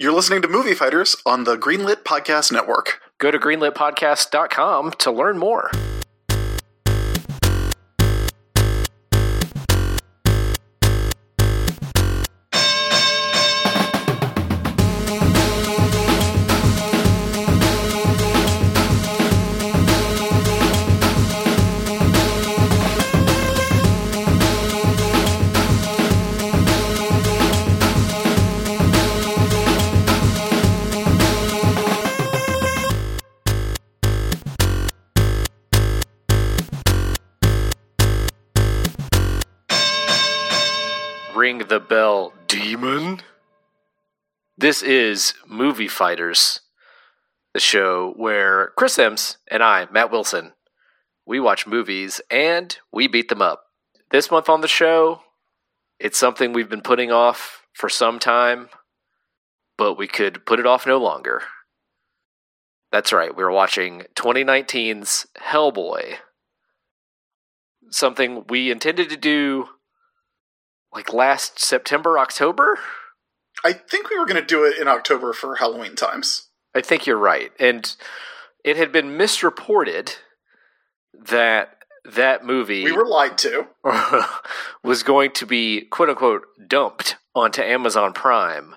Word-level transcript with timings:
You're 0.00 0.12
listening 0.12 0.42
to 0.42 0.48
Movie 0.48 0.74
Fighters 0.74 1.16
on 1.26 1.42
the 1.42 1.56
Greenlit 1.58 2.04
Podcast 2.04 2.52
Network. 2.52 3.00
Go 3.18 3.32
to 3.32 3.38
greenlitpodcast.com 3.38 4.92
to 4.92 5.10
learn 5.10 5.38
more. 5.38 5.72
This 44.60 44.82
is 44.82 45.34
Movie 45.46 45.86
Fighters, 45.86 46.62
the 47.54 47.60
show 47.60 48.12
where 48.16 48.72
Chris 48.76 48.94
Sims 48.94 49.36
and 49.48 49.62
I, 49.62 49.86
Matt 49.92 50.10
Wilson, 50.10 50.52
we 51.24 51.38
watch 51.38 51.68
movies 51.68 52.20
and 52.28 52.76
we 52.92 53.06
beat 53.06 53.28
them 53.28 53.40
up. 53.40 53.66
This 54.10 54.32
month 54.32 54.48
on 54.48 54.60
the 54.60 54.66
show, 54.66 55.20
it's 56.00 56.18
something 56.18 56.52
we've 56.52 56.68
been 56.68 56.80
putting 56.80 57.12
off 57.12 57.62
for 57.72 57.88
some 57.88 58.18
time, 58.18 58.68
but 59.76 59.94
we 59.94 60.08
could 60.08 60.44
put 60.44 60.58
it 60.58 60.66
off 60.66 60.88
no 60.88 60.98
longer. 60.98 61.42
That's 62.90 63.12
right, 63.12 63.36
we're 63.36 63.52
watching 63.52 64.06
2019's 64.16 65.28
Hellboy. 65.40 66.16
Something 67.90 68.44
we 68.48 68.72
intended 68.72 69.08
to 69.10 69.16
do 69.16 69.68
like 70.92 71.12
last 71.12 71.60
September, 71.60 72.18
October? 72.18 72.80
I 73.64 73.72
think 73.72 74.10
we 74.10 74.18
were 74.18 74.26
going 74.26 74.40
to 74.40 74.46
do 74.46 74.64
it 74.64 74.78
in 74.78 74.88
October 74.88 75.32
for 75.32 75.56
Halloween 75.56 75.96
times. 75.96 76.48
I 76.74 76.80
think 76.80 77.06
you're 77.06 77.18
right. 77.18 77.50
And 77.58 77.94
it 78.64 78.76
had 78.76 78.92
been 78.92 79.16
misreported 79.16 80.16
that 81.14 81.78
that 82.04 82.44
movie 82.44 82.84
We 82.84 82.92
were 82.92 83.06
lied 83.06 83.36
to. 83.38 83.66
was 84.84 85.02
going 85.02 85.32
to 85.32 85.46
be 85.46 85.82
quote 85.82 86.08
unquote 86.08 86.46
dumped 86.66 87.16
onto 87.34 87.62
Amazon 87.62 88.12
Prime. 88.12 88.76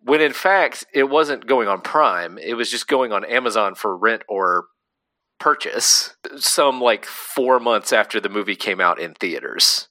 When 0.00 0.20
in 0.20 0.32
fact 0.32 0.84
it 0.92 1.04
wasn't 1.04 1.46
going 1.46 1.66
on 1.66 1.80
Prime, 1.80 2.38
it 2.38 2.54
was 2.54 2.70
just 2.70 2.86
going 2.86 3.12
on 3.12 3.24
Amazon 3.24 3.74
for 3.74 3.96
rent 3.96 4.22
or 4.28 4.66
purchase 5.40 6.14
some 6.36 6.80
like 6.80 7.04
4 7.04 7.58
months 7.58 7.92
after 7.92 8.20
the 8.20 8.28
movie 8.28 8.56
came 8.56 8.80
out 8.80 9.00
in 9.00 9.14
theaters. 9.14 9.88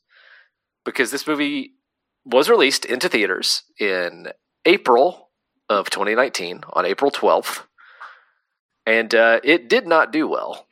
Because 0.85 1.11
this 1.11 1.27
movie 1.27 1.73
was 2.25 2.49
released 2.49 2.85
into 2.85 3.09
theaters 3.09 3.63
in 3.79 4.27
April 4.65 5.29
of 5.69 5.89
2019 5.89 6.61
on 6.73 6.85
April 6.85 7.11
12th. 7.11 7.63
And 8.85 9.13
uh, 9.15 9.39
it 9.43 9.69
did 9.69 9.87
not 9.87 10.11
do 10.11 10.27
well. 10.27 10.67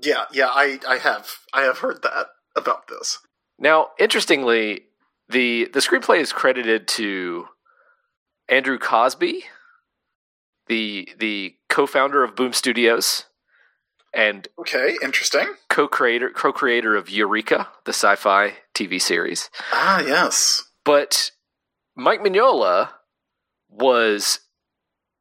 Yeah, 0.00 0.24
yeah, 0.32 0.48
I, 0.48 0.80
I 0.88 0.96
have 0.98 1.30
I 1.52 1.62
have 1.62 1.78
heard 1.78 2.02
that 2.02 2.28
about 2.56 2.88
this. 2.88 3.18
Now, 3.58 3.88
interestingly, 3.98 4.84
the 5.28 5.68
the 5.72 5.80
screenplay 5.80 6.18
is 6.20 6.32
credited 6.32 6.88
to 6.88 7.46
Andrew 8.48 8.78
Cosby, 8.78 9.44
the 10.66 11.08
the 11.18 11.54
co-founder 11.68 12.24
of 12.24 12.34
Boom 12.34 12.52
Studios 12.52 13.26
and 14.14 14.48
Okay, 14.58 14.96
interesting. 15.02 15.46
co-creator 15.68 16.30
co-creator 16.30 16.96
of 16.96 17.08
Eureka, 17.10 17.68
the 17.84 17.92
sci-fi 17.92 18.54
TV 18.74 19.00
series. 19.00 19.50
Ah, 19.72 20.00
yes. 20.00 20.64
But 20.84 21.30
Mike 21.96 22.20
Mignola 22.20 22.90
was 23.68 24.40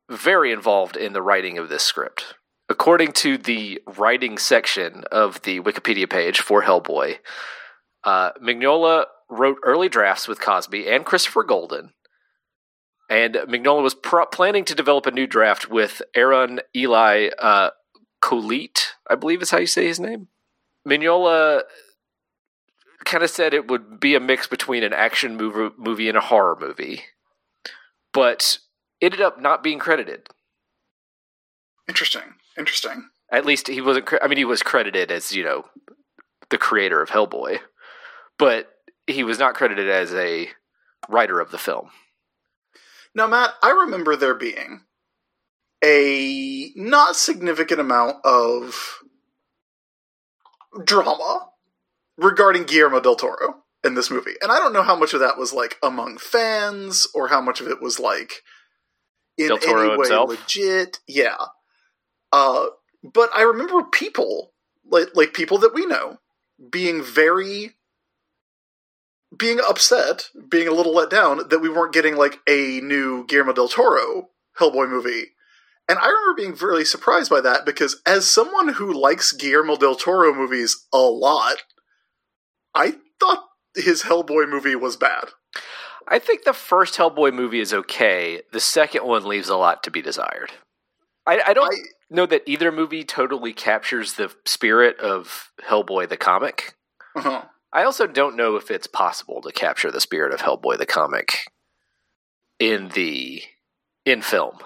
very 0.10 0.52
involved 0.52 0.98
in 0.98 1.14
the 1.14 1.22
writing 1.22 1.58
of 1.58 1.70
this 1.70 1.84
script. 1.84 2.36
According 2.70 3.12
to 3.14 3.38
the 3.38 3.82
writing 3.98 4.38
section 4.38 5.04
of 5.12 5.42
the 5.42 5.60
Wikipedia 5.60 6.10
page 6.10 6.40
for 6.40 6.64
Hellboy, 6.64 7.18
uh, 8.04 8.32
Mignola 8.42 9.06
wrote 9.30 9.58
early 9.64 9.90
drafts 9.90 10.28
with 10.28 10.42
Cosby 10.42 10.88
and 10.88 11.06
Christopher 11.06 11.44
Golden. 11.44 11.92
And 13.10 13.36
Mignola 13.36 13.84
was 13.84 13.94
pr- 13.94 14.22
planning 14.32 14.64
to 14.66 14.76
develop 14.76 15.06
a 15.06 15.12
new 15.12 15.28
draft 15.28 15.70
with 15.70 16.02
Aaron 16.16 16.62
Eli 16.76 17.30
uh, 17.40 17.72
Coleite, 18.22 18.92
I 19.10 19.16
believe 19.16 19.42
is 19.42 19.52
how 19.52 19.60
you 19.60 19.68
say 19.68 19.86
his 19.86 20.00
name. 20.00 20.28
Mignola 20.88 21.64
kind 23.06 23.24
of 23.24 23.30
said 23.30 23.54
it 23.54 23.68
would 23.68 24.00
be 24.00 24.16
a 24.16 24.20
mix 24.20 24.48
between 24.48 24.84
an 24.84 24.94
action 24.94 25.38
movie, 25.38 25.74
movie 25.78 26.10
and 26.10 26.18
a 26.18 26.22
horror 26.22 26.58
movie, 26.60 27.04
but 28.14 28.60
ended 29.02 29.22
up 29.22 29.42
not 29.42 29.64
being 29.64 29.80
credited. 29.80 30.30
Interesting. 31.88 32.36
Interesting. 32.58 33.10
At 33.32 33.46
least 33.46 33.68
he 33.68 33.82
wasn't. 33.82 34.10
I 34.22 34.28
mean, 34.28 34.38
he 34.38 34.46
was 34.46 34.64
credited 34.64 35.12
as 35.12 35.34
you 35.34 35.44
know 35.44 35.66
the 36.50 36.58
creator 36.58 37.02
of 37.02 37.10
Hellboy, 37.10 37.60
but 38.38 38.70
he 39.08 39.24
was 39.24 39.40
not 39.40 39.56
credited 39.56 39.90
as 39.90 40.14
a 40.14 40.50
writer 41.10 41.40
of 41.40 41.52
the 41.52 41.58
film. 41.58 41.90
Now, 43.16 43.28
Matt, 43.28 43.52
I 43.62 43.72
remember 43.72 44.16
there 44.16 44.36
being 44.36 44.82
a 45.84 46.72
not 46.76 47.16
significant 47.16 47.80
amount 47.80 48.18
of 48.24 49.00
drama 50.84 51.51
regarding 52.18 52.64
Guillermo 52.64 53.00
del 53.00 53.16
Toro 53.16 53.64
in 53.84 53.96
this 53.96 54.12
movie. 54.12 54.36
And 54.42 54.52
I 54.52 54.60
don't 54.60 54.74
know 54.74 54.84
how 54.84 54.96
much 54.96 55.14
of 55.14 55.20
that 55.20 55.38
was 55.38 55.54
like 55.54 55.78
among 55.82 56.18
fans 56.18 57.08
or 57.14 57.28
how 57.30 57.42
much 57.42 57.62
of 57.62 57.68
it 57.68 57.82
was 57.82 58.00
like 58.00 58.32
in 59.38 59.48
Del 59.48 59.58
Toro 59.58 59.80
any 59.82 59.90
way 59.90 59.96
himself? 59.96 60.30
legit. 60.30 61.00
Yeah. 61.08 61.38
Uh 62.32 62.68
but 63.04 63.30
I 63.36 63.42
remember 63.42 63.84
people 63.84 64.54
like 64.90 65.16
like 65.16 65.34
people 65.34 65.58
that 65.60 65.74
we 65.74 65.86
know 65.86 66.20
being 66.70 67.02
very 67.02 67.76
being 69.36 69.60
upset, 69.68 70.30
being 70.50 70.68
a 70.68 70.74
little 70.74 70.94
let 70.94 71.10
down 71.10 71.48
that 71.50 71.60
we 71.60 71.70
weren't 71.70 71.94
getting 71.94 72.18
like 72.18 72.40
a 72.48 72.82
new 72.82 73.26
Guillermo 73.26 73.54
del 73.54 73.70
Toro 73.70 74.30
Hellboy 74.60 74.90
movie. 74.90 75.32
And 75.88 75.98
I 75.98 76.08
remember 76.08 76.36
being 76.36 76.56
really 76.56 76.86
surprised 76.86 77.30
by 77.30 77.42
that 77.42 77.66
because 77.66 78.02
as 78.06 78.30
someone 78.30 78.70
who 78.74 78.94
likes 78.94 79.32
Guillermo 79.32 79.78
del 79.78 79.96
Toro 79.96 80.34
movies 80.34 80.86
a 80.94 81.00
lot, 81.00 81.64
I 82.74 82.96
thought 83.20 83.46
his 83.76 84.04
Hellboy 84.04 84.50
movie 84.50 84.76
was 84.76 84.98
bad. 84.98 85.26
I 86.08 86.20
think 86.20 86.44
the 86.44 86.54
first 86.54 86.96
Hellboy 86.98 87.34
movie 87.34 87.60
is 87.60 87.74
okay. 87.74 88.42
The 88.52 88.60
second 88.60 89.06
one 89.06 89.26
leaves 89.26 89.50
a 89.50 89.56
lot 89.56 89.84
to 89.84 89.92
be 89.92 90.02
desired. 90.02 90.52
I, 91.26 91.42
I 91.48 91.54
don't 91.54 91.74
I- 91.74 91.88
know 92.10 92.26
that 92.26 92.44
either 92.46 92.72
movie 92.72 93.04
totally 93.04 93.54
captures 93.54 94.14
the 94.14 94.32
spirit 94.46 95.00
of 95.00 95.52
Hellboy 95.64 96.10
the 96.10 96.18
comic. 96.18 96.74
Uh-huh. 97.16 97.44
I 97.74 97.84
also 97.84 98.08
don't 98.08 98.36
know 98.36 98.56
if 98.58 98.70
it's 98.70 98.88
possible 98.88 99.42
to 99.42 99.52
capture 99.52 99.92
the 99.92 100.02
spirit 100.02 100.34
of 100.34 100.42
Hellboy 100.42 100.78
the 100.78 100.86
comic 100.86 101.38
in 102.60 102.90
the 102.90 103.44
in 104.06 104.22
film. 104.22 104.58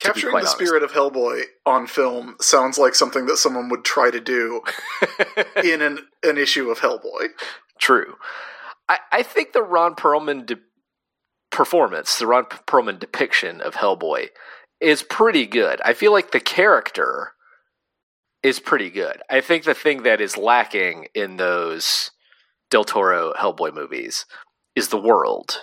Capturing 0.00 0.32
the 0.32 0.38
honest. 0.38 0.56
spirit 0.56 0.82
of 0.82 0.92
Hellboy 0.92 1.42
on 1.66 1.86
film 1.86 2.36
sounds 2.40 2.78
like 2.78 2.94
something 2.94 3.26
that 3.26 3.36
someone 3.36 3.68
would 3.68 3.84
try 3.84 4.10
to 4.10 4.20
do 4.20 4.62
in 5.64 5.82
an, 5.82 5.98
an 6.22 6.38
issue 6.38 6.70
of 6.70 6.78
Hellboy. 6.78 7.28
True. 7.80 8.14
I, 8.88 8.98
I 9.10 9.22
think 9.22 9.52
the 9.52 9.62
Ron 9.62 9.96
Perlman 9.96 10.46
de- 10.46 10.58
performance, 11.50 12.18
the 12.18 12.26
Ron 12.26 12.44
Perlman 12.44 13.00
depiction 13.00 13.60
of 13.60 13.74
Hellboy, 13.74 14.28
is 14.80 15.02
pretty 15.02 15.46
good. 15.46 15.80
I 15.84 15.94
feel 15.94 16.12
like 16.12 16.30
the 16.30 16.40
character 16.40 17.32
is 18.42 18.60
pretty 18.60 18.90
good. 18.90 19.20
I 19.28 19.40
think 19.40 19.64
the 19.64 19.74
thing 19.74 20.04
that 20.04 20.20
is 20.20 20.36
lacking 20.36 21.08
in 21.14 21.36
those 21.36 22.12
Del 22.70 22.84
Toro 22.84 23.32
Hellboy 23.34 23.74
movies 23.74 24.26
is 24.76 24.88
the 24.88 25.00
world. 25.00 25.62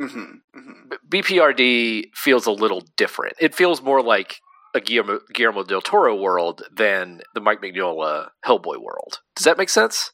Hmm 0.00 0.06
hmm 0.54 0.72
BPRD 1.08 2.10
feels 2.14 2.46
a 2.46 2.50
little 2.52 2.82
different. 2.96 3.36
It 3.40 3.54
feels 3.54 3.82
more 3.82 4.02
like 4.02 4.40
a 4.74 4.80
Guillermo, 4.80 5.20
Guillermo 5.32 5.64
del 5.64 5.80
Toro 5.80 6.14
world 6.14 6.62
than 6.70 7.22
the 7.34 7.40
Mike 7.40 7.62
Mignola 7.62 8.28
Hellboy 8.46 8.76
world. 8.78 9.20
Does 9.34 9.44
that 9.44 9.58
make 9.58 9.70
sense? 9.70 10.12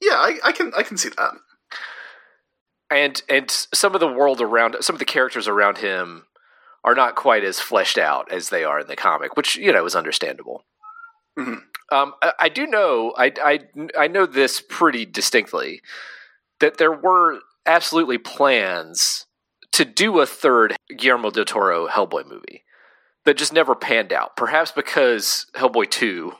Yeah, 0.00 0.14
I, 0.14 0.38
I 0.44 0.52
can 0.52 0.72
I 0.76 0.82
can 0.82 0.96
see 0.96 1.10
that. 1.10 1.32
and 2.90 3.22
and 3.28 3.50
some 3.50 3.94
of 3.94 4.00
the 4.00 4.08
world 4.08 4.40
around 4.40 4.76
some 4.80 4.94
of 4.94 4.98
the 4.98 5.04
characters 5.04 5.46
around 5.48 5.78
him 5.78 6.24
are 6.84 6.94
not 6.94 7.14
quite 7.14 7.44
as 7.44 7.60
fleshed 7.60 7.98
out 7.98 8.30
as 8.32 8.48
they 8.48 8.64
are 8.64 8.80
in 8.80 8.86
the 8.86 8.96
comic, 8.96 9.36
which 9.36 9.56
you 9.56 9.72
know 9.72 9.84
is 9.86 9.94
understandable. 9.94 10.64
Mhm. 11.38 11.62
Um, 11.92 12.14
I, 12.22 12.32
I 12.40 12.48
do 12.48 12.66
know 12.66 13.14
I, 13.16 13.32
I 13.42 13.60
I 13.98 14.08
know 14.08 14.26
this 14.26 14.62
pretty 14.68 15.06
distinctly 15.06 15.82
that 16.60 16.78
there 16.78 16.92
were 16.92 17.40
absolutely 17.66 18.18
plans 18.18 19.26
to 19.72 19.84
do 19.84 20.20
a 20.20 20.26
third 20.26 20.76
Guillermo 20.96 21.30
del 21.30 21.44
Toro 21.44 21.88
Hellboy 21.88 22.28
movie 22.28 22.64
that 23.24 23.36
just 23.36 23.52
never 23.52 23.74
panned 23.74 24.12
out. 24.12 24.36
Perhaps 24.36 24.72
because 24.72 25.46
Hellboy 25.54 25.90
2 25.90 26.32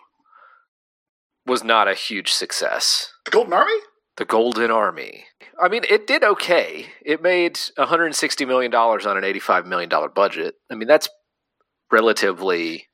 was 1.47 1.63
not 1.65 1.89
a 1.89 1.95
huge 1.95 2.33
success. 2.33 3.13
The 3.25 3.31
Golden 3.31 3.53
Army? 3.53 3.79
The 4.17 4.25
Golden 4.25 4.71
Army. 4.71 5.25
I 5.61 5.69
mean, 5.69 5.83
it 5.89 6.07
did 6.07 6.25
okay. 6.25 6.87
It 7.05 7.23
made 7.23 7.55
$160 7.55 8.47
million 8.47 8.75
on 8.75 9.17
an 9.17 9.25
$85 9.25 9.67
million 9.67 9.91
budget. 10.15 10.55
I 10.71 10.75
mean, 10.75 10.89
that's 10.89 11.09
relatively. 11.91 12.89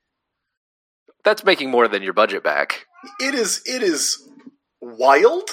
That's 1.24 1.44
making 1.44 1.70
more 1.70 1.88
than 1.88 2.02
your 2.02 2.12
budget 2.12 2.44
back. 2.44 2.86
It 3.20 3.34
is. 3.34 3.62
It 3.66 3.82
is 3.82 4.28
wild 4.80 5.50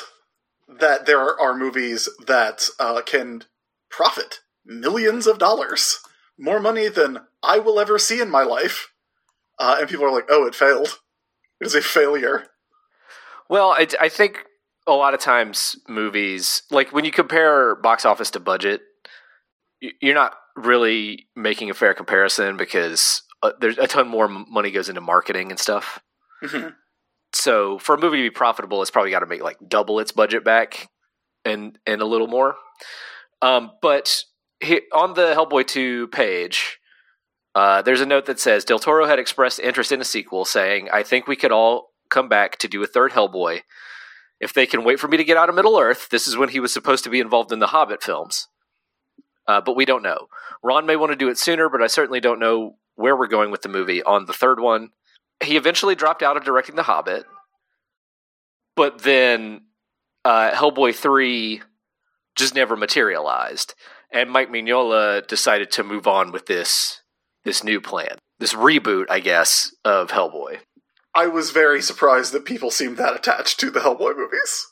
that 0.79 1.05
there 1.05 1.39
are 1.39 1.55
movies 1.55 2.09
that 2.25 2.67
uh, 2.79 3.01
can 3.01 3.43
profit 3.89 4.39
millions 4.65 5.27
of 5.27 5.37
dollars, 5.37 5.99
more 6.37 6.59
money 6.59 6.87
than 6.87 7.19
I 7.41 7.59
will 7.59 7.79
ever 7.79 7.99
see 7.99 8.21
in 8.21 8.29
my 8.29 8.43
life, 8.43 8.91
uh, 9.59 9.77
and 9.79 9.89
people 9.89 10.05
are 10.05 10.11
like, 10.11 10.27
"Oh, 10.29 10.45
it 10.45 10.55
failed. 10.55 10.99
It 11.59 11.67
is 11.67 11.75
a 11.75 11.81
failure." 11.81 12.47
Well, 13.49 13.71
I, 13.71 13.87
I 13.99 14.09
think 14.09 14.45
a 14.87 14.93
lot 14.93 15.13
of 15.13 15.19
times 15.19 15.75
movies, 15.87 16.63
like 16.71 16.91
when 16.91 17.05
you 17.05 17.11
compare 17.11 17.75
box 17.75 18.05
office 18.05 18.31
to 18.31 18.39
budget, 18.39 18.81
you're 20.01 20.15
not 20.15 20.35
really 20.55 21.27
making 21.35 21.69
a 21.69 21.73
fair 21.73 21.93
comparison 21.93 22.57
because 22.57 23.21
uh, 23.41 23.51
there's 23.59 23.77
a 23.77 23.87
ton 23.87 24.07
more 24.07 24.27
money 24.27 24.71
goes 24.71 24.89
into 24.89 25.01
marketing 25.01 25.51
and 25.51 25.59
stuff. 25.59 25.99
Mm-hmm. 26.43 26.69
So 27.33 27.79
for 27.79 27.95
a 27.95 27.99
movie 27.99 28.17
to 28.17 28.23
be 28.23 28.29
profitable, 28.29 28.81
it's 28.81 28.91
probably 28.91 29.11
got 29.11 29.19
to 29.19 29.25
make 29.25 29.43
like 29.43 29.57
double 29.67 29.99
its 29.99 30.11
budget 30.11 30.43
back 30.43 30.89
and 31.43 31.77
and 31.85 32.01
a 32.01 32.05
little 32.05 32.27
more. 32.27 32.55
Um, 33.41 33.71
but 33.81 34.23
he, 34.59 34.81
on 34.93 35.15
the 35.15 35.33
Hellboy 35.35 35.67
two 35.67 36.07
page, 36.07 36.79
uh, 37.55 37.81
there's 37.81 38.01
a 38.01 38.05
note 38.05 38.25
that 38.27 38.39
says 38.39 38.63
Del 38.63 38.79
Toro 38.79 39.05
had 39.07 39.19
expressed 39.19 39.59
interest 39.59 39.91
in 39.91 39.99
a 39.99 40.05
sequel, 40.05 40.45
saying, 40.45 40.89
"I 40.91 41.03
think 41.03 41.27
we 41.27 41.35
could 41.35 41.51
all 41.51 41.91
come 42.09 42.29
back 42.29 42.57
to 42.59 42.67
do 42.67 42.83
a 42.83 42.87
third 42.87 43.11
Hellboy." 43.11 43.61
If 44.39 44.53
they 44.53 44.65
can 44.65 44.83
wait 44.83 44.99
for 44.99 45.07
me 45.07 45.17
to 45.17 45.23
get 45.23 45.37
out 45.37 45.49
of 45.49 45.55
Middle 45.55 45.79
Earth, 45.79 46.09
this 46.09 46.27
is 46.27 46.35
when 46.35 46.49
he 46.49 46.59
was 46.59 46.73
supposed 46.73 47.03
to 47.05 47.09
be 47.09 47.19
involved 47.19 47.51
in 47.51 47.59
the 47.59 47.67
Hobbit 47.67 48.03
films. 48.03 48.47
Uh, 49.47 49.61
but 49.61 49.75
we 49.75 49.85
don't 49.85 50.03
know. 50.03 50.27
Ron 50.61 50.85
may 50.85 50.95
want 50.95 51.11
to 51.11 51.17
do 51.17 51.29
it 51.29 51.37
sooner, 51.37 51.69
but 51.69 51.81
I 51.81 51.87
certainly 51.87 52.19
don't 52.19 52.39
know 52.39 52.77
where 52.95 53.15
we're 53.15 53.27
going 53.27 53.51
with 53.51 53.61
the 53.61 53.69
movie 53.69 54.03
on 54.03 54.25
the 54.25 54.33
third 54.33 54.59
one. 54.59 54.89
He 55.41 55.57
eventually 55.57 55.95
dropped 55.95 56.23
out 56.23 56.37
of 56.37 56.43
directing 56.43 56.75
The 56.75 56.83
Hobbit, 56.83 57.25
but 58.75 59.03
then 59.03 59.61
uh, 60.25 60.51
Hellboy 60.51 60.95
3 60.95 61.61
just 62.35 62.55
never 62.55 62.75
materialized. 62.75 63.75
And 64.11 64.29
Mike 64.29 64.49
Mignola 64.49 65.25
decided 65.27 65.71
to 65.71 65.83
move 65.83 66.07
on 66.07 66.31
with 66.31 66.45
this 66.45 67.01
this 67.43 67.63
new 67.63 67.81
plan, 67.81 68.17
this 68.39 68.53
reboot, 68.53 69.05
I 69.09 69.19
guess, 69.19 69.75
of 69.83 70.11
Hellboy. 70.11 70.59
I 71.13 71.27
was 71.27 71.51
very 71.51 71.81
surprised 71.81 72.31
that 72.31 72.45
people 72.45 72.71
seemed 72.71 72.97
that 72.97 73.15
attached 73.15 73.59
to 73.59 73.69
the 73.69 73.81
Hellboy 73.81 74.15
movies. 74.15 74.67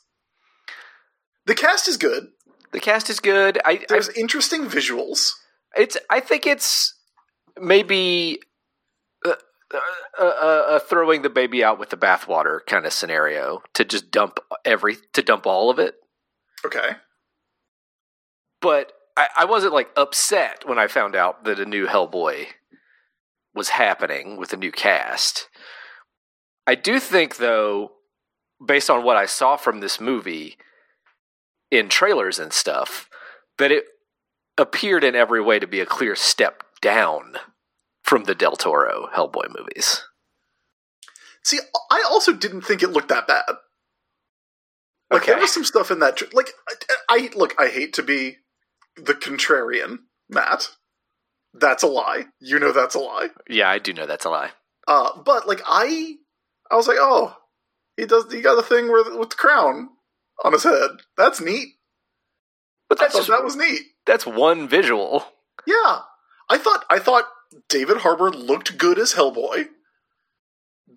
The 1.44 1.54
cast 1.54 1.86
is 1.86 1.96
good. 1.96 2.28
The 2.72 2.80
cast 2.80 3.10
is 3.10 3.20
good. 3.20 3.60
I, 3.64 3.84
There's 3.88 4.08
I, 4.08 4.12
interesting 4.16 4.64
visuals. 4.64 5.32
It's. 5.76 5.96
I 6.08 6.20
think 6.20 6.46
it's 6.46 6.94
maybe 7.60 8.40
uh, 10.18 10.24
uh, 10.24 10.78
throwing 10.78 11.22
the 11.22 11.30
baby 11.30 11.64
out 11.64 11.78
with 11.78 11.90
the 11.90 11.96
bathwater 11.96 12.60
kind 12.66 12.86
of 12.86 12.92
scenario 12.92 13.62
to 13.74 13.84
just 13.84 14.10
dump 14.10 14.38
every 14.64 14.96
to 15.12 15.22
dump 15.22 15.46
all 15.46 15.70
of 15.70 15.78
it. 15.78 15.96
Okay. 16.64 16.90
But 18.60 18.92
I, 19.16 19.28
I 19.38 19.44
wasn't 19.44 19.74
like 19.74 19.90
upset 19.96 20.66
when 20.66 20.78
I 20.78 20.86
found 20.86 21.16
out 21.16 21.44
that 21.44 21.58
a 21.58 21.66
new 21.66 21.86
Hellboy 21.86 22.46
was 23.54 23.70
happening 23.70 24.36
with 24.36 24.52
a 24.52 24.56
new 24.56 24.72
cast. 24.72 25.48
I 26.66 26.74
do 26.74 27.00
think, 27.00 27.36
though, 27.36 27.92
based 28.64 28.88
on 28.88 29.02
what 29.02 29.16
I 29.16 29.26
saw 29.26 29.56
from 29.56 29.80
this 29.80 30.00
movie 30.00 30.56
in 31.70 31.88
trailers 31.88 32.38
and 32.38 32.52
stuff, 32.52 33.10
that 33.58 33.72
it 33.72 33.84
appeared 34.56 35.02
in 35.02 35.16
every 35.16 35.42
way 35.42 35.58
to 35.58 35.66
be 35.66 35.80
a 35.80 35.86
clear 35.86 36.14
step 36.14 36.62
down 36.80 37.36
from 38.02 38.24
the 38.24 38.34
Del 38.34 38.56
Toro 38.56 39.08
Hellboy 39.14 39.56
movies. 39.56 40.02
See, 41.44 41.58
I 41.90 42.04
also 42.08 42.32
didn't 42.32 42.62
think 42.62 42.82
it 42.82 42.90
looked 42.90 43.08
that 43.08 43.26
bad. 43.26 43.44
Like 45.10 45.22
okay. 45.22 45.32
there 45.32 45.40
was 45.40 45.52
some 45.52 45.64
stuff 45.64 45.90
in 45.90 45.98
that. 45.98 46.20
Like 46.32 46.50
I, 46.68 46.74
I 47.08 47.30
look, 47.36 47.54
I 47.58 47.68
hate 47.68 47.92
to 47.94 48.02
be 48.02 48.38
the 48.96 49.14
contrarian, 49.14 49.98
Matt. 50.28 50.68
That's 51.54 51.82
a 51.82 51.86
lie. 51.86 52.26
You 52.40 52.58
know 52.58 52.72
that's 52.72 52.94
a 52.94 52.98
lie. 52.98 53.28
Yeah, 53.48 53.68
I 53.68 53.78
do 53.78 53.92
know 53.92 54.06
that's 54.06 54.24
a 54.24 54.30
lie. 54.30 54.50
Uh, 54.88 55.20
but 55.22 55.46
like 55.46 55.60
I 55.66 56.16
I 56.70 56.76
was 56.76 56.88
like, 56.88 56.98
oh, 56.98 57.36
he 57.96 58.06
does. 58.06 58.32
He 58.32 58.40
got 58.40 58.58
a 58.58 58.62
thing 58.62 58.90
with 58.90 59.08
with 59.18 59.30
the 59.30 59.36
crown 59.36 59.90
on 60.44 60.52
his 60.52 60.64
head. 60.64 60.90
That's 61.16 61.40
neat. 61.40 61.74
But 62.88 62.98
that's 62.98 63.14
just, 63.14 63.28
that 63.28 63.44
was 63.44 63.56
neat. 63.56 63.80
That's 64.06 64.26
one 64.26 64.68
visual. 64.68 65.24
Yeah, 65.66 66.00
I 66.48 66.58
thought 66.58 66.84
I 66.90 66.98
thought 66.98 67.24
David 67.68 67.98
Harbour 67.98 68.30
looked 68.30 68.78
good 68.78 68.98
as 68.98 69.14
Hellboy, 69.14 69.68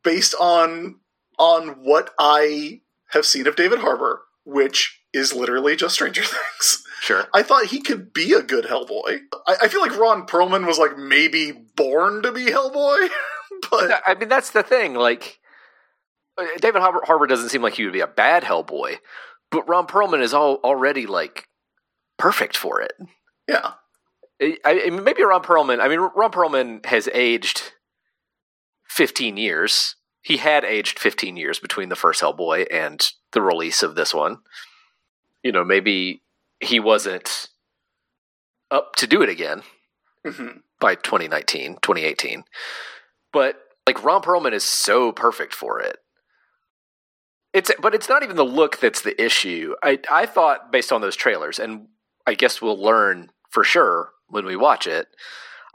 based 0.04 0.36
on 0.40 1.00
on 1.38 1.84
what 1.84 2.12
I 2.18 2.82
have 3.10 3.26
seen 3.26 3.48
of 3.48 3.56
David 3.56 3.80
Harbour, 3.80 4.22
which 4.46 5.02
is 5.14 5.34
literally 5.34 5.76
just 5.76 5.96
Stranger 5.96 6.22
Things. 6.26 6.84
Sure. 7.02 7.26
I 7.34 7.44
thought 7.44 7.68
he 7.68 7.82
could 7.82 8.14
be 8.14 8.34
a 8.34 8.42
good 8.42 8.66
Hellboy. 8.66 9.20
I, 9.48 9.56
I 9.64 9.68
feel 9.68 9.82
like 9.82 9.98
Ron 9.98 10.26
Perlman 10.26 10.66
was 10.66 10.80
like 10.80 10.98
maybe 10.98 11.52
born 11.52 12.24
to 12.24 12.32
be 12.32 12.46
Hellboy, 12.46 13.10
but 13.70 14.02
I 14.06 14.16
mean 14.16 14.30
that's 14.30 14.52
the 14.52 14.64
thing. 14.64 14.96
Like 14.96 15.40
uh, 16.38 16.46
David 16.60 16.82
Harbour 16.82 17.28
doesn't 17.28 17.50
seem 17.50 17.62
like 17.62 17.76
he 17.76 17.84
would 17.84 17.94
be 17.94 18.00
a 18.00 18.08
bad 18.08 18.44
Hellboy, 18.44 18.98
but 19.52 19.68
Ron 19.68 19.88
Perlman 19.88 20.22
is 20.22 20.34
all, 20.34 20.56
already 20.64 21.06
like 21.06 21.48
perfect 22.18 22.58
for 22.58 22.82
it. 22.82 22.94
Yeah. 23.48 23.74
I, 24.42 24.58
I 24.66 24.90
maybe 24.90 25.24
Ron 25.24 25.44
Perlman. 25.44 25.80
I 25.80 25.88
mean, 25.88 26.00
Ron 26.00 26.32
Perlman 26.32 26.86
has 26.86 27.08
aged 27.14 27.74
fifteen 28.88 29.38
years. 29.38 29.96
He 30.22 30.38
had 30.38 30.66
aged 30.66 31.00
fifteen 31.00 31.38
years 31.38 31.60
between 31.60 31.90
the 31.90 31.96
first 31.96 32.22
Hellboy 32.22 32.68
and 32.72 33.06
the 33.32 33.42
release 33.42 33.84
of 33.84 33.96
this 33.96 34.14
one. 34.14 34.40
You 35.44 35.52
know, 35.52 35.64
maybe 35.64 36.24
he 36.60 36.80
wasn't 36.80 37.50
up 38.72 38.96
to 38.98 39.08
do 39.08 39.22
it 39.22 39.30
again 39.30 39.62
mm-hmm. 40.26 40.58
by 40.80 40.96
2019, 40.96 41.76
2018. 41.76 42.44
But 43.32 43.60
like 43.88 44.04
Ron 44.04 44.22
Perlman 44.22 44.54
is 44.54 44.64
so 44.64 45.12
perfect 45.12 45.54
for 45.54 45.80
it. 45.80 45.98
It's 47.54 47.72
but 47.80 47.96
it's 47.96 48.10
not 48.10 48.24
even 48.24 48.36
the 48.36 48.44
look 48.44 48.80
that's 48.80 49.02
the 49.02 49.22
issue. 49.24 49.76
I 49.82 50.00
I 50.12 50.26
thought 50.26 50.74
based 50.74 50.92
on 50.92 51.00
those 51.00 51.16
trailers, 51.16 51.58
and 51.58 51.88
I 52.28 52.34
guess 52.34 52.62
we'll 52.62 52.82
learn 52.82 53.30
for 53.50 53.64
sure 53.64 54.12
when 54.28 54.46
we 54.46 54.56
watch 54.56 54.88
it. 54.88 55.08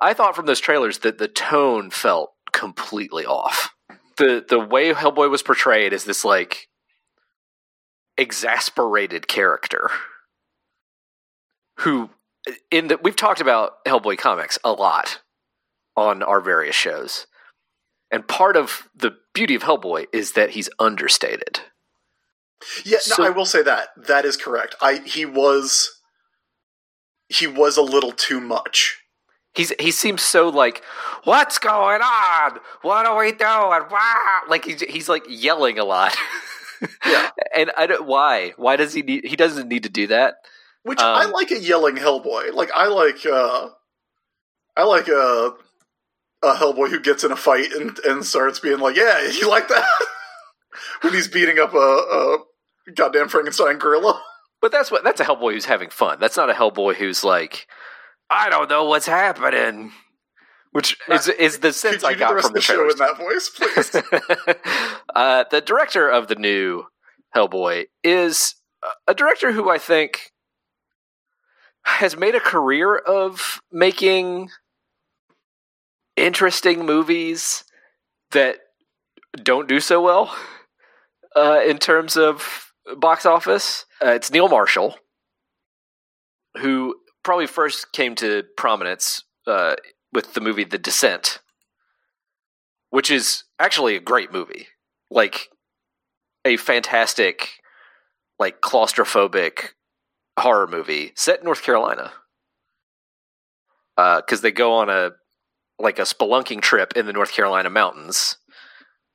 I 0.00 0.14
thought 0.14 0.37
from 0.37 0.47
those 0.47 0.61
trailers 0.61 0.99
that 0.99 1.19
the 1.19 1.28
tone 1.28 1.90
felt 1.90 2.33
completely 2.52 3.25
off. 3.25 3.75
The 4.16 4.45
the 4.47 4.59
way 4.59 4.92
Hellboy 4.92 5.30
was 5.30 5.42
portrayed 5.42 5.92
is 5.92 6.04
this 6.04 6.25
like 6.25 6.69
exasperated 8.19 9.26
character 9.28 9.90
who 11.78 12.11
in 12.71 12.88
the 12.88 12.99
we've 13.02 13.16
talked 13.16 13.40
about 13.40 13.85
Hellboy 13.87 14.19
comics 14.19 14.59
a 14.64 14.73
lot 14.73 15.21
on 15.97 16.23
our 16.23 16.40
various 16.40 16.76
shows. 16.76 17.26
And 18.12 18.26
part 18.26 18.57
of 18.57 18.88
the 18.95 19.16
beauty 19.35 19.54
of 19.54 19.62
Hellboy 19.62 20.07
is 20.12 20.33
that 20.33 20.50
he's 20.50 20.69
understated. 20.78 21.61
Yeah, 22.85 22.99
so, 23.00 23.23
no, 23.23 23.28
I 23.28 23.30
will 23.30 23.45
say 23.45 23.62
that 23.62 23.90
that 23.97 24.25
is 24.25 24.37
correct. 24.37 24.75
I 24.80 24.97
he 24.97 25.25
was 25.25 26.00
he 27.30 27.46
was 27.46 27.76
a 27.76 27.82
little 27.82 28.12
too 28.12 28.40
much. 28.40 28.99
He's 29.54 29.72
he 29.80 29.90
seems 29.90 30.22
so 30.22 30.49
like, 30.49 30.82
what's 31.25 31.58
going 31.58 32.02
on? 32.02 32.58
What 32.82 33.06
are 33.06 33.18
we 33.18 33.32
doing? 33.32 33.50
Wow! 33.90 34.40
Like 34.49 34.64
he's 34.64 34.80
he's 34.82 35.08
like 35.08 35.25
yelling 35.28 35.78
a 35.78 35.84
lot. 35.84 36.16
yeah, 37.06 37.30
and 37.56 37.70
I 37.76 37.87
don't 37.87 38.06
why 38.06 38.52
why 38.56 38.76
does 38.76 38.92
he 38.92 39.02
need? 39.02 39.25
He 39.25 39.37
doesn't 39.37 39.68
need 39.68 39.84
to 39.84 39.88
do 39.88 40.06
that. 40.08 40.37
Which 40.82 41.00
um, 41.00 41.14
I 41.14 41.25
like 41.26 41.50
a 41.50 41.58
yelling 41.58 41.96
Hellboy. 41.96 42.52
Like 42.52 42.70
I 42.75 42.87
like 42.87 43.26
uh 43.26 43.70
I 44.76 44.84
like 44.84 45.08
a 45.08 45.52
a 46.42 46.54
Hellboy 46.54 46.90
who 46.90 47.00
gets 47.00 47.25
in 47.25 47.32
a 47.32 47.37
fight 47.37 47.72
and 47.72 47.99
and 48.00 48.25
starts 48.25 48.60
being 48.60 48.78
like, 48.78 48.96
yeah, 48.96 49.20
you 49.28 49.49
like 49.49 49.68
that 49.68 49.88
when 51.00 51.12
he's 51.12 51.28
beating 51.28 51.58
up 51.58 51.75
a, 51.75 51.76
a 51.76 52.38
goddamn 52.94 53.28
Frankenstein 53.28 53.78
gorilla. 53.78 54.20
But 54.61 54.73
that's 54.73 54.90
what 54.90 55.05
that's 55.05 55.21
a 55.21 55.25
Hellboy 55.25 55.55
who's 55.55 55.64
having 55.64 55.90
fun. 55.90 56.19
That's 56.21 56.37
not 56.37 56.50
a 56.50 56.55
Hellboy 56.55 56.97
who's 56.97 57.25
like, 57.25 57.67
I 58.29 58.50
don't 58.50 58.69
know 58.69 58.85
what's 58.85 59.07
happening. 59.07 59.93
Which 60.73 60.97
is 61.09 61.26
is 61.29 61.59
the 61.59 61.73
sense 61.73 62.05
I 62.05 62.14
got 62.14 62.37
the 62.37 62.43
from 62.43 62.52
the, 62.52 62.59
the 62.59 62.62
show 62.62 62.88
in 62.88 62.97
that 62.99 63.17
voice, 63.17 63.49
please. 63.49 64.57
uh, 65.14 65.45
the 65.50 65.61
director 65.61 66.09
of 66.09 66.29
the 66.29 66.37
new 66.37 66.85
Hellboy 67.35 67.87
is 68.05 68.55
a 69.09 69.14
director 69.14 69.52
who 69.52 69.69
I 69.69 69.79
think 69.79 70.33
has 71.85 72.17
made 72.17 72.35
a 72.35 72.40
career 72.40 72.97
of 72.97 73.61
making 73.73 74.50
interesting 76.17 76.85
movies 76.85 77.64
that 78.31 78.59
don't 79.43 79.69
do 79.69 79.81
so 79.81 80.00
well 80.00 80.35
uh, 81.35 81.61
in 81.67 81.79
terms 81.79 82.17
of 82.17 82.69
box 82.96 83.26
office. 83.26 83.84
Uh, 84.02 84.10
it's 84.10 84.30
Neil 84.30 84.49
Marshall, 84.49 84.96
who 86.58 86.96
probably 87.22 87.46
first 87.46 87.92
came 87.92 88.14
to 88.16 88.44
prominence 88.56 89.25
uh, 89.46 89.76
with 90.12 90.34
the 90.34 90.40
movie 90.40 90.64
The 90.64 90.78
Descent, 90.78 91.40
which 92.90 93.10
is 93.10 93.44
actually 93.58 93.96
a 93.96 94.00
great 94.00 94.32
movie. 94.32 94.68
Like 95.10 95.49
a 96.44 96.56
fantastic, 96.56 97.60
like 98.38 98.60
claustrophobic 98.60 99.70
horror 100.38 100.66
movie 100.66 101.12
set 101.16 101.40
in 101.40 101.44
North 101.44 101.62
Carolina. 101.62 102.12
Because 103.96 104.38
uh, 104.38 104.42
they 104.42 104.52
go 104.52 104.75
on 104.75 104.88
a 104.88 105.10
like 105.78 105.99
a 105.99 106.02
spelunking 106.02 106.60
trip 106.60 106.92
in 106.96 107.06
the 107.06 107.12
North 107.12 107.32
Carolina 107.32 107.70
mountains. 107.70 108.38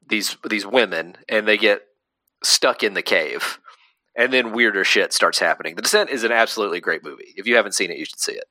These 0.08 0.38
these 0.48 0.66
women 0.66 1.16
and 1.28 1.48
they 1.48 1.58
get 1.58 1.82
stuck 2.44 2.84
in 2.84 2.94
the 2.94 3.02
cave, 3.02 3.60
and 4.16 4.32
then 4.32 4.54
weirder 4.54 4.84
shit 4.84 5.14
starts 5.14 5.40
happening. 5.40 5.76
The 5.76 5.82
Descent 5.82 6.10
is 6.10 6.24
an 6.24 6.32
absolutely 6.32 6.80
great 6.80 7.04
movie. 7.04 7.34
If 7.36 7.48
you 7.48 7.56
haven't 7.56 7.74
seen 7.74 7.92
it, 7.92 7.98
you 7.98 8.06
should 8.06 8.20
see 8.20 8.34
it. 8.34 8.46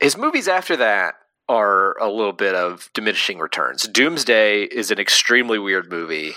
His 0.00 0.16
movies 0.16 0.48
after 0.48 0.76
that 0.76 1.14
are 1.48 1.96
a 1.98 2.08
little 2.08 2.32
bit 2.32 2.54
of 2.54 2.90
diminishing 2.94 3.38
returns. 3.38 3.86
Doomsday 3.86 4.62
is 4.62 4.90
an 4.90 4.98
extremely 4.98 5.58
weird 5.58 5.90
movie. 5.90 6.32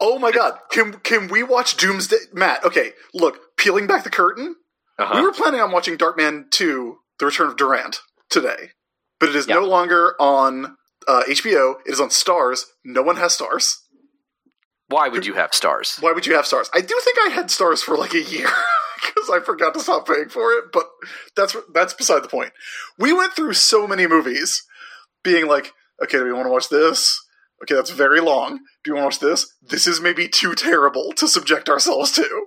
Oh 0.00 0.18
my 0.18 0.30
god! 0.30 0.58
Can 0.70 0.94
can 1.00 1.28
we 1.28 1.42
watch 1.42 1.76
Doomsday, 1.76 2.16
Matt? 2.32 2.64
Okay, 2.64 2.92
look, 3.12 3.56
peeling 3.56 3.86
back 3.86 4.04
the 4.04 4.10
curtain. 4.10 4.56
Uh-huh. 4.98 5.14
We 5.16 5.22
were 5.22 5.32
planning 5.32 5.60
on 5.60 5.72
watching 5.72 5.98
Darkman 5.98 6.50
Two: 6.50 6.98
The 7.18 7.26
Return 7.26 7.48
of 7.48 7.56
Durant 7.56 8.00
today 8.30 8.70
but 9.18 9.28
it 9.28 9.36
is 9.36 9.48
no 9.48 9.64
longer 9.64 10.14
on 10.20 10.76
uh, 11.08 11.22
HBO. 11.28 11.76
It 11.86 11.92
is 11.92 12.00
on 12.00 12.08
Starz. 12.08 12.64
No 12.84 13.02
one 13.02 13.16
has 13.16 13.36
Starz. 13.36 13.78
Why 14.88 15.08
would 15.08 15.26
you 15.26 15.34
have 15.34 15.50
Starz? 15.50 16.00
Why 16.00 16.12
would 16.12 16.26
you 16.26 16.34
have 16.34 16.44
Starz? 16.44 16.68
I 16.74 16.80
do 16.80 17.00
think 17.02 17.18
I 17.26 17.30
had 17.30 17.46
Starz 17.46 17.82
for 17.82 17.96
like 17.96 18.14
a 18.14 18.22
year 18.22 18.48
because 18.96 19.30
I 19.30 19.40
forgot 19.40 19.74
to 19.74 19.80
stop 19.80 20.06
paying 20.06 20.28
for 20.28 20.52
it. 20.52 20.66
But 20.72 20.86
that's 21.34 21.56
that's 21.72 21.94
beside 21.94 22.22
the 22.22 22.28
point. 22.28 22.52
We 22.98 23.12
went 23.12 23.34
through 23.34 23.54
so 23.54 23.86
many 23.86 24.06
movies, 24.06 24.62
being 25.24 25.46
like, 25.46 25.72
okay, 26.02 26.18
do 26.18 26.24
we 26.24 26.32
want 26.32 26.46
to 26.46 26.52
watch 26.52 26.68
this? 26.68 27.20
Okay, 27.62 27.74
that's 27.74 27.90
very 27.90 28.20
long. 28.20 28.58
Do 28.84 28.90
you 28.90 28.94
want 28.94 29.02
to 29.02 29.06
watch 29.06 29.18
this? 29.18 29.52
This 29.62 29.86
is 29.86 30.00
maybe 30.00 30.28
too 30.28 30.54
terrible 30.54 31.12
to 31.16 31.26
subject 31.26 31.68
ourselves 31.68 32.12
to. 32.12 32.46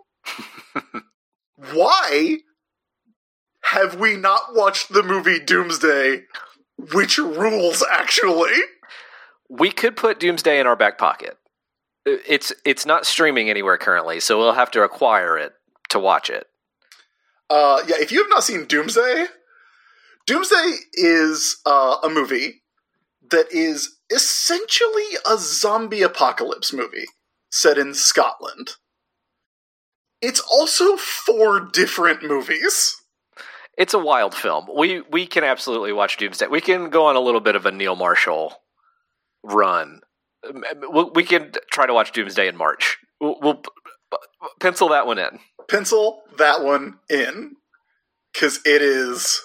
Why 1.73 2.37
have 3.71 3.99
we 3.99 4.15
not 4.15 4.53
watched 4.55 4.93
the 4.93 5.03
movie 5.03 5.39
Doomsday 5.39 6.21
which 6.93 7.17
rules 7.17 7.83
actually. 7.91 8.53
We 9.49 9.71
could 9.71 9.95
put 9.95 10.19
Doomsday 10.19 10.59
in 10.59 10.67
our 10.67 10.75
back 10.75 10.97
pocket. 10.97 11.37
It's 12.05 12.53
it's 12.65 12.85
not 12.85 13.05
streaming 13.05 13.49
anywhere 13.49 13.77
currently, 13.77 14.19
so 14.19 14.37
we'll 14.37 14.53
have 14.53 14.71
to 14.71 14.83
acquire 14.83 15.37
it 15.37 15.53
to 15.89 15.99
watch 15.99 16.29
it. 16.29 16.47
Uh, 17.49 17.81
yeah, 17.87 17.95
if 17.99 18.11
you 18.11 18.21
have 18.21 18.29
not 18.29 18.43
seen 18.43 18.65
Doomsday, 18.65 19.25
Doomsday 20.25 20.75
is 20.93 21.57
uh, 21.65 21.97
a 22.03 22.09
movie 22.09 22.61
that 23.31 23.51
is 23.51 23.97
essentially 24.09 25.17
a 25.29 25.37
zombie 25.37 26.01
apocalypse 26.01 26.73
movie 26.73 27.05
set 27.51 27.77
in 27.77 27.93
Scotland. 27.93 28.71
It's 30.21 30.39
also 30.39 30.95
four 30.95 31.59
different 31.59 32.23
movies 32.23 32.99
it's 33.79 33.93
a 33.93 33.99
wild 33.99 34.35
film. 34.35 34.67
We 34.75 35.01
we 35.09 35.25
can 35.25 35.45
absolutely 35.45 35.93
watch 35.93 36.17
Doomsday. 36.17 36.47
We 36.47 36.59
can 36.59 36.89
go 36.89 37.05
on 37.05 37.15
a 37.15 37.21
little 37.21 37.39
bit 37.39 37.55
of 37.55 37.65
a 37.65 37.71
Neil 37.71 37.95
Marshall 37.95 38.61
run. 39.41 40.01
We 41.13 41.23
can 41.23 41.51
try 41.71 41.85
to 41.85 41.93
watch 41.93 42.11
Doomsday 42.11 42.47
in 42.47 42.57
March. 42.57 42.97
We'll, 43.19 43.37
we'll 43.41 43.61
pencil 44.59 44.89
that 44.89 45.05
one 45.05 45.19
in. 45.19 45.39
Pencil 45.69 46.21
that 46.37 46.63
one 46.63 46.99
in 47.09 47.55
because 48.33 48.59
it 48.65 48.81
is. 48.81 49.41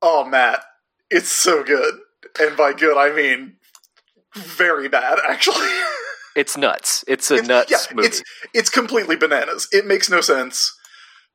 Oh, 0.00 0.24
Matt, 0.24 0.62
it's 1.10 1.32
so 1.32 1.64
good, 1.64 1.94
and 2.40 2.56
by 2.56 2.72
good 2.72 2.96
I 2.96 3.14
mean 3.14 3.56
very 4.36 4.88
bad, 4.88 5.18
actually. 5.28 5.66
it's 6.36 6.56
nuts. 6.56 7.04
It's 7.08 7.30
a 7.32 7.36
it's, 7.36 7.48
nuts 7.48 7.70
yeah, 7.70 7.94
movie. 7.94 8.06
It's 8.06 8.22
it's 8.54 8.70
completely 8.70 9.16
bananas. 9.16 9.68
It 9.72 9.86
makes 9.86 10.08
no 10.08 10.20
sense 10.20 10.72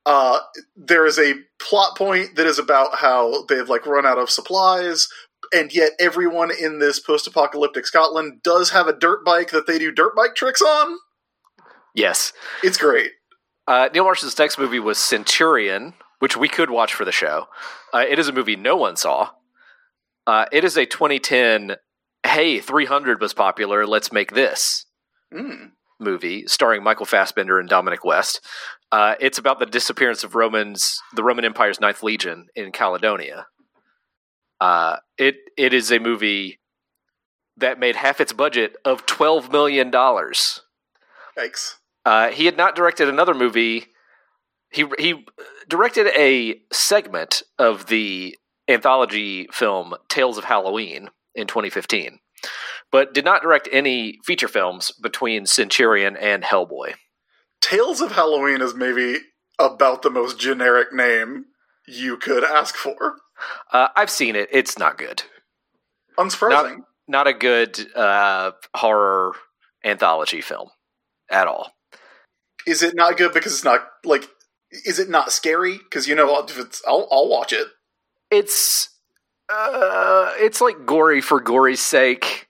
uh, 0.06 0.40
there 0.76 1.06
is 1.06 1.18
a 1.18 1.34
plot 1.60 1.96
point 1.96 2.36
that 2.36 2.46
is 2.46 2.58
about 2.58 2.96
how 2.96 3.44
they've 3.46 3.68
like 3.68 3.86
run 3.86 4.04
out 4.04 4.18
of 4.18 4.30
supplies, 4.30 5.08
and 5.54 5.74
yet 5.74 5.92
everyone 5.98 6.50
in 6.50 6.78
this 6.78 6.98
post-apocalyptic 6.98 7.86
Scotland 7.86 8.42
does 8.42 8.70
have 8.70 8.86
a 8.86 8.92
dirt 8.92 9.24
bike 9.24 9.50
that 9.50 9.66
they 9.66 9.78
do 9.78 9.92
dirt 9.92 10.16
bike 10.16 10.34
tricks 10.34 10.60
on. 10.60 10.98
Yes, 11.94 12.32
it's 12.62 12.76
great. 12.76 13.12
Uh, 13.66 13.88
Neil 13.94 14.04
Marshall's 14.04 14.38
next 14.38 14.58
movie 14.58 14.80
was 14.80 14.98
Centurion, 14.98 15.94
which 16.18 16.36
we 16.36 16.48
could 16.48 16.70
watch 16.70 16.92
for 16.92 17.04
the 17.04 17.12
show. 17.12 17.46
Uh, 17.92 18.04
it 18.08 18.18
is 18.18 18.28
a 18.28 18.32
movie 18.32 18.56
no 18.56 18.76
one 18.76 18.96
saw. 18.96 19.30
Uh, 20.26 20.46
it 20.52 20.64
is 20.64 20.76
a 20.76 20.86
2010. 20.86 21.76
Hey, 22.26 22.58
300 22.58 23.20
was 23.20 23.32
popular. 23.32 23.86
Let's 23.86 24.12
make 24.12 24.32
this. 24.32 24.86
Mm 25.32 25.70
movie 26.00 26.46
starring 26.46 26.82
Michael 26.82 27.06
Fassbender 27.06 27.58
and 27.58 27.68
Dominic 27.68 28.04
West. 28.04 28.40
Uh, 28.92 29.14
it's 29.18 29.38
about 29.38 29.58
the 29.58 29.66
disappearance 29.66 30.22
of 30.22 30.34
Romans, 30.34 31.00
the 31.14 31.24
Roman 31.24 31.44
Empire's 31.44 31.80
Ninth 31.80 32.02
Legion 32.02 32.46
in 32.54 32.70
Caledonia. 32.70 33.46
Uh, 34.64 34.96
it 35.18 35.36
it 35.56 35.74
is 35.74 35.90
a 35.90 35.98
movie 35.98 36.58
that 37.56 37.78
made 37.78 37.96
half 37.96 38.20
its 38.20 38.32
budget 38.32 38.76
of 38.84 39.04
twelve 39.06 39.52
million 39.52 39.90
dollars. 39.90 40.60
Thanks. 41.36 41.78
Uh, 42.04 42.28
he 42.28 42.46
had 42.46 42.56
not 42.56 42.76
directed 42.76 43.08
another 43.08 43.34
movie. 43.34 43.86
He 44.70 44.86
he 44.98 45.26
directed 45.68 46.06
a 46.16 46.60
segment 46.72 47.42
of 47.58 47.86
the 47.86 48.36
anthology 48.68 49.48
film 49.52 49.94
Tales 50.08 50.38
of 50.38 50.44
Halloween 50.44 51.10
in 51.34 51.46
2015 51.46 52.20
but 52.90 53.12
did 53.12 53.24
not 53.24 53.42
direct 53.42 53.68
any 53.72 54.20
feature 54.24 54.46
films 54.46 54.92
between 54.92 55.46
Centurion 55.46 56.16
and 56.16 56.44
Hellboy. 56.44 56.94
Tales 57.60 58.00
of 58.00 58.12
Halloween 58.12 58.60
is 58.60 58.74
maybe 58.74 59.16
about 59.58 60.02
the 60.02 60.10
most 60.10 60.38
generic 60.38 60.92
name 60.92 61.46
you 61.88 62.16
could 62.16 62.44
ask 62.44 62.76
for. 62.76 63.16
Uh, 63.72 63.88
I've 63.96 64.10
seen 64.10 64.36
it. 64.36 64.48
It's 64.52 64.78
not 64.78 64.98
good. 64.98 65.22
Unsurprising. 66.18 66.50
Not, 66.50 66.86
not 67.08 67.26
a 67.26 67.32
good 67.32 67.78
uh, 67.94 68.52
horror 68.74 69.34
anthology 69.84 70.40
film 70.40 70.70
at 71.30 71.46
all. 71.46 71.72
Is 72.66 72.82
it 72.82 72.94
not 72.94 73.16
good 73.16 73.32
because 73.32 73.52
it's 73.52 73.64
not 73.64 73.86
like? 74.04 74.24
Is 74.70 74.98
it 74.98 75.08
not 75.08 75.32
scary? 75.32 75.78
Because 75.78 76.08
you 76.08 76.14
know, 76.14 76.44
if 76.44 76.58
it's, 76.58 76.82
I'll, 76.86 77.08
I'll 77.12 77.28
watch 77.28 77.52
it. 77.52 77.68
It's 78.30 78.88
uh, 79.52 80.32
it's 80.36 80.60
like 80.60 80.86
gory 80.86 81.20
for 81.20 81.40
gory's 81.40 81.80
sake. 81.80 82.48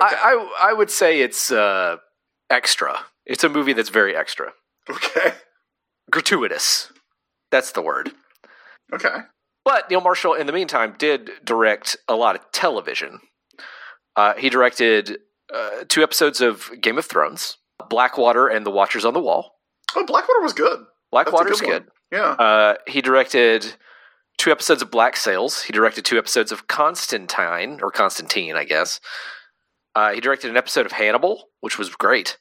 Okay. 0.00 0.14
I, 0.16 0.34
I, 0.60 0.70
I 0.70 0.72
would 0.72 0.90
say 0.90 1.20
it's 1.20 1.50
uh, 1.50 1.96
extra. 2.50 2.98
It's 3.26 3.44
a 3.44 3.48
movie 3.48 3.72
that's 3.72 3.88
very 3.88 4.14
extra. 4.14 4.52
Okay. 4.90 5.32
Gratuitous. 6.10 6.92
That's 7.50 7.72
the 7.72 7.82
word. 7.82 8.12
Okay. 8.92 9.16
But 9.64 9.88
Neil 9.90 10.00
Marshall, 10.00 10.34
in 10.34 10.46
the 10.46 10.52
meantime, 10.52 10.94
did 10.98 11.30
direct 11.42 11.96
a 12.08 12.14
lot 12.14 12.36
of 12.36 12.42
television. 12.52 13.20
Uh, 14.14 14.34
he 14.34 14.50
directed 14.50 15.18
uh, 15.52 15.84
two 15.88 16.02
episodes 16.02 16.40
of 16.40 16.70
Game 16.80 16.98
of 16.98 17.06
Thrones, 17.06 17.56
Blackwater 17.88 18.46
and 18.46 18.66
The 18.66 18.70
Watchers 18.70 19.04
on 19.04 19.14
the 19.14 19.20
Wall. 19.20 19.54
Oh, 19.96 20.04
Blackwater 20.04 20.40
was 20.40 20.52
good. 20.52 20.80
Blackwater's 21.10 21.60
good. 21.60 21.84
good. 21.84 21.90
Yeah. 22.12 22.32
Uh, 22.32 22.74
he 22.86 23.00
directed 23.00 23.74
two 24.36 24.50
episodes 24.50 24.82
of 24.82 24.90
Black 24.90 25.16
Sails. 25.16 25.62
He 25.62 25.72
directed 25.72 26.04
two 26.04 26.18
episodes 26.18 26.52
of 26.52 26.66
Constantine, 26.66 27.80
or 27.82 27.90
Constantine, 27.90 28.56
I 28.56 28.64
guess. 28.64 29.00
Uh, 29.94 30.12
he 30.12 30.20
directed 30.20 30.50
an 30.50 30.56
episode 30.56 30.86
of 30.86 30.92
Hannibal, 30.92 31.44
which 31.60 31.78
was 31.78 31.88
great. 31.90 32.36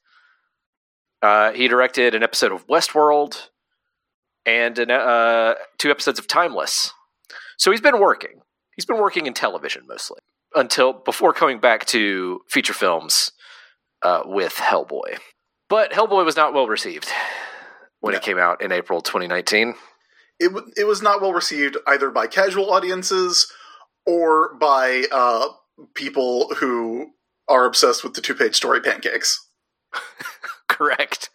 Uh, 1.21 1.51
he 1.53 1.67
directed 1.67 2.15
an 2.15 2.23
episode 2.23 2.51
of 2.51 2.67
Westworld 2.67 3.49
and 4.45 4.77
an, 4.77 4.91
uh, 4.91 5.53
two 5.77 5.89
episodes 5.89 6.19
of 6.19 6.27
Timeless. 6.27 6.91
So 7.57 7.71
he's 7.71 7.81
been 7.81 7.99
working. 7.99 8.41
He's 8.75 8.85
been 8.85 8.97
working 8.99 9.25
in 9.25 9.33
television 9.33 9.83
mostly 9.87 10.19
until 10.55 10.93
before 10.93 11.33
coming 11.33 11.59
back 11.59 11.85
to 11.87 12.41
feature 12.49 12.73
films 12.73 13.31
uh, 14.01 14.21
with 14.25 14.55
Hellboy. 14.55 15.17
But 15.69 15.91
Hellboy 15.91 16.25
was 16.25 16.35
not 16.35 16.53
well 16.53 16.67
received 16.67 17.09
when 17.99 18.13
it 18.13 18.21
came 18.21 18.37
out 18.37 18.61
in 18.61 18.71
April 18.71 19.01
2019. 19.01 19.75
It, 20.39 20.49
w- 20.49 20.71
it 20.75 20.85
was 20.85 21.01
not 21.01 21.21
well 21.21 21.33
received 21.33 21.77
either 21.87 22.09
by 22.09 22.27
casual 22.27 22.71
audiences 22.71 23.51
or 24.05 24.55
by 24.55 25.05
uh, 25.11 25.47
people 25.95 26.53
who 26.55 27.11
are 27.47 27.65
obsessed 27.65 28.03
with 28.03 28.13
the 28.13 28.21
two 28.21 28.35
page 28.35 28.55
story 28.55 28.81
pancakes. 28.81 29.47
Correct. 30.69 31.29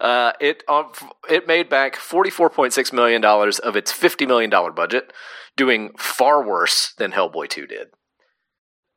Uh, 0.00 0.32
it 0.40 0.62
um, 0.68 0.92
it 1.28 1.46
made 1.46 1.68
back 1.68 1.96
forty 1.96 2.30
four 2.30 2.50
point 2.50 2.72
six 2.72 2.92
million 2.92 3.20
dollars 3.20 3.58
of 3.58 3.76
its 3.76 3.92
fifty 3.92 4.26
million 4.26 4.50
dollar 4.50 4.72
budget, 4.72 5.12
doing 5.56 5.90
far 5.96 6.42
worse 6.42 6.92
than 6.98 7.12
Hellboy 7.12 7.48
two 7.48 7.66
did, 7.66 7.88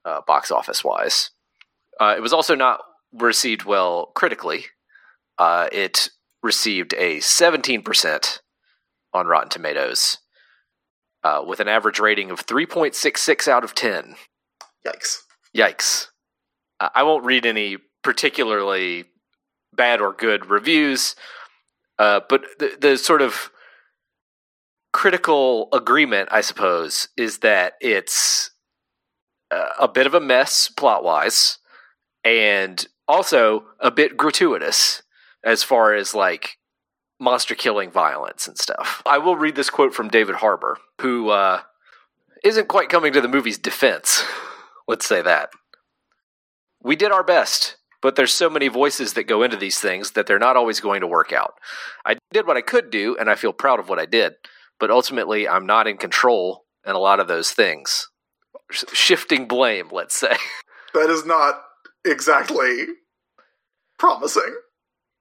uh, 0.05 0.21
box 0.25 0.51
office 0.51 0.83
wise. 0.83 1.31
Uh, 1.99 2.15
it 2.17 2.21
was 2.21 2.33
also 2.33 2.55
not 2.55 2.79
received 3.11 3.65
well 3.65 4.07
critically. 4.15 4.65
Uh, 5.37 5.67
it 5.71 6.09
received 6.41 6.93
a 6.95 7.19
seventeen 7.19 7.81
percent 7.83 8.41
on 9.13 9.27
Rotten 9.27 9.49
Tomatoes, 9.49 10.17
uh, 11.23 11.43
with 11.45 11.59
an 11.59 11.67
average 11.67 11.99
rating 11.99 12.31
of 12.31 12.39
three 12.39 12.65
point 12.65 12.95
six 12.95 13.21
six 13.21 13.47
out 13.47 13.63
of 13.63 13.75
ten. 13.75 14.15
Yikes. 14.87 15.19
Yikes! 15.55 16.07
Uh, 16.79 16.89
I 16.95 17.03
won't 17.03 17.25
read 17.25 17.45
any 17.45 17.77
particularly 18.01 19.05
bad 19.75 20.01
or 20.01 20.13
good 20.13 20.49
reviews, 20.49 21.15
uh, 21.99 22.21
but 22.27 22.45
the, 22.59 22.77
the 22.79 22.97
sort 22.97 23.21
of 23.21 23.51
critical 24.91 25.69
agreement, 25.73 26.29
I 26.31 26.41
suppose, 26.41 27.09
is 27.17 27.39
that 27.39 27.73
it's 27.81 28.51
uh, 29.51 29.69
a 29.79 29.87
bit 29.87 30.05
of 30.05 30.13
a 30.13 30.19
mess 30.19 30.69
plot 30.69 31.03
wise, 31.03 31.57
and 32.23 32.85
also 33.07 33.65
a 33.79 33.91
bit 33.91 34.17
gratuitous 34.17 35.03
as 35.43 35.63
far 35.63 35.93
as 35.93 36.13
like 36.13 36.57
monster 37.19 37.55
killing 37.55 37.91
violence 37.91 38.47
and 38.47 38.57
stuff. 38.57 39.01
I 39.05 39.17
will 39.17 39.35
read 39.35 39.55
this 39.55 39.69
quote 39.69 39.93
from 39.93 40.09
David 40.09 40.35
Harbour, 40.35 40.77
who 41.01 41.29
uh, 41.29 41.61
isn't 42.43 42.67
quite 42.67 42.89
coming 42.89 43.13
to 43.13 43.21
the 43.21 43.27
movie's 43.27 43.57
defense. 43.57 44.23
Let's 44.87 45.05
say 45.05 45.21
that. 45.21 45.49
We 46.81 46.95
did 46.95 47.11
our 47.11 47.23
best 47.23 47.77
but 48.03 48.17
there's 48.17 48.33
so 48.33 48.49
many 48.49 48.67
voices 48.67 49.13
that 49.13 49.23
go 49.23 49.41
into 49.41 49.55
these 49.55 49.79
things 49.79 50.11
that 50.11 50.27
they're 50.27 50.37
not 50.37 50.57
always 50.57 50.81
going 50.81 51.01
to 51.01 51.07
work 51.07 51.31
out. 51.31 51.53
I 52.05 52.17
did 52.31 52.45
what 52.45 52.57
I 52.57 52.61
could 52.61 52.91
do, 52.91 53.15
and 53.17 53.29
I 53.29 53.35
feel 53.35 53.53
proud 53.53 53.79
of 53.79 53.87
what 53.87 53.97
I 53.97 54.05
did, 54.05 54.33
but 54.79 54.91
ultimately, 54.91 55.47
I'm 55.47 55.65
not 55.65 55.87
in 55.87 55.97
control 55.97 56.65
in 56.85 56.93
a 56.93 56.99
lot 56.99 57.21
of 57.21 57.29
those 57.29 57.51
things. 57.51 58.09
Shifting 58.71 59.47
blame, 59.47 59.87
let's 59.91 60.15
say. 60.15 60.35
That 60.93 61.09
is 61.09 61.25
not 61.25 61.59
exactly 62.05 62.85
promising. 63.97 64.55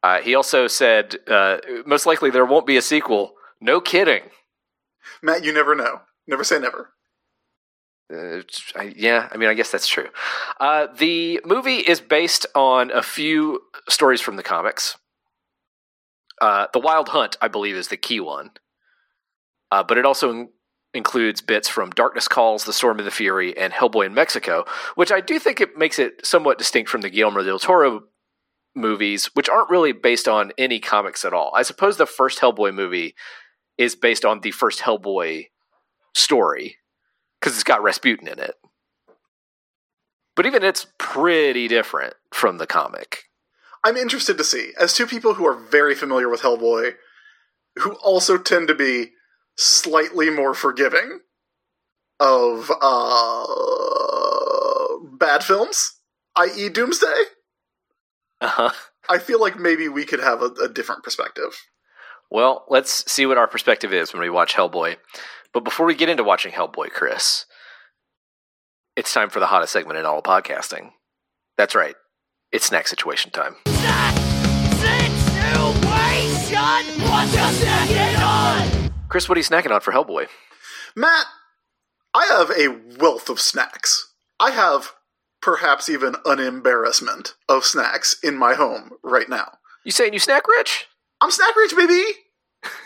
Uh, 0.03 0.21
he 0.21 0.35
also 0.35 0.67
said, 0.67 1.17
uh, 1.27 1.57
most 1.87 2.05
likely 2.05 2.29
there 2.29 2.45
won't 2.45 2.67
be 2.67 2.77
a 2.77 2.83
sequel. 2.83 3.33
No 3.59 3.81
kidding. 3.81 4.25
Matt, 5.23 5.45
you 5.45 5.53
never 5.55 5.75
know. 5.75 6.03
Never 6.27 6.45
say 6.45 6.59
never. 6.59 6.91
Uh, 8.13 8.43
I, 8.77 8.93
yeah, 8.97 9.29
I 9.33 9.37
mean, 9.37 9.49
I 9.49 9.55
guess 9.55 9.71
that's 9.71 9.89
true. 9.89 10.09
Uh, 10.61 10.89
the 10.95 11.41
movie 11.45 11.79
is 11.79 12.01
based 12.01 12.47
on 12.55 12.91
a 12.91 13.03
few 13.03 13.61
stories 13.89 14.21
from 14.21 14.37
the 14.37 14.43
comics. 14.43 14.97
Uh, 16.41 16.67
the 16.73 16.81
Wild 16.81 17.11
Hunt, 17.11 17.37
I 17.41 17.49
believe, 17.49 17.77
is 17.77 17.89
the 17.89 17.97
key 17.97 18.21
one, 18.21 18.51
uh, 19.71 19.83
but 19.83 19.97
it 19.97 20.05
also 20.05 20.31
in- 20.31 20.49
includes 20.93 21.41
bits 21.41 21.69
from 21.69 21.91
Darkness 21.91 22.29
Calls, 22.29 22.65
The 22.65 22.73
Storm 22.73 22.99
of 22.99 23.05
the 23.05 23.11
Fury, 23.11 23.57
and 23.57 23.73
Hellboy 23.73 24.07
in 24.07 24.15
Mexico, 24.15 24.65
which 24.95 25.13
I 25.13 25.21
do 25.21 25.39
think 25.39 25.61
it 25.61 25.79
makes 25.79 25.99
it 25.99 26.27
somewhat 26.27 26.59
distinct 26.59 26.91
from 26.91 27.01
the 27.01 27.11
Guillermo 27.11 27.45
del 27.45 27.59
Toro 27.59 28.03
movies, 28.75 29.31
which 29.35 29.49
aren't 29.49 29.71
really 29.71 29.93
based 29.93 30.27
on 30.27 30.53
any 30.59 30.81
comics 30.81 31.25
at 31.25 31.33
all. 31.33 31.53
I 31.55 31.63
suppose 31.63 31.97
the 31.97 32.07
first 32.07 32.41
Hellboy 32.41 32.75
movie 32.75 33.15
is 33.79 33.95
based 33.95 34.25
on 34.25 34.41
the 34.41 34.51
first 34.51 34.81
Hellboy 34.81 35.47
story 36.15 36.77
because 37.43 37.55
it's 37.55 37.65
got 37.65 37.83
Rasputin 37.83 38.29
in 38.29 38.39
it. 38.39 38.55
But 40.37 40.47
even 40.47 40.63
it's 40.63 40.87
pretty 40.97 41.67
different 41.67 42.15
from 42.33 42.59
the 42.59 42.69
comic. 42.69 43.25
I'm 43.85 43.97
interested 43.97 44.39
to 44.39 44.45
see, 44.45 44.71
as 44.79 44.95
two 44.95 45.09
people 45.09 45.35
who 45.35 45.45
are 45.47 45.59
very 45.59 45.97
familiar 45.97 46.29
with 46.29 46.43
Hellboy, 46.43 46.95
who 47.81 47.95
also 47.95 48.39
tend 48.39 48.69
to 48.69 48.75
be 48.75 49.11
slightly 49.57 50.31
more 50.31 50.55
forgiving 50.55 51.19
of 52.21 52.71
uh, 52.81 53.47
bad 55.19 55.43
films, 55.43 55.99
i.e., 56.37 56.69
Doomsday. 56.69 57.25
Uh-huh. 58.41 58.71
I 59.11 59.19
feel 59.19 59.41
like 59.41 59.59
maybe 59.59 59.89
we 59.89 60.05
could 60.05 60.21
have 60.21 60.43
a, 60.43 60.51
a 60.63 60.69
different 60.69 61.03
perspective. 61.03 61.67
Well, 62.31 62.65
let's 62.69 63.11
see 63.11 63.27
what 63.27 63.37
our 63.37 63.49
perspective 63.49 63.93
is 63.93 64.13
when 64.13 64.23
we 64.23 64.31
watch 64.31 64.55
Hellboy. 64.55 64.97
But 65.53 65.65
before 65.65 65.85
we 65.85 65.95
get 65.95 66.09
into 66.09 66.25
watching 66.25 66.53
Hellboy, 66.53 66.91
Chris, 66.91 67.45
it's 68.97 69.13
time 69.13 69.29
for 69.29 69.39
the 69.39 69.47
hottest 69.47 69.73
segment 69.73 69.99
in 69.99 70.07
all 70.07 70.19
of 70.19 70.25
podcasting. 70.25 70.93
That's 71.59 71.75
right. 71.75 71.95
It's 72.53 72.67
snack 72.67 72.89
situation 72.89 73.31
time. 73.31 73.57
Chris, 79.09 79.29
what 79.29 79.37
are 79.37 79.41
you 79.41 79.45
snacking 79.45 79.71
on 79.71 79.81
for 79.83 79.93
Hellboy? 79.93 80.29
Matt, 80.97 81.27
I 82.15 82.27
have 82.27 82.51
a 82.51 82.99
wealth 82.99 83.29
of 83.29 83.41
snacks. 83.41 84.11
I 84.41 84.53
have 84.53 84.93
perhaps 85.43 85.91
even 85.91 86.15
an 86.25 86.41
embarrassment 86.41 87.35
of 87.49 87.65
snacks 87.65 88.17
in 88.23 88.39
my 88.39 88.55
home 88.55 88.93
right 89.03 89.29
now. 89.29 89.53
You 89.85 89.93
saying 89.93 90.15
you 90.15 90.19
snack 90.19 90.49
rich? 90.49 90.87
I'm 91.21 91.31
snack 91.31 91.55
rich, 91.57 91.77
baby! 91.77 92.03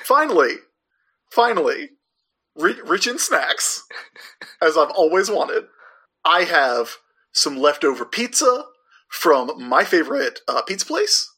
Finally. 0.05 0.57
Finally. 1.31 1.91
Ri- 2.57 2.81
rich 2.85 3.07
in 3.07 3.19
snacks, 3.19 3.85
as 4.63 4.77
I've 4.77 4.91
always 4.91 5.31
wanted. 5.31 5.65
I 6.25 6.45
have 6.45 6.97
some 7.33 7.57
leftover 7.57 8.05
pizza 8.05 8.65
from 9.09 9.53
my 9.63 9.85
favorite 9.85 10.41
uh, 10.49 10.63
pizza 10.63 10.87
place, 10.87 11.31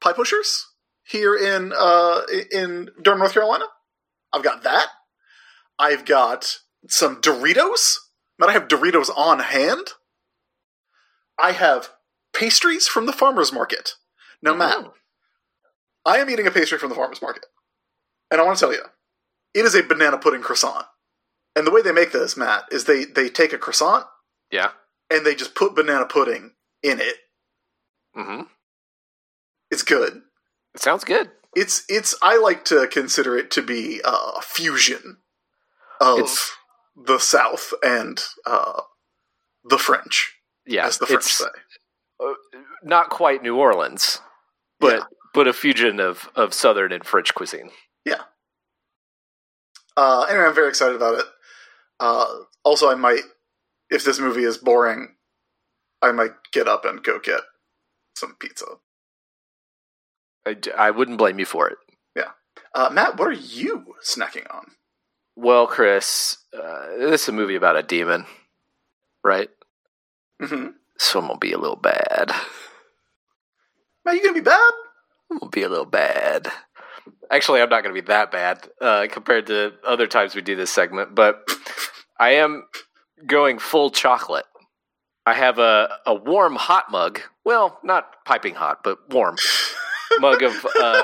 Pie 0.00 0.12
Pushers, 0.12 0.66
here 1.04 1.34
in 1.34 1.72
uh, 1.76 2.22
in 2.52 2.90
Durham, 3.02 3.18
North 3.18 3.34
Carolina. 3.34 3.64
I've 4.32 4.44
got 4.44 4.62
that. 4.62 4.88
I've 5.78 6.04
got 6.04 6.58
some 6.86 7.20
Doritos. 7.20 7.96
But 8.38 8.50
I 8.50 8.52
have 8.52 8.68
Doritos 8.68 9.10
on 9.16 9.40
hand. 9.40 9.88
I 11.38 11.52
have 11.52 11.90
pastries 12.32 12.86
from 12.86 13.06
the 13.06 13.12
farmers 13.12 13.52
market. 13.52 13.94
Now, 14.40 14.54
Matt, 14.54 14.92
I 16.06 16.18
am 16.18 16.30
eating 16.30 16.46
a 16.46 16.52
pastry 16.52 16.78
from 16.78 16.88
the 16.88 16.94
farmers 16.94 17.20
market, 17.20 17.46
and 18.30 18.40
I 18.40 18.44
want 18.44 18.58
to 18.58 18.64
tell 18.64 18.72
you, 18.72 18.82
it 19.54 19.64
is 19.64 19.74
a 19.74 19.82
banana 19.82 20.18
pudding 20.18 20.42
croissant. 20.42 20.86
And 21.56 21.66
the 21.66 21.70
way 21.70 21.82
they 21.82 21.92
make 21.92 22.12
this, 22.12 22.36
Matt, 22.36 22.64
is 22.70 22.84
they 22.84 23.04
they 23.04 23.28
take 23.28 23.52
a 23.52 23.58
croissant 23.58 24.06
Yeah. 24.50 24.70
and 25.10 25.24
they 25.26 25.34
just 25.34 25.54
put 25.54 25.74
banana 25.74 26.06
pudding 26.06 26.52
in 26.82 27.00
it. 27.00 27.16
Mm-hmm. 28.16 28.42
It's 29.70 29.82
good. 29.82 30.22
It 30.74 30.80
sounds 30.80 31.04
good. 31.04 31.30
It's 31.56 31.84
it's. 31.88 32.14
I 32.22 32.36
like 32.38 32.64
to 32.66 32.86
consider 32.86 33.36
it 33.36 33.50
to 33.52 33.62
be 33.62 34.00
a 34.04 34.40
fusion 34.42 35.18
of 36.00 36.18
It's- 36.18 36.50
the 36.96 37.18
South 37.18 37.72
and 37.82 38.22
uh, 38.44 38.82
the 39.64 39.78
French, 39.78 40.34
Yeah. 40.66 40.86
as 40.86 40.98
the 40.98 41.06
French 41.06 41.24
it's 41.24 41.38
say. 41.38 41.46
uh, 42.24 42.32
not 42.82 43.08
quite 43.08 43.42
New 43.42 43.56
Orleans, 43.56 44.20
but 44.80 44.94
Yeah. 44.96 45.04
but 45.32 45.46
a 45.48 45.52
fusion 45.52 46.00
of, 46.00 46.28
of 46.34 46.52
Southern 46.54 46.92
and 46.92 47.04
French 47.06 47.34
cuisine. 47.34 47.70
Uh, 49.98 50.22
anyway, 50.30 50.44
I'm 50.44 50.54
very 50.54 50.68
excited 50.68 50.94
about 50.94 51.18
it. 51.18 51.24
Uh, 51.98 52.26
also, 52.62 52.88
I 52.88 52.94
might, 52.94 53.22
if 53.90 54.04
this 54.04 54.20
movie 54.20 54.44
is 54.44 54.56
boring, 54.56 55.16
I 56.00 56.12
might 56.12 56.34
get 56.52 56.68
up 56.68 56.84
and 56.84 57.02
go 57.02 57.18
get 57.18 57.40
some 58.14 58.36
pizza. 58.38 58.66
I, 60.46 60.56
I 60.76 60.92
wouldn't 60.92 61.18
blame 61.18 61.40
you 61.40 61.44
for 61.44 61.68
it. 61.68 61.78
Yeah. 62.14 62.30
Uh, 62.76 62.90
Matt, 62.92 63.18
what 63.18 63.26
are 63.26 63.32
you 63.32 63.96
snacking 64.00 64.46
on? 64.54 64.70
Well, 65.34 65.66
Chris, 65.66 66.36
uh, 66.54 66.96
this 66.96 67.24
is 67.24 67.28
a 67.30 67.32
movie 67.32 67.56
about 67.56 67.76
a 67.76 67.82
demon, 67.82 68.24
right? 69.24 69.50
Mm-hmm. 70.40 70.68
So 70.98 71.18
I'm 71.18 71.26
gonna 71.26 71.40
be 71.40 71.52
a 71.52 71.58
little 71.58 71.74
bad. 71.74 72.30
Matt, 74.04 74.14
you 74.14 74.22
gonna 74.22 74.32
be 74.32 74.40
bad? 74.42 74.72
I'm 75.28 75.38
gonna 75.38 75.50
be 75.50 75.64
a 75.64 75.68
little 75.68 75.86
bad. 75.86 76.46
Actually, 77.30 77.60
I'm 77.60 77.68
not 77.68 77.82
gonna 77.82 77.94
be 77.94 78.00
that 78.02 78.30
bad 78.30 78.68
uh, 78.80 79.06
compared 79.10 79.46
to 79.48 79.74
other 79.86 80.06
times 80.06 80.34
we 80.34 80.42
do 80.42 80.56
this 80.56 80.70
segment, 80.70 81.14
but 81.14 81.42
I 82.20 82.30
am 82.34 82.66
going 83.26 83.58
full 83.58 83.90
chocolate. 83.90 84.46
I 85.26 85.34
have 85.34 85.58
a, 85.58 85.90
a 86.06 86.14
warm 86.14 86.56
hot 86.56 86.90
mug. 86.90 87.20
Well, 87.44 87.78
not 87.84 88.24
piping 88.24 88.54
hot, 88.54 88.78
but 88.82 88.98
warm 89.12 89.36
mug 90.20 90.42
of. 90.42 90.66
Uh, 90.80 91.02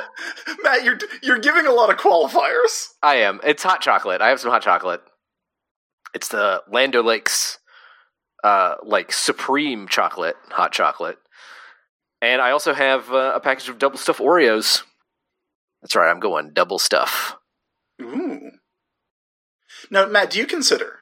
Matt, 0.62 0.84
you're 0.84 0.98
you're 1.22 1.38
giving 1.38 1.66
a 1.66 1.72
lot 1.72 1.90
of 1.90 1.96
qualifiers. 1.96 2.88
I 3.02 3.16
am. 3.16 3.40
It's 3.44 3.62
hot 3.62 3.80
chocolate. 3.80 4.22
I 4.22 4.28
have 4.28 4.40
some 4.40 4.50
hot 4.50 4.62
chocolate. 4.62 5.02
It's 6.14 6.28
the 6.28 6.62
Land 6.70 6.96
O'Lakes, 6.96 7.58
uh, 8.44 8.76
like 8.82 9.12
supreme 9.12 9.88
chocolate, 9.88 10.36
hot 10.50 10.72
chocolate, 10.72 11.18
and 12.22 12.40
I 12.40 12.52
also 12.52 12.72
have 12.72 13.10
uh, 13.10 13.32
a 13.34 13.40
package 13.40 13.68
of 13.68 13.78
double 13.78 13.98
stuff 13.98 14.18
Oreos. 14.18 14.82
That's 15.84 15.94
right. 15.94 16.10
I'm 16.10 16.18
going 16.18 16.52
double 16.54 16.78
stuff. 16.78 17.36
Ooh. 18.00 18.50
Now, 19.90 20.06
Matt, 20.06 20.30
do 20.30 20.38
you 20.38 20.46
consider 20.46 21.00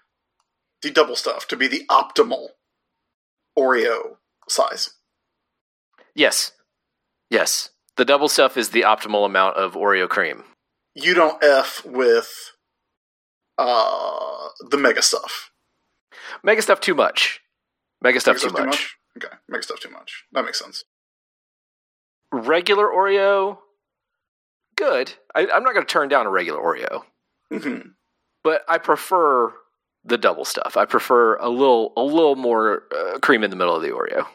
the 0.83 0.90
double 0.90 1.14
stuff 1.14 1.47
to 1.49 1.57
be 1.57 1.68
the 1.68 1.87
optimal 1.88 2.49
Oreo 3.57 4.16
size? 4.49 4.90
Yes, 6.16 6.53
yes. 7.31 7.71
The 7.97 8.05
double 8.05 8.29
stuff 8.29 8.57
is 8.57 8.71
the 8.71 8.83
optimal 8.83 9.25
amount 9.25 9.57
of 9.57 9.75
Oreo 9.75 10.09
cream. 10.09 10.45
You 10.95 11.14
don't 11.14 11.42
f 11.42 11.85
with 11.85 12.53
uh 13.57 14.49
the 14.68 14.79
mega 14.79 15.03
stuff. 15.03 15.51
Mega 16.42 16.61
stuff 16.61 16.81
too 16.81 16.95
much. 16.95 17.40
Mega 18.03 18.18
stuff, 18.18 18.42
Mega 18.42 18.57
too, 18.57 18.66
much. 18.66 18.97
Okay, 19.16 19.35
mega 19.49 19.62
stuff 19.62 19.79
too 19.79 19.90
much. 19.90 20.25
That 20.33 20.45
makes 20.45 20.59
sense. 20.59 20.85
Regular 22.33 22.87
Oreo, 22.87 23.59
good. 24.77 25.13
I, 25.35 25.47
I'm 25.53 25.63
not 25.63 25.75
going 25.75 25.87
to 25.87 25.93
turn 25.93 26.09
down 26.09 26.27
a 26.27 26.31
regular 26.31 26.61
Oreo, 26.61 27.03
hmm 27.51 27.89
but 28.45 28.63
I 28.69 28.79
prefer 28.79 29.53
the 30.05 30.19
double 30.19 30.45
stuff. 30.45 30.77
I 30.77 30.85
prefer 30.85 31.37
a 31.37 31.49
little 31.49 31.93
a 31.97 32.03
little 32.03 32.37
more 32.37 32.85
uh, 32.95 33.19
cream 33.21 33.45
in 33.45 33.51
the 33.51 33.57
middle 33.57 33.77
of 33.77 33.83
the 33.83 33.91
Oreo. 33.91 34.27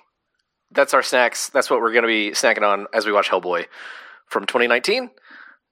That's 0.71 0.93
our 0.93 1.03
snacks. 1.03 1.49
That's 1.49 1.69
what 1.69 1.81
we're 1.81 1.91
going 1.91 2.03
to 2.03 2.07
be 2.07 2.31
snacking 2.31 2.63
on 2.63 2.87
as 2.93 3.05
we 3.05 3.11
watch 3.11 3.29
Hellboy 3.29 3.65
from 4.27 4.45
2019. 4.45 5.09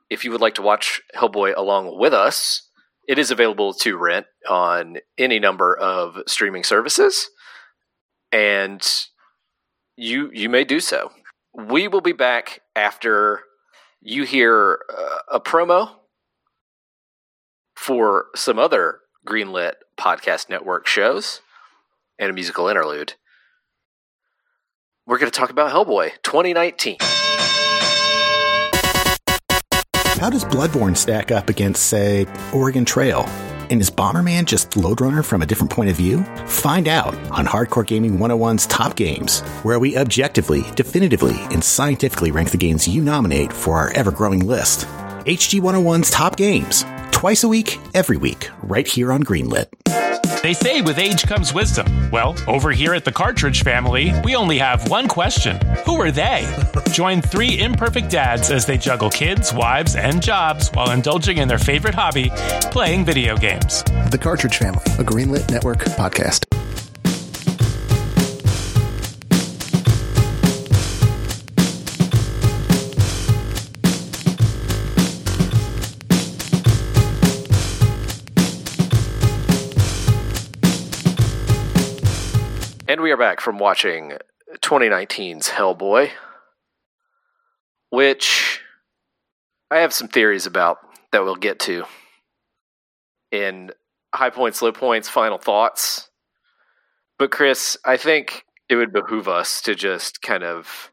If 0.10 0.24
you 0.24 0.32
would 0.32 0.42
like 0.42 0.56
to 0.56 0.62
watch 0.62 1.02
Hellboy 1.16 1.56
along 1.58 1.98
with 1.98 2.14
us, 2.14 2.70
it 3.08 3.18
is 3.18 3.32
available 3.32 3.74
to 3.74 3.98
rent 3.98 4.28
on 4.48 4.98
any 5.18 5.40
number 5.40 5.76
of 5.76 6.18
streaming 6.28 6.64
services, 6.64 7.30
and 8.32 8.86
you 9.96 10.30
you 10.34 10.50
may 10.50 10.64
do 10.64 10.80
so. 10.80 11.12
We 11.54 11.88
will 11.88 12.02
be 12.02 12.12
back 12.12 12.62
after 12.76 13.42
you 14.06 14.24
hear 14.24 14.80
uh, 14.96 15.18
a 15.32 15.40
promo 15.40 15.90
for 17.76 18.28
some 18.36 18.60
other 18.60 19.00
Greenlit 19.28 19.74
Podcast 20.00 20.48
Network 20.48 20.86
shows 20.86 21.42
and 22.20 22.30
a 22.30 22.34
musical 22.34 22.68
interlude. 22.68 23.16
We're 25.08 25.18
going 25.18 25.32
to 25.32 25.38
talk 25.38 25.50
about 25.50 25.72
Hellboy 25.72 26.12
2019. 26.22 26.98
How 30.20 30.30
does 30.30 30.46
Bloodborne 30.46 30.96
stack 30.96 31.32
up 31.32 31.50
against, 31.50 31.88
say, 31.88 32.28
Oregon 32.54 32.86
Trail? 32.86 33.28
And 33.70 33.82
is 33.82 33.90
Bomberman 33.90 34.46
just 34.46 34.76
Lode 34.78 35.02
Runner 35.02 35.24
from 35.24 35.42
a 35.42 35.46
different 35.46 35.72
point 35.72 35.90
of 35.90 35.96
view? 35.96 36.24
Find 36.46 36.88
out 36.88 37.16
on 37.32 37.46
Hardcore 37.46 37.86
Gaming 37.86 38.18
101's 38.18 38.68
Top 38.68 38.96
Games, 38.96 39.42
where 39.64 39.80
we 39.80 39.98
objectively, 39.98 40.64
definitively, 40.76 41.36
and 41.52 41.64
scientifically 41.64 42.32
rank 42.32 42.52
the 42.52 42.58
games 42.58 42.88
you 42.88 43.02
nominate 43.02 43.52
for 43.52 43.78
our 43.78 43.92
ever 43.92 44.12
growing 44.12 44.46
list. 44.46 44.86
HG 45.26 45.60
101's 45.60 46.12
Top 46.12 46.36
Games, 46.36 46.86
twice 47.10 47.44
a 47.44 47.48
week, 47.48 47.80
every 47.96 48.16
week, 48.16 48.52
right 48.62 48.88
here 48.88 49.12
on 49.12 49.24
Greenlit. 49.24 49.66
They 50.44 50.54
say 50.54 50.82
with 50.84 51.00
age 51.00 51.26
comes 51.26 51.52
wisdom. 51.52 52.12
Well, 52.12 52.36
over 52.48 52.72
here 52.72 52.94
at 52.94 53.06
the 53.06 53.12
Cartridge 53.12 53.64
family, 53.64 54.14
we 54.24 54.36
only 54.36 54.60
have 54.60 54.88
one 54.88 55.08
question 55.08 55.60
Who 55.88 56.00
are 56.00 56.12
they? 56.12 56.46
Join 56.92 57.24
three 57.24 57.60
imperfect 57.60 58.12
dads 58.12 58.52
as 58.52 58.68
they 58.68 58.78
juggle 58.78 59.10
kids, 59.10 59.52
wives, 59.52 59.96
and 59.96 60.22
jobs 60.22 60.70
while 60.70 60.92
indulging 60.92 61.40
in 61.40 61.48
their 61.48 61.58
favorite 61.58 61.96
hobby, 61.96 62.30
playing 62.70 63.04
video 63.04 63.36
games. 63.36 63.82
The 64.12 64.20
Cartridge 64.22 64.58
Family, 64.58 64.84
a 65.00 65.04
Greenlit 65.04 65.50
Network 65.50 65.80
podcast. 65.80 66.55
And 82.96 83.04
we 83.04 83.12
are 83.12 83.18
back 83.18 83.42
from 83.42 83.58
watching 83.58 84.14
2019's 84.62 85.50
Hellboy, 85.50 86.12
which 87.90 88.62
I 89.70 89.80
have 89.80 89.92
some 89.92 90.08
theories 90.08 90.46
about 90.46 90.78
that 91.12 91.26
we'll 91.26 91.36
get 91.36 91.60
to 91.60 91.84
in 93.34 93.72
high 94.14 94.30
points, 94.30 94.62
low 94.62 94.72
points, 94.72 95.10
final 95.10 95.38
thoughts. 95.38 96.10
But 97.20 97.32
Chris, 97.32 97.78
I 97.84 97.98
think 97.98 98.46
it 98.70 98.78
would 98.78 98.94
behoove 98.94 99.28
us 99.28 99.62
to 99.64 99.76
just 99.76 100.22
kind 100.22 100.46
of 100.46 100.90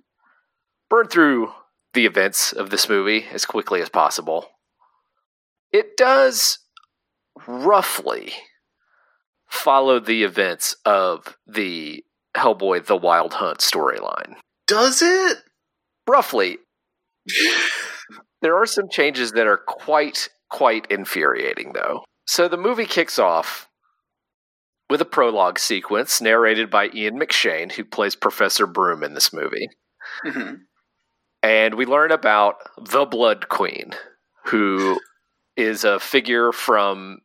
burn 0.91 1.07
through 1.07 1.53
the 1.95 2.05
events 2.05 2.53
of 2.53 2.71
this 2.71 2.89
movie 2.89 3.27
as 3.33 3.45
quickly 3.45 3.81
as 3.81 3.89
possible. 3.89 4.49
It 5.71 5.97
does 5.97 6.59
roughly 7.47 8.33
follow 9.53 10.01
the 10.01 10.25
events 10.25 10.75
of 10.85 11.37
the 11.47 12.03
Hellboy 12.35 12.87
the 12.87 12.97
Wild 12.97 13.35
Hunt 13.35 13.59
storyline. 13.59 14.37
Does 14.67 15.03
it? 15.03 15.39
Roughly. 16.09 16.59
there 18.41 18.57
are 18.57 18.67
some 18.67 18.89
changes 18.89 19.33
that 19.33 19.47
are 19.47 19.59
quite, 19.59 20.31
quite 20.51 20.91
infuriating, 20.91 21.75
though. 21.75 22.03
So 22.27 22.49
the 22.49 22.57
movie 22.57 22.87
kicks 22.87 23.19
off 23.19 23.69
with 24.89 25.03
a 25.03 25.07
prologue 25.07 25.59
sequence 25.59 26.21
narrated 26.21 26.71
by 26.71 26.89
Ian 26.95 27.21
McShane, 27.21 27.73
who 27.73 27.85
plays 27.85 28.17
Professor 28.17 28.67
Broom 28.67 29.03
in 29.03 29.13
this 29.13 29.33
movie. 29.33 29.69
hmm 30.25 30.55
And 31.43 31.75
we 31.75 31.85
learn 31.85 32.11
about 32.11 32.57
the 32.81 33.05
Blood 33.05 33.51
Queen, 33.51 33.93
who 34.47 34.99
is 35.57 35.85
a 35.85 36.01
figure 36.01 36.53
from 36.53 37.19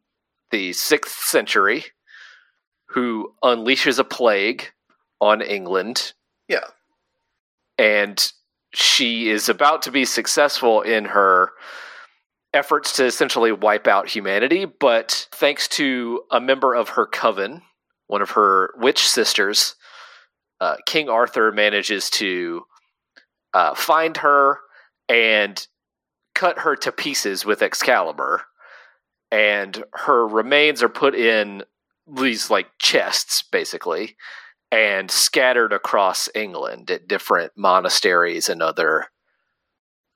the 0.51 0.71
6th 0.71 1.07
century 1.07 1.85
who 2.89 3.33
unleashes 3.43 3.99
a 3.99 4.03
plague 4.03 4.71
on 5.19 5.41
England. 5.41 6.13
Yeah. 6.47 6.65
And 7.77 8.31
she 8.73 9.29
is 9.29 9.49
about 9.49 9.81
to 9.83 9.91
be 9.91 10.05
successful 10.05 10.81
in 10.81 11.05
her 11.05 11.51
efforts 12.53 12.93
to 12.93 13.05
essentially 13.05 13.51
wipe 13.51 13.87
out 13.87 14.09
humanity, 14.09 14.65
but 14.65 15.27
thanks 15.31 15.67
to 15.67 16.21
a 16.31 16.39
member 16.39 16.73
of 16.73 16.89
her 16.89 17.05
coven, 17.05 17.61
one 18.07 18.21
of 18.21 18.31
her 18.31 18.73
witch 18.77 19.07
sisters, 19.07 19.75
uh, 20.59 20.75
King 20.85 21.09
Arthur 21.09 21.51
manages 21.51 22.09
to 22.11 22.63
uh, 23.53 23.75
find 23.75 24.17
her 24.17 24.59
and 25.09 25.67
cut 26.33 26.59
her 26.59 26.75
to 26.75 26.91
pieces 26.91 27.45
with 27.45 27.61
Excalibur, 27.61 28.43
and 29.31 29.83
her 29.93 30.27
remains 30.27 30.81
are 30.81 30.89
put 30.89 31.15
in 31.15 31.63
these 32.11 32.49
like 32.49 32.67
chests, 32.79 33.43
basically, 33.51 34.15
and 34.71 35.09
scattered 35.11 35.73
across 35.73 36.29
England 36.35 36.89
at 36.91 37.07
different 37.07 37.53
monasteries 37.57 38.49
and 38.49 38.61
other 38.61 39.07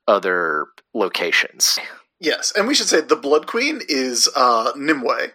other 0.08 0.66
locations. 0.94 1.78
Yes, 2.20 2.52
and 2.56 2.66
we 2.68 2.74
should 2.74 2.88
say 2.88 3.00
the 3.00 3.16
Blood 3.16 3.46
Queen 3.46 3.80
is 3.88 4.28
uh, 4.36 4.72
Nimue, 4.76 5.30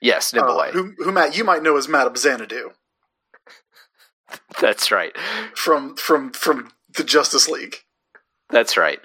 Yes, 0.00 0.34
uh, 0.34 0.38
Nimue. 0.38 0.72
who, 0.72 1.04
who 1.04 1.12
Matt 1.12 1.36
you 1.36 1.44
might 1.44 1.62
know 1.62 1.76
as 1.76 1.88
Madame 1.88 2.16
Xanadu 2.16 2.70
That's 4.60 4.90
right. 4.90 5.16
from 5.54 5.96
from 5.96 6.32
from 6.32 6.70
the 6.96 7.04
Justice 7.04 7.48
League. 7.48 7.76
That's 8.50 8.76
right. 8.76 9.04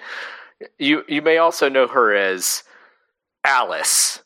You 0.77 1.03
you 1.07 1.21
may 1.21 1.37
also 1.37 1.69
know 1.69 1.87
her 1.87 2.13
as 2.15 2.63
Alice, 3.43 4.21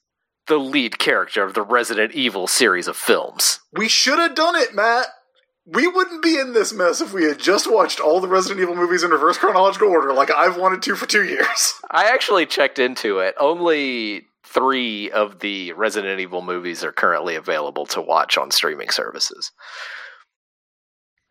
the 0.48 0.58
lead 0.58 1.00
character 1.00 1.44
of 1.44 1.54
the 1.54 1.62
Resident 1.62 2.14
Evil 2.14 2.48
series 2.48 2.88
of 2.88 2.98
films. 2.98 3.60
We 3.74 3.88
should 3.88 4.20
have 4.20 4.36
done 4.36 4.56
it, 4.56 4.76
Matt. 4.76 5.08
We 5.66 5.88
wouldn't 5.88 6.22
be 6.22 6.38
in 6.38 6.54
this 6.54 6.72
mess 6.72 7.02
if 7.02 7.12
we 7.12 7.24
had 7.24 7.40
just 7.40 7.72
watched 7.72 8.00
all 8.00 8.20
the 8.20 8.28
Resident 8.28 8.60
Evil 8.60 8.76
movies 8.76 9.04
in 9.04 9.10
reverse 9.10 9.38
chronological 9.38 9.90
order, 9.90 10.14
like 10.14 10.30
I've 10.30 10.58
wanted 10.58 10.84
to 10.84 10.96
for 10.96 11.08
two 11.08 11.24
years. 11.24 11.74
I 11.92 12.06
actually 12.06 12.46
checked 12.46 12.78
into 12.78 13.20
it. 13.20 13.34
Only 13.40 14.28
three 14.44 15.10
of 15.10 15.40
the 15.40 15.74
Resident 15.74 16.20
Evil 16.20 16.44
movies 16.44 16.84
are 16.84 16.92
currently 16.92 17.36
available 17.36 17.88
to 17.88 18.02
watch 18.02 18.38
on 18.38 18.52
streaming 18.52 18.92
services. 18.92 19.52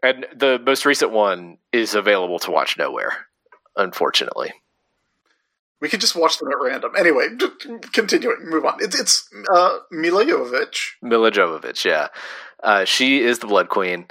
And 0.02 0.26
the 0.36 0.58
most 0.58 0.84
recent 0.84 1.12
one 1.12 1.58
is 1.72 1.94
available 1.94 2.40
to 2.40 2.50
watch 2.50 2.76
nowhere, 2.76 3.26
unfortunately. 3.76 4.52
We 5.80 5.88
could 5.88 6.00
just 6.00 6.16
watch 6.16 6.38
them 6.38 6.48
at 6.50 6.60
random. 6.60 6.92
Anyway, 6.96 7.28
continuing, 7.92 8.36
move 8.44 8.64
on. 8.64 8.78
It's 8.80 8.98
it's 8.98 9.28
uh, 9.52 9.78
Milla 9.90 10.24
Jovovich. 10.24 10.92
Milla 11.02 11.30
Jovovich, 11.30 11.84
yeah. 11.84 12.08
Uh, 12.62 12.84
she 12.84 13.20
is 13.20 13.40
the 13.40 13.46
Blood 13.46 13.68
Queen. 13.68 14.06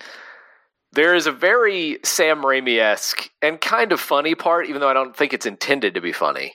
There 0.91 1.15
is 1.15 1.25
a 1.25 1.31
very 1.31 1.97
Sam 2.03 2.43
Raimi 2.43 2.79
esque 2.79 3.31
and 3.41 3.59
kind 3.59 3.91
of 3.91 3.99
funny 3.99 4.35
part, 4.35 4.67
even 4.67 4.79
though 4.79 4.89
I 4.89 4.93
don't 4.93 5.15
think 5.15 5.33
it's 5.33 5.47
intended 5.47 5.95
to 5.95 6.01
be 6.01 6.11
funny, 6.11 6.53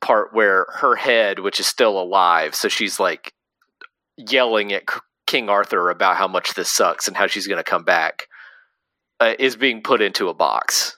part 0.00 0.32
where 0.32 0.66
her 0.76 0.96
head, 0.96 1.40
which 1.40 1.60
is 1.60 1.66
still 1.66 2.00
alive, 2.00 2.54
so 2.54 2.68
she's 2.68 2.98
like 2.98 3.34
yelling 4.16 4.72
at 4.72 4.84
King 5.26 5.50
Arthur 5.50 5.90
about 5.90 6.16
how 6.16 6.28
much 6.28 6.54
this 6.54 6.70
sucks 6.70 7.06
and 7.06 7.16
how 7.16 7.26
she's 7.26 7.46
going 7.46 7.62
to 7.62 7.70
come 7.70 7.84
back, 7.84 8.28
uh, 9.20 9.34
is 9.38 9.56
being 9.56 9.82
put 9.82 10.00
into 10.00 10.30
a 10.30 10.34
box. 10.34 10.96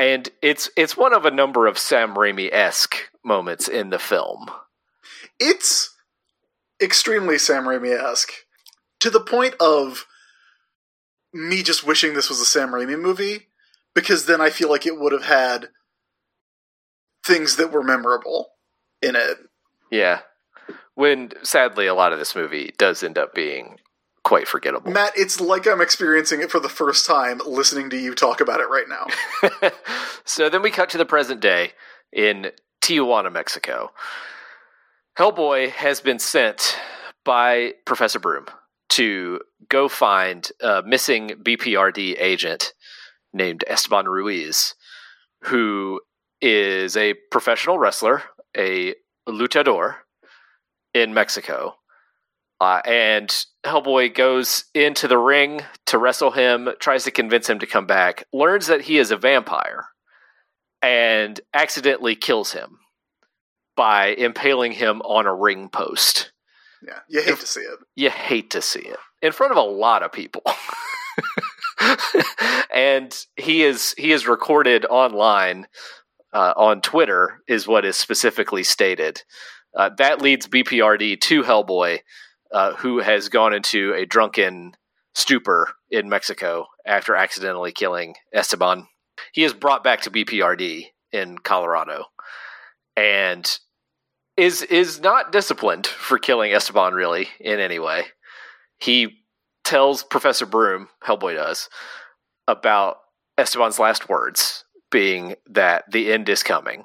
And 0.00 0.30
it's 0.40 0.70
it's 0.78 0.96
one 0.96 1.12
of 1.12 1.26
a 1.26 1.30
number 1.30 1.66
of 1.66 1.78
Sam 1.78 2.14
Raimi 2.14 2.50
esque 2.50 3.10
moments 3.22 3.68
in 3.68 3.90
the 3.90 3.98
film. 3.98 4.46
It's 5.38 5.94
extremely 6.82 7.36
Sam 7.36 7.64
Raimi 7.64 7.92
esque 7.92 8.32
to 9.00 9.10
the 9.10 9.20
point 9.20 9.56
of 9.60 10.06
me 11.34 11.62
just 11.62 11.86
wishing 11.86 12.14
this 12.14 12.30
was 12.30 12.40
a 12.40 12.46
Sam 12.46 12.70
Raimi 12.70 12.98
movie 12.98 13.48
because 13.94 14.24
then 14.24 14.40
I 14.40 14.48
feel 14.48 14.70
like 14.70 14.86
it 14.86 14.98
would 14.98 15.12
have 15.12 15.24
had 15.24 15.68
things 17.22 17.56
that 17.56 17.70
were 17.70 17.82
memorable 17.82 18.52
in 19.02 19.14
it. 19.14 19.36
Yeah. 19.90 20.20
When 20.94 21.32
sadly 21.42 21.86
a 21.86 21.94
lot 21.94 22.14
of 22.14 22.18
this 22.18 22.34
movie 22.34 22.72
does 22.78 23.02
end 23.02 23.18
up 23.18 23.34
being 23.34 23.76
quite 24.30 24.46
forgettable. 24.46 24.92
Matt, 24.92 25.12
it's 25.16 25.40
like 25.40 25.66
I'm 25.66 25.80
experiencing 25.80 26.40
it 26.40 26.52
for 26.52 26.60
the 26.60 26.68
first 26.68 27.04
time 27.04 27.40
listening 27.44 27.90
to 27.90 27.98
you 27.98 28.14
talk 28.14 28.40
about 28.40 28.60
it 28.60 28.68
right 28.68 28.86
now. 28.88 29.70
so 30.24 30.48
then 30.48 30.62
we 30.62 30.70
cut 30.70 30.88
to 30.90 30.98
the 30.98 31.04
present 31.04 31.40
day 31.40 31.72
in 32.12 32.52
Tijuana, 32.80 33.32
Mexico. 33.32 33.90
Hellboy 35.18 35.70
has 35.70 36.00
been 36.00 36.20
sent 36.20 36.78
by 37.24 37.74
Professor 37.84 38.20
Broom 38.20 38.46
to 38.90 39.40
go 39.68 39.88
find 39.88 40.48
a 40.60 40.84
missing 40.86 41.30
BPRD 41.30 42.14
agent 42.20 42.72
named 43.32 43.64
Esteban 43.66 44.06
Ruiz, 44.06 44.76
who 45.46 46.00
is 46.40 46.96
a 46.96 47.14
professional 47.32 47.80
wrestler, 47.80 48.22
a 48.56 48.94
luchador 49.28 49.96
in 50.94 51.14
Mexico. 51.14 51.74
Uh, 52.60 52.80
and 52.84 53.46
Hellboy 53.64 54.14
goes 54.14 54.64
into 54.74 55.06
the 55.06 55.18
ring 55.18 55.62
to 55.86 55.98
wrestle 55.98 56.30
him, 56.30 56.70
tries 56.78 57.04
to 57.04 57.10
convince 57.10 57.48
him 57.48 57.58
to 57.58 57.66
come 57.66 57.86
back, 57.86 58.24
learns 58.32 58.66
that 58.68 58.82
he 58.82 58.98
is 58.98 59.10
a 59.10 59.16
vampire, 59.16 59.88
and 60.82 61.40
accidentally 61.52 62.14
kills 62.14 62.52
him 62.52 62.78
by 63.76 64.08
impaling 64.08 64.72
him 64.72 65.00
on 65.02 65.26
a 65.26 65.34
ring 65.34 65.68
post. 65.68 66.32
Yeah, 66.82 67.00
you 67.08 67.22
hate 67.22 67.38
to 67.38 67.46
see 67.46 67.60
it. 67.60 67.78
You 67.94 68.10
hate 68.10 68.50
to 68.50 68.62
see 68.62 68.80
it 68.80 68.98
in 69.22 69.32
front 69.32 69.52
of 69.52 69.58
a 69.58 69.62
lot 69.62 70.02
of 70.02 70.12
people. 70.12 70.42
and 72.74 73.16
he 73.36 73.62
is 73.62 73.94
he 73.98 74.12
is 74.12 74.26
recorded 74.26 74.86
online 74.86 75.66
uh, 76.32 76.52
on 76.56 76.80
Twitter 76.80 77.42
is 77.48 77.66
what 77.66 77.84
is 77.84 77.96
specifically 77.96 78.62
stated. 78.62 79.22
Uh, 79.76 79.90
that 79.98 80.20
leads 80.20 80.46
BPRD 80.46 81.20
to 81.20 81.42
Hellboy, 81.42 82.00
uh, 82.52 82.74
who 82.74 82.98
has 82.98 83.28
gone 83.28 83.52
into 83.52 83.94
a 83.94 84.06
drunken 84.06 84.74
stupor 85.14 85.74
in 85.90 86.08
Mexico 86.08 86.66
after 86.86 87.14
accidentally 87.14 87.72
killing 87.72 88.14
Esteban. 88.32 88.86
He 89.32 89.44
is 89.44 89.52
brought 89.52 89.84
back 89.84 90.02
to 90.02 90.10
BPRD 90.10 90.86
in 91.12 91.38
Colorado, 91.38 92.06
and 92.96 93.58
is 94.36 94.62
is 94.62 95.00
not 95.00 95.32
disciplined 95.32 95.86
for 95.86 96.18
killing 96.18 96.52
Esteban 96.52 96.94
really 96.94 97.28
in 97.38 97.60
any 97.60 97.78
way. 97.78 98.04
He 98.78 99.24
tells 99.64 100.02
Professor 100.02 100.46
Broom, 100.46 100.88
Hellboy 101.04 101.34
does, 101.34 101.68
about 102.48 102.98
Esteban's 103.36 103.78
last 103.78 104.08
words 104.08 104.64
being 104.90 105.34
that 105.48 105.84
the 105.90 106.12
end 106.12 106.28
is 106.28 106.42
coming. 106.42 106.84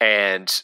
And 0.00 0.62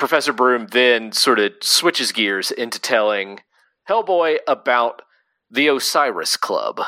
Professor 0.00 0.32
Broom 0.32 0.66
then 0.72 1.12
sort 1.12 1.38
of 1.38 1.52
switches 1.60 2.10
gears 2.10 2.50
into 2.50 2.80
telling 2.80 3.40
Hellboy 3.88 4.38
about 4.48 5.02
the 5.50 5.68
Osiris 5.68 6.38
Club, 6.38 6.80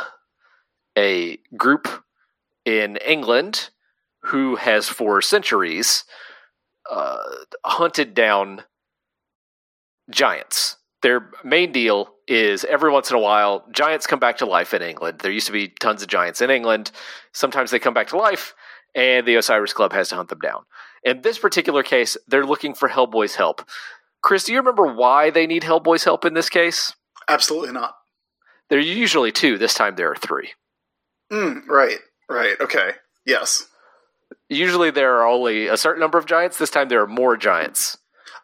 a 0.96 1.38
group 1.54 2.04
in 2.64 2.96
England 2.96 3.68
who 4.24 4.56
has 4.56 4.88
for 4.88 5.20
centuries 5.20 6.04
uh, 6.90 7.18
hunted 7.66 8.14
down 8.14 8.62
giants. 10.10 10.78
Their 11.02 11.30
main 11.44 11.70
deal 11.70 12.14
is 12.26 12.64
every 12.64 12.90
once 12.90 13.10
in 13.10 13.16
a 13.16 13.20
while, 13.20 13.66
giants 13.72 14.06
come 14.06 14.20
back 14.20 14.38
to 14.38 14.46
life 14.46 14.72
in 14.72 14.80
England. 14.80 15.18
There 15.18 15.32
used 15.32 15.48
to 15.48 15.52
be 15.52 15.68
tons 15.68 16.00
of 16.00 16.08
giants 16.08 16.40
in 16.40 16.48
England. 16.48 16.92
Sometimes 17.32 17.72
they 17.72 17.78
come 17.78 17.94
back 17.94 18.08
to 18.08 18.16
life, 18.16 18.54
and 18.94 19.26
the 19.26 19.36
Osiris 19.36 19.72
Club 19.72 19.92
has 19.92 20.08
to 20.10 20.16
hunt 20.16 20.28
them 20.28 20.40
down. 20.40 20.62
In 21.02 21.22
this 21.22 21.38
particular 21.38 21.82
case, 21.82 22.16
they're 22.26 22.46
looking 22.46 22.74
for 22.74 22.88
Hellboy's 22.88 23.34
help. 23.34 23.66
Chris, 24.22 24.44
do 24.44 24.52
you 24.52 24.58
remember 24.58 24.86
why 24.86 25.30
they 25.30 25.46
need 25.46 25.62
Hellboy's 25.62 26.04
help 26.04 26.24
in 26.24 26.34
this 26.34 26.48
case? 26.48 26.94
Absolutely 27.28 27.72
not. 27.72 27.94
There 28.68 28.78
are 28.78 28.82
usually 28.82 29.32
two. 29.32 29.58
This 29.58 29.74
time 29.74 29.96
there 29.96 30.10
are 30.10 30.16
three. 30.16 30.50
Mm, 31.32 31.66
right, 31.66 31.98
right, 32.28 32.56
okay. 32.60 32.92
Yes. 33.26 33.68
Usually 34.48 34.90
there 34.90 35.16
are 35.16 35.26
only 35.26 35.66
a 35.66 35.76
certain 35.76 36.00
number 36.00 36.18
of 36.18 36.26
giants. 36.26 36.58
This 36.58 36.70
time 36.70 36.88
there 36.88 37.02
are 37.02 37.06
more 37.06 37.36
giants. 37.36 37.98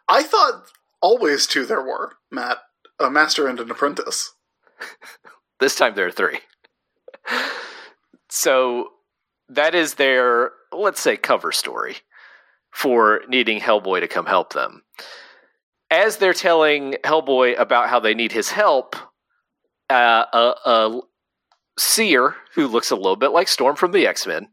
I 0.07 0.23
thought 0.23 0.65
always 1.01 1.47
two 1.47 1.65
there 1.65 1.81
were, 1.81 2.13
Matt. 2.31 2.57
A 2.99 3.09
master 3.09 3.47
and 3.47 3.59
an 3.59 3.71
apprentice. 3.71 4.33
this 5.59 5.75
time 5.75 5.95
there 5.95 6.07
are 6.07 6.11
three. 6.11 6.39
so 8.29 8.89
that 9.49 9.75
is 9.75 9.95
their, 9.95 10.51
let's 10.71 11.01
say, 11.01 11.17
cover 11.17 11.51
story 11.51 11.97
for 12.71 13.21
needing 13.27 13.59
Hellboy 13.59 14.01
to 14.01 14.07
come 14.07 14.25
help 14.25 14.53
them. 14.53 14.83
As 15.91 16.17
they're 16.17 16.33
telling 16.33 16.95
Hellboy 17.03 17.59
about 17.59 17.89
how 17.89 17.99
they 17.99 18.13
need 18.13 18.31
his 18.31 18.51
help, 18.51 18.95
uh, 19.89 20.25
a, 20.31 20.53
a 20.65 21.01
seer 21.79 22.35
who 22.53 22.67
looks 22.67 22.91
a 22.91 22.95
little 22.95 23.15
bit 23.15 23.29
like 23.29 23.47
Storm 23.47 23.75
from 23.75 23.91
the 23.91 24.05
X 24.05 24.27
Men. 24.27 24.49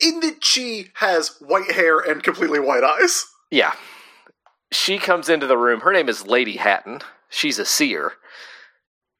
In 0.00 0.20
that 0.20 0.42
she 0.42 0.86
has 0.94 1.36
white 1.40 1.72
hair 1.72 1.98
and 1.98 2.22
completely 2.22 2.58
white 2.58 2.82
eyes. 2.82 3.26
Yeah. 3.50 3.74
She 4.72 4.98
comes 4.98 5.28
into 5.28 5.46
the 5.46 5.58
room. 5.58 5.80
Her 5.80 5.92
name 5.92 6.08
is 6.08 6.26
Lady 6.26 6.56
Hatton. 6.56 7.00
She's 7.28 7.58
a 7.58 7.66
seer. 7.66 8.12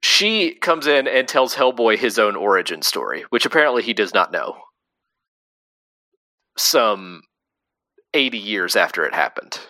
She 0.03 0.55
comes 0.55 0.87
in 0.87 1.07
and 1.07 1.29
tells 1.29 1.55
Hellboy 1.55 1.99
his 1.99 2.19
own 2.19 2.37
origin 2.37 2.83
story, 2.83 3.25
which 3.31 3.45
apparently 3.45 3.83
he 3.83 3.93
does 3.93 4.15
not 4.15 4.33
know. 4.33 4.57
Some 6.57 7.23
80 8.15 8.39
years 8.39 8.77
after 8.77 9.05
it 9.05 9.15
happened. 9.15 9.61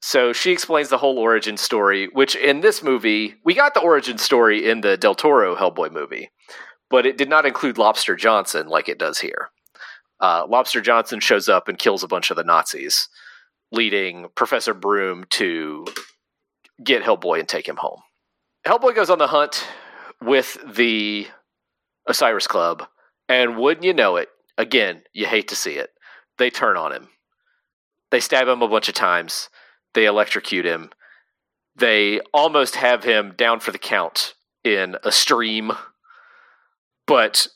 So 0.00 0.32
she 0.32 0.52
explains 0.52 0.88
the 0.88 0.98
whole 0.98 1.18
origin 1.18 1.56
story, 1.56 2.08
which 2.12 2.36
in 2.36 2.60
this 2.60 2.82
movie, 2.82 3.34
we 3.44 3.54
got 3.54 3.74
the 3.74 3.80
origin 3.80 4.16
story 4.16 4.68
in 4.68 4.80
the 4.80 4.96
Del 4.96 5.14
Toro 5.14 5.56
Hellboy 5.56 5.90
movie, 5.92 6.30
but 6.88 7.04
it 7.04 7.18
did 7.18 7.28
not 7.28 7.46
include 7.46 7.78
Lobster 7.78 8.14
Johnson 8.14 8.68
like 8.68 8.88
it 8.88 8.98
does 8.98 9.18
here. 9.18 9.50
Uh, 10.20 10.46
Lobster 10.48 10.80
Johnson 10.80 11.20
shows 11.20 11.48
up 11.48 11.68
and 11.68 11.78
kills 11.78 12.02
a 12.02 12.08
bunch 12.08 12.30
of 12.30 12.36
the 12.36 12.44
Nazis, 12.44 13.08
leading 13.72 14.28
Professor 14.34 14.72
Broom 14.74 15.24
to 15.30 15.84
get 16.82 17.02
Hellboy 17.02 17.40
and 17.40 17.48
take 17.48 17.68
him 17.68 17.76
home. 17.76 18.00
Hellboy 18.66 18.94
goes 18.94 19.10
on 19.10 19.18
the 19.18 19.28
hunt 19.28 19.66
with 20.20 20.58
the 20.66 21.26
Osiris 22.06 22.46
Club, 22.46 22.86
and 23.28 23.56
wouldn't 23.56 23.84
you 23.84 23.94
know 23.94 24.16
it, 24.16 24.28
again, 24.56 25.02
you 25.12 25.26
hate 25.26 25.48
to 25.48 25.56
see 25.56 25.72
it, 25.72 25.90
they 26.38 26.50
turn 26.50 26.76
on 26.76 26.92
him. 26.92 27.08
They 28.10 28.20
stab 28.20 28.48
him 28.48 28.62
a 28.62 28.68
bunch 28.68 28.88
of 28.88 28.94
times. 28.94 29.48
They 29.94 30.06
electrocute 30.06 30.64
him. 30.64 30.90
They 31.76 32.20
almost 32.32 32.76
have 32.76 33.04
him 33.04 33.34
down 33.36 33.60
for 33.60 33.70
the 33.70 33.78
count 33.78 34.34
in 34.64 34.96
a 35.04 35.12
stream. 35.12 35.72
But 37.06 37.48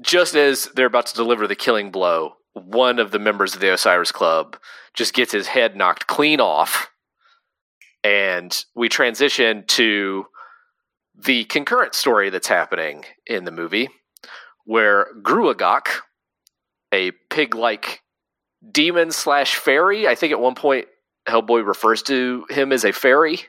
just 0.00 0.34
as 0.34 0.66
they're 0.74 0.86
about 0.86 1.06
to 1.06 1.14
deliver 1.14 1.46
the 1.46 1.54
killing 1.54 1.90
blow, 1.90 2.34
one 2.52 2.98
of 2.98 3.10
the 3.10 3.18
members 3.18 3.54
of 3.54 3.60
the 3.60 3.72
Osiris 3.72 4.12
Club 4.12 4.58
just 4.94 5.14
gets 5.14 5.32
his 5.32 5.48
head 5.48 5.76
knocked 5.76 6.06
clean 6.06 6.40
off. 6.40 6.90
And 8.06 8.64
we 8.76 8.88
transition 8.88 9.64
to 9.66 10.26
the 11.16 11.42
concurrent 11.46 11.92
story 11.92 12.30
that's 12.30 12.46
happening 12.46 13.04
in 13.26 13.44
the 13.44 13.50
movie, 13.50 13.88
where 14.64 15.08
Gruagach, 15.22 15.88
a 16.92 17.10
pig 17.30 17.56
like 17.56 18.02
demon 18.70 19.10
slash 19.10 19.56
fairy, 19.56 20.06
I 20.06 20.14
think 20.14 20.30
at 20.30 20.38
one 20.38 20.54
point 20.54 20.86
Hellboy 21.28 21.66
refers 21.66 22.00
to 22.04 22.46
him 22.48 22.70
as 22.70 22.84
a 22.84 22.92
fairy. 22.92 23.40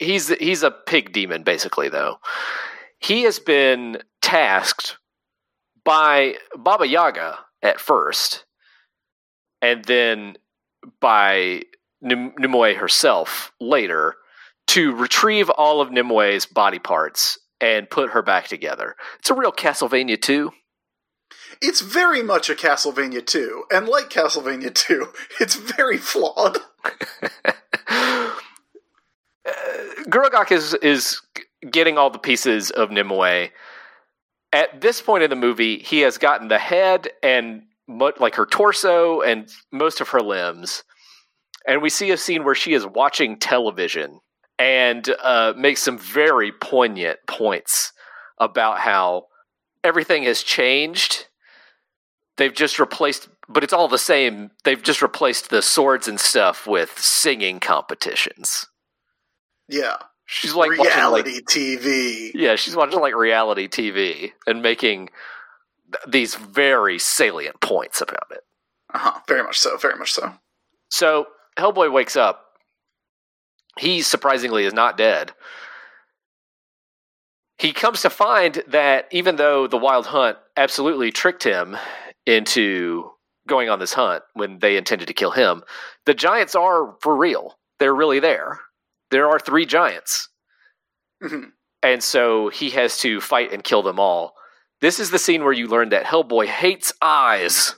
He's 0.00 0.26
he's 0.26 0.64
a 0.64 0.72
pig 0.72 1.12
demon, 1.12 1.44
basically, 1.44 1.88
though. 1.88 2.16
He 2.98 3.22
has 3.22 3.38
been 3.38 3.98
tasked 4.20 4.96
by 5.84 6.34
Baba 6.56 6.88
Yaga 6.88 7.38
at 7.62 7.78
first, 7.78 8.44
and 9.62 9.84
then 9.84 10.36
by 11.00 11.62
Nimue 12.00 12.74
herself 12.74 13.52
later 13.60 14.16
to 14.68 14.94
retrieve 14.94 15.50
all 15.50 15.80
of 15.80 15.90
Nimue's 15.90 16.46
body 16.46 16.78
parts 16.78 17.38
and 17.60 17.90
put 17.90 18.10
her 18.10 18.22
back 18.22 18.46
together. 18.46 18.94
It's 19.18 19.30
a 19.30 19.34
real 19.34 19.52
Castlevania 19.52 20.20
2. 20.20 20.52
It's 21.60 21.80
very 21.80 22.22
much 22.22 22.48
a 22.50 22.54
Castlevania 22.54 23.24
2, 23.24 23.64
and 23.72 23.88
like 23.88 24.10
Castlevania 24.10 24.72
2, 24.72 25.08
it's 25.40 25.56
very 25.56 25.96
flawed. 25.98 26.58
uh, 27.88 28.30
is 30.50 30.74
is 30.74 31.20
getting 31.68 31.98
all 31.98 32.10
the 32.10 32.18
pieces 32.18 32.70
of 32.70 32.90
Nimue. 32.90 33.48
At 34.52 34.80
this 34.80 35.02
point 35.02 35.24
in 35.24 35.30
the 35.30 35.36
movie, 35.36 35.78
he 35.78 36.00
has 36.00 36.16
gotten 36.18 36.48
the 36.48 36.58
head 36.58 37.08
and 37.22 37.62
like 38.20 38.34
her 38.36 38.46
torso 38.46 39.20
and 39.22 39.50
most 39.72 40.00
of 40.00 40.10
her 40.10 40.20
limbs. 40.20 40.84
And 41.68 41.82
we 41.82 41.90
see 41.90 42.10
a 42.10 42.16
scene 42.16 42.44
where 42.44 42.54
she 42.54 42.72
is 42.72 42.86
watching 42.86 43.38
television 43.38 44.20
and 44.58 45.06
uh, 45.22 45.52
makes 45.54 45.82
some 45.82 45.98
very 45.98 46.50
poignant 46.50 47.18
points 47.28 47.92
about 48.38 48.78
how 48.78 49.26
everything 49.84 50.22
has 50.22 50.42
changed. 50.42 51.26
They've 52.38 52.54
just 52.54 52.78
replaced, 52.78 53.28
but 53.50 53.62
it's 53.62 53.74
all 53.74 53.86
the 53.86 53.98
same. 53.98 54.50
They've 54.64 54.82
just 54.82 55.02
replaced 55.02 55.50
the 55.50 55.60
swords 55.60 56.08
and 56.08 56.18
stuff 56.18 56.66
with 56.66 56.98
singing 56.98 57.60
competitions. 57.60 58.66
Yeah. 59.68 59.96
She's 60.24 60.54
like 60.54 60.70
watching, 60.70 60.84
like- 60.86 60.94
reality 60.94 61.40
TV. 61.42 62.30
yeah, 62.34 62.56
she's 62.56 62.74
watching 62.76 63.00
like 63.00 63.14
reality 63.14 63.68
TV 63.68 64.32
and 64.46 64.62
making 64.62 65.10
th- 65.92 66.04
these 66.06 66.34
very 66.34 66.98
salient 66.98 67.60
points 67.60 68.00
about 68.00 68.26
it. 68.30 68.40
Uh-huh. 68.94 69.20
Very 69.28 69.42
much 69.42 69.58
so. 69.58 69.76
Very 69.76 69.96
much 69.98 70.12
so. 70.12 70.32
So 70.90 71.26
Hellboy 71.58 71.92
wakes 71.92 72.16
up. 72.16 72.44
He 73.78 74.02
surprisingly 74.02 74.64
is 74.64 74.72
not 74.72 74.96
dead. 74.96 75.32
He 77.58 77.72
comes 77.72 78.02
to 78.02 78.10
find 78.10 78.62
that 78.68 79.08
even 79.10 79.36
though 79.36 79.66
the 79.66 79.76
Wild 79.76 80.06
Hunt 80.06 80.38
absolutely 80.56 81.10
tricked 81.10 81.42
him 81.42 81.76
into 82.24 83.10
going 83.48 83.68
on 83.68 83.78
this 83.78 83.94
hunt 83.94 84.22
when 84.34 84.58
they 84.60 84.76
intended 84.76 85.08
to 85.08 85.14
kill 85.14 85.32
him, 85.32 85.64
the 86.06 86.14
giants 86.14 86.54
are 86.54 86.96
for 87.00 87.16
real. 87.16 87.58
They're 87.78 87.94
really 87.94 88.20
there. 88.20 88.60
There 89.10 89.28
are 89.28 89.38
three 89.40 89.66
giants. 89.66 90.28
Mhm. 91.22 91.52
And 91.82 92.02
so 92.02 92.48
he 92.48 92.70
has 92.70 92.98
to 92.98 93.20
fight 93.20 93.52
and 93.52 93.64
kill 93.64 93.82
them 93.82 93.98
all. 93.98 94.34
This 94.80 95.00
is 95.00 95.10
the 95.10 95.18
scene 95.18 95.42
where 95.42 95.52
you 95.52 95.66
learn 95.66 95.88
that 95.88 96.04
Hellboy 96.04 96.46
hates 96.46 96.92
eyes. 97.02 97.74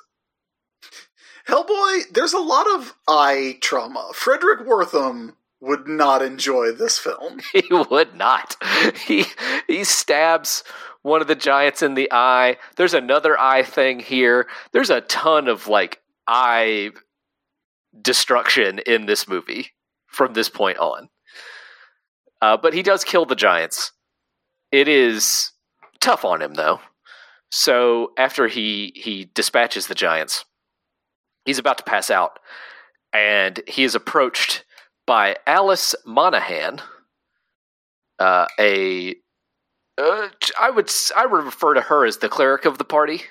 Hellboy, 1.51 2.13
there's 2.13 2.33
a 2.33 2.39
lot 2.39 2.71
of 2.71 2.95
eye 3.09 3.59
trauma. 3.61 4.13
Fredric 4.15 4.65
Wertham 4.65 5.35
would 5.61 5.89
not 5.89 6.23
enjoy 6.23 6.71
this 6.71 6.97
film. 6.97 7.41
He 7.53 7.63
would 7.73 8.15
not. 8.15 8.57
He 9.05 9.25
he 9.67 9.83
stabs 9.83 10.63
one 11.03 11.21
of 11.21 11.27
the 11.27 11.35
giants 11.35 11.83
in 11.83 11.95
the 11.95 12.09
eye. 12.13 12.57
There's 12.77 12.95
another 12.95 13.39
eye 13.39 13.65
thing 13.65 13.99
here. 13.99 14.47
There's 14.73 14.91
a 14.91 15.01
ton 15.03 15.49
of 15.49 15.67
like 15.67 16.01
eye 16.29 16.91
destruction 18.01 18.79
in 18.87 19.07
this 19.07 19.27
movie 19.27 19.73
from 20.07 20.35
this 20.35 20.49
point 20.49 20.79
on. 20.79 21.09
Uh, 22.41 22.57
but 22.57 22.75
he 22.75 22.83
does 22.83 23.03
kill 23.03 23.27
the 23.27 23.35
giants. 23.35 23.93
It 24.71 24.87
is 24.87 25.51
tough 26.01 26.25
on 26.25 26.41
him 26.41 26.55
though. 26.55 26.81
So 27.51 28.13
after 28.17 28.47
he 28.47 28.93
he 28.95 29.29
dispatches 29.35 29.89
the 29.89 29.95
giants, 29.97 30.45
he's 31.45 31.59
about 31.59 31.79
to 31.79 31.85
pass 31.85 32.11
out, 32.11 32.39
and 33.13 33.61
he 33.67 33.85
is 33.85 33.95
approached 33.95 34.65
by 35.07 35.37
Alice 35.47 35.95
Monahan, 36.07 36.81
uh, 38.19 38.47
a 38.59 39.17
uh, 39.99 40.29
I 40.59 40.71
would 40.71 40.91
I 41.17 41.27
would 41.27 41.45
refer 41.45 41.75
to 41.75 41.81
her 41.83 42.05
as 42.07 42.19
the 42.19 42.29
cleric 42.29 42.65
of 42.65 42.79
the 42.79 42.85
party. 42.85 43.23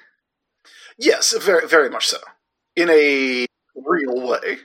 Yes, 0.98 1.36
very 1.41 1.67
very 1.67 1.89
much 1.89 2.08
so. 2.08 2.17
In 2.76 2.89
a 2.89 3.45
real 3.76 4.28
way. 4.28 4.58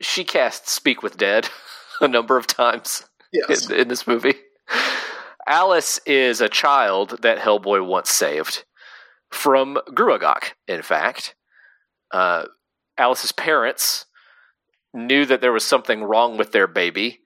She 0.00 0.24
casts 0.24 0.72
Speak 0.72 1.02
with 1.02 1.16
Dead 1.18 1.48
a 2.00 2.08
number 2.08 2.36
of 2.36 2.46
times 2.46 3.04
Yes. 3.32 3.68
in, 3.70 3.76
in 3.76 3.88
this 3.88 4.06
movie. 4.06 4.34
Alice 5.46 6.00
is 6.06 6.40
a 6.40 6.48
child 6.48 7.18
that 7.22 7.38
Hellboy 7.38 7.84
once 7.86 8.10
saved 8.10 8.64
from 9.30 9.78
Gruagach, 9.90 10.52
in 10.68 10.82
fact. 10.82 11.34
Uh, 12.12 12.44
Alice's 13.00 13.32
parents 13.32 14.04
knew 14.92 15.24
that 15.24 15.40
there 15.40 15.52
was 15.52 15.64
something 15.64 16.04
wrong 16.04 16.36
with 16.36 16.52
their 16.52 16.66
baby. 16.66 17.20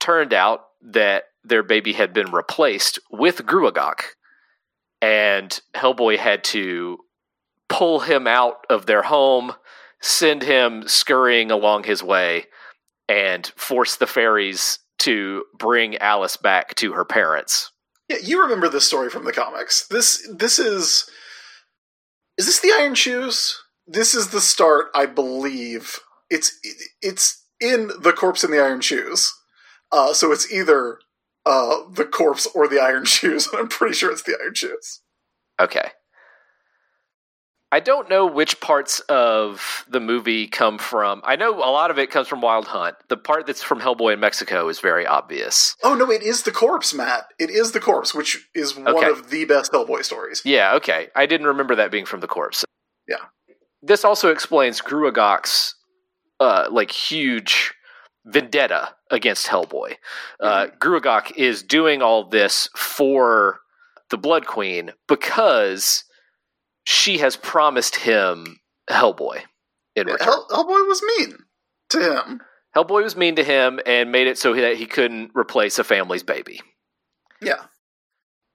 Turned 0.00 0.32
out 0.32 0.60
that 0.82 1.24
their 1.44 1.62
baby 1.62 1.92
had 1.92 2.12
been 2.12 2.30
replaced 2.30 2.98
with 3.10 3.44
Gruagach, 3.44 4.02
and 5.02 5.60
Hellboy 5.74 6.18
had 6.18 6.44
to 6.44 6.98
pull 7.68 8.00
him 8.00 8.26
out 8.26 8.66
of 8.70 8.86
their 8.86 9.02
home, 9.02 9.52
send 10.00 10.42
him 10.42 10.88
scurrying 10.88 11.50
along 11.50 11.84
his 11.84 12.02
way, 12.02 12.46
and 13.08 13.46
force 13.56 13.96
the 13.96 14.06
fairies 14.06 14.78
to 14.98 15.44
bring 15.58 15.96
Alice 15.98 16.36
back 16.36 16.74
to 16.76 16.92
her 16.92 17.04
parents. 17.04 17.70
Yeah, 18.08 18.18
you 18.22 18.40
remember 18.40 18.68
this 18.68 18.86
story 18.86 19.10
from 19.10 19.24
the 19.24 19.32
comics. 19.32 19.86
This 19.88 20.26
this 20.34 20.58
is 20.58 21.08
is 22.38 22.46
this 22.46 22.60
the 22.60 22.72
Iron 22.78 22.94
Shoes? 22.94 23.58
This 23.90 24.14
is 24.14 24.28
the 24.28 24.40
start, 24.40 24.86
I 24.94 25.06
believe. 25.06 25.98
It's 26.30 26.52
it's 27.00 27.42
in 27.60 27.90
the 28.00 28.12
corpse 28.12 28.44
in 28.44 28.50
the 28.50 28.60
Iron 28.62 28.80
Shoes. 28.82 29.32
Uh, 29.90 30.12
so 30.12 30.30
it's 30.30 30.52
either 30.52 30.98
uh, 31.46 31.76
the 31.90 32.04
corpse 32.04 32.46
or 32.54 32.68
the 32.68 32.78
Iron 32.80 33.04
Shoes, 33.06 33.46
and 33.48 33.58
I'm 33.58 33.68
pretty 33.68 33.94
sure 33.94 34.12
it's 34.12 34.22
the 34.22 34.36
Iron 34.40 34.54
Shoes. 34.54 35.00
Okay. 35.60 35.90
I 37.70 37.80
don't 37.80 38.08
know 38.08 38.24
which 38.24 38.60
parts 38.60 39.00
of 39.10 39.84
the 39.90 40.00
movie 40.00 40.46
come 40.46 40.78
from. 40.78 41.20
I 41.24 41.36
know 41.36 41.54
a 41.58 41.68
lot 41.70 41.90
of 41.90 41.98
it 41.98 42.10
comes 42.10 42.26
from 42.26 42.40
Wild 42.40 42.66
Hunt. 42.66 42.96
The 43.08 43.16
part 43.18 43.46
that's 43.46 43.62
from 43.62 43.80
Hellboy 43.80 44.14
in 44.14 44.20
Mexico 44.20 44.68
is 44.70 44.80
very 44.80 45.06
obvious. 45.06 45.76
Oh 45.82 45.94
no, 45.94 46.10
it 46.10 46.22
is 46.22 46.44
the 46.44 46.50
corpse, 46.50 46.94
Matt. 46.94 47.26
It 47.38 47.50
is 47.50 47.72
the 47.72 47.80
corpse, 47.80 48.14
which 48.14 48.48
is 48.54 48.74
one 48.74 48.88
Okay. 48.88 49.10
of 49.10 49.28
the 49.28 49.44
best 49.44 49.70
Hellboy 49.72 50.02
stories. 50.02 50.40
Yeah, 50.46 50.74
okay. 50.76 51.08
I 51.14 51.26
didn't 51.26 51.46
remember 51.46 51.74
that 51.76 51.90
being 51.90 52.06
from 52.06 52.20
the 52.20 52.26
corpse. 52.26 52.64
Yeah. 53.06 53.16
This 53.88 54.04
also 54.04 54.30
explains 54.30 54.80
Gruagach's 54.80 55.74
uh, 56.38 56.68
like 56.70 56.90
huge 56.90 57.74
vendetta 58.26 58.94
against 59.10 59.46
Hellboy. 59.46 59.96
Uh, 60.40 60.66
Gruagach 60.78 61.32
is 61.36 61.62
doing 61.62 62.02
all 62.02 62.28
this 62.28 62.68
for 62.76 63.60
the 64.10 64.18
Blood 64.18 64.46
Queen 64.46 64.92
because 65.06 66.04
she 66.84 67.18
has 67.18 67.36
promised 67.36 67.96
him 67.96 68.60
Hellboy 68.90 69.40
in 69.96 70.06
return. 70.06 70.18
Hell, 70.20 70.46
Hellboy 70.50 70.86
was 70.86 71.02
mean 71.02 71.38
to 71.90 72.00
him. 72.00 72.40
Hellboy 72.76 73.02
was 73.02 73.16
mean 73.16 73.36
to 73.36 73.44
him 73.44 73.80
and 73.86 74.12
made 74.12 74.26
it 74.26 74.38
so 74.38 74.54
that 74.54 74.76
he 74.76 74.86
couldn't 74.86 75.30
replace 75.34 75.78
a 75.78 75.84
family's 75.84 76.22
baby. 76.22 76.60
Yeah. 77.40 77.64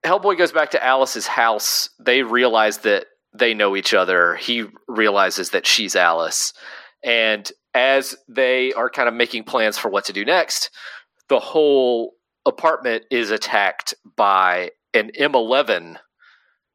Hellboy 0.05 0.37
goes 0.37 0.51
back 0.51 0.71
to 0.71 0.85
Alice's 0.85 1.27
house. 1.27 1.89
They 1.99 2.21
realize 2.21 2.79
that 2.79 3.07
they 3.33 3.53
know 3.53 3.75
each 3.75 3.93
other. 3.93 4.35
He 4.35 4.65
realizes 4.87 5.51
that 5.51 5.65
she's 5.65 5.95
Alice. 5.95 6.53
And 7.03 7.51
as 7.73 8.15
they 8.27 8.73
are 8.73 8.89
kind 8.89 9.07
of 9.07 9.13
making 9.13 9.43
plans 9.43 9.77
for 9.77 9.89
what 9.89 10.05
to 10.05 10.13
do 10.13 10.23
next, 10.23 10.69
the 11.29 11.39
whole 11.39 12.13
apartment 12.45 13.05
is 13.09 13.31
attacked 13.31 13.93
by 14.15 14.71
an 14.93 15.11
M11 15.19 15.97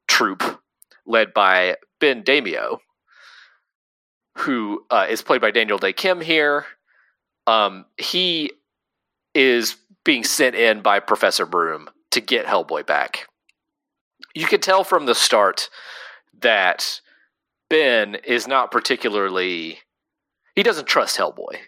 troop 0.09 0.61
led 1.07 1.33
by 1.33 1.77
Ben 2.01 2.23
Daimio, 2.23 2.79
who 4.39 4.85
uh, 4.91 5.07
is 5.09 5.23
played 5.23 5.41
by 5.41 5.51
Daniel 5.51 5.79
Dae 5.79 5.93
Kim 5.93 6.21
here. 6.21 6.67
Um, 7.47 7.87
he 7.97 8.53
is 9.35 9.77
being 10.05 10.25
sent 10.25 10.55
in 10.55 10.81
by 10.81 11.01
Professor 11.01 11.47
Broom 11.47 11.89
to 12.11 12.21
get 12.21 12.47
Hellboy 12.47 12.87
back. 12.87 13.29
You 14.35 14.47
can 14.47 14.61
tell 14.61 14.85
from 14.85 15.07
the 15.07 15.15
start 15.15 15.69
that 16.41 17.01
Ben 17.71 18.17
is 18.17 18.47
not 18.47 18.71
particularly. 18.71 19.81
He 20.55 20.63
doesn't 20.63 20.87
trust 20.87 21.19
Hellboy. 21.19 21.59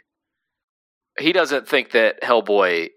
He 1.19 1.33
doesn't 1.33 1.69
think 1.69 1.91
that 1.91 2.23
Hellboy 2.23 2.91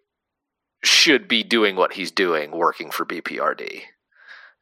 should 0.84 1.28
be 1.28 1.44
doing 1.44 1.76
what 1.76 1.94
he's 1.94 2.12
doing 2.12 2.52
working 2.52 2.92
for 2.92 3.06
BPRD. 3.06 3.84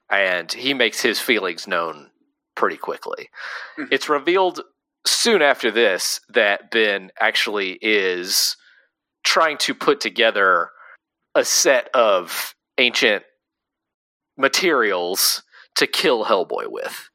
And 0.10 0.52
he 0.52 0.74
makes 0.74 1.02
his 1.02 1.20
feelings 1.20 1.68
known 1.68 2.12
pretty 2.56 2.78
quickly. 2.78 3.30
Mhm. 3.78 3.88
It's 3.92 4.10
revealed 4.10 4.62
soon 5.06 5.42
after 5.42 5.72
this 5.72 6.20
that 6.30 6.70
Ben 6.70 7.12
actually 7.20 7.80
is 7.82 8.56
trying 9.24 9.58
to 9.60 9.74
put 9.74 10.00
together 10.00 10.72
a 11.34 11.46
set 11.46 11.90
of 11.96 12.56
ancient 12.78 13.24
materials 14.38 15.44
to 15.76 15.88
kill 15.88 16.26
Hellboy 16.26 16.68
with. 16.68 17.10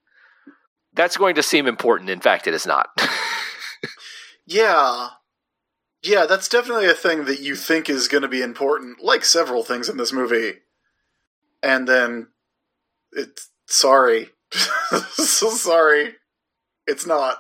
That's 0.95 1.17
going 1.17 1.35
to 1.35 1.43
seem 1.43 1.67
important. 1.67 2.11
In 2.11 2.21
fact, 2.21 2.47
it 2.47 2.55
is 2.55 2.67
not. 2.67 2.89
Yeah. 4.47 5.09
Yeah, 6.03 6.27
that's 6.27 6.49
definitely 6.49 6.87
a 6.87 6.95
thing 6.95 7.25
that 7.25 7.41
you 7.41 7.57
think 7.57 7.91
is 7.91 8.09
going 8.09 8.23
to 8.23 8.29
be 8.29 8.43
important, 8.43 9.03
like 9.03 9.25
several 9.25 9.65
things 9.65 9.89
in 9.89 9.97
this 9.97 10.13
movie. 10.13 10.61
And 11.63 11.89
then 11.89 12.29
it's 13.13 13.51
sorry. 13.67 14.31
so 14.53 15.51
sorry. 15.51 16.15
It's 16.87 17.07
not. 17.07 17.39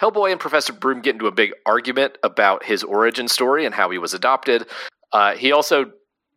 Hellboy 0.00 0.32
and 0.32 0.40
Professor 0.40 0.72
Broom 0.72 1.02
get 1.02 1.14
into 1.14 1.26
a 1.26 1.32
big 1.32 1.52
argument 1.66 2.16
about 2.22 2.64
his 2.64 2.82
origin 2.82 3.28
story 3.28 3.66
and 3.66 3.74
how 3.74 3.90
he 3.90 3.98
was 3.98 4.14
adopted. 4.14 4.66
Uh, 5.12 5.34
he 5.34 5.52
also 5.52 5.92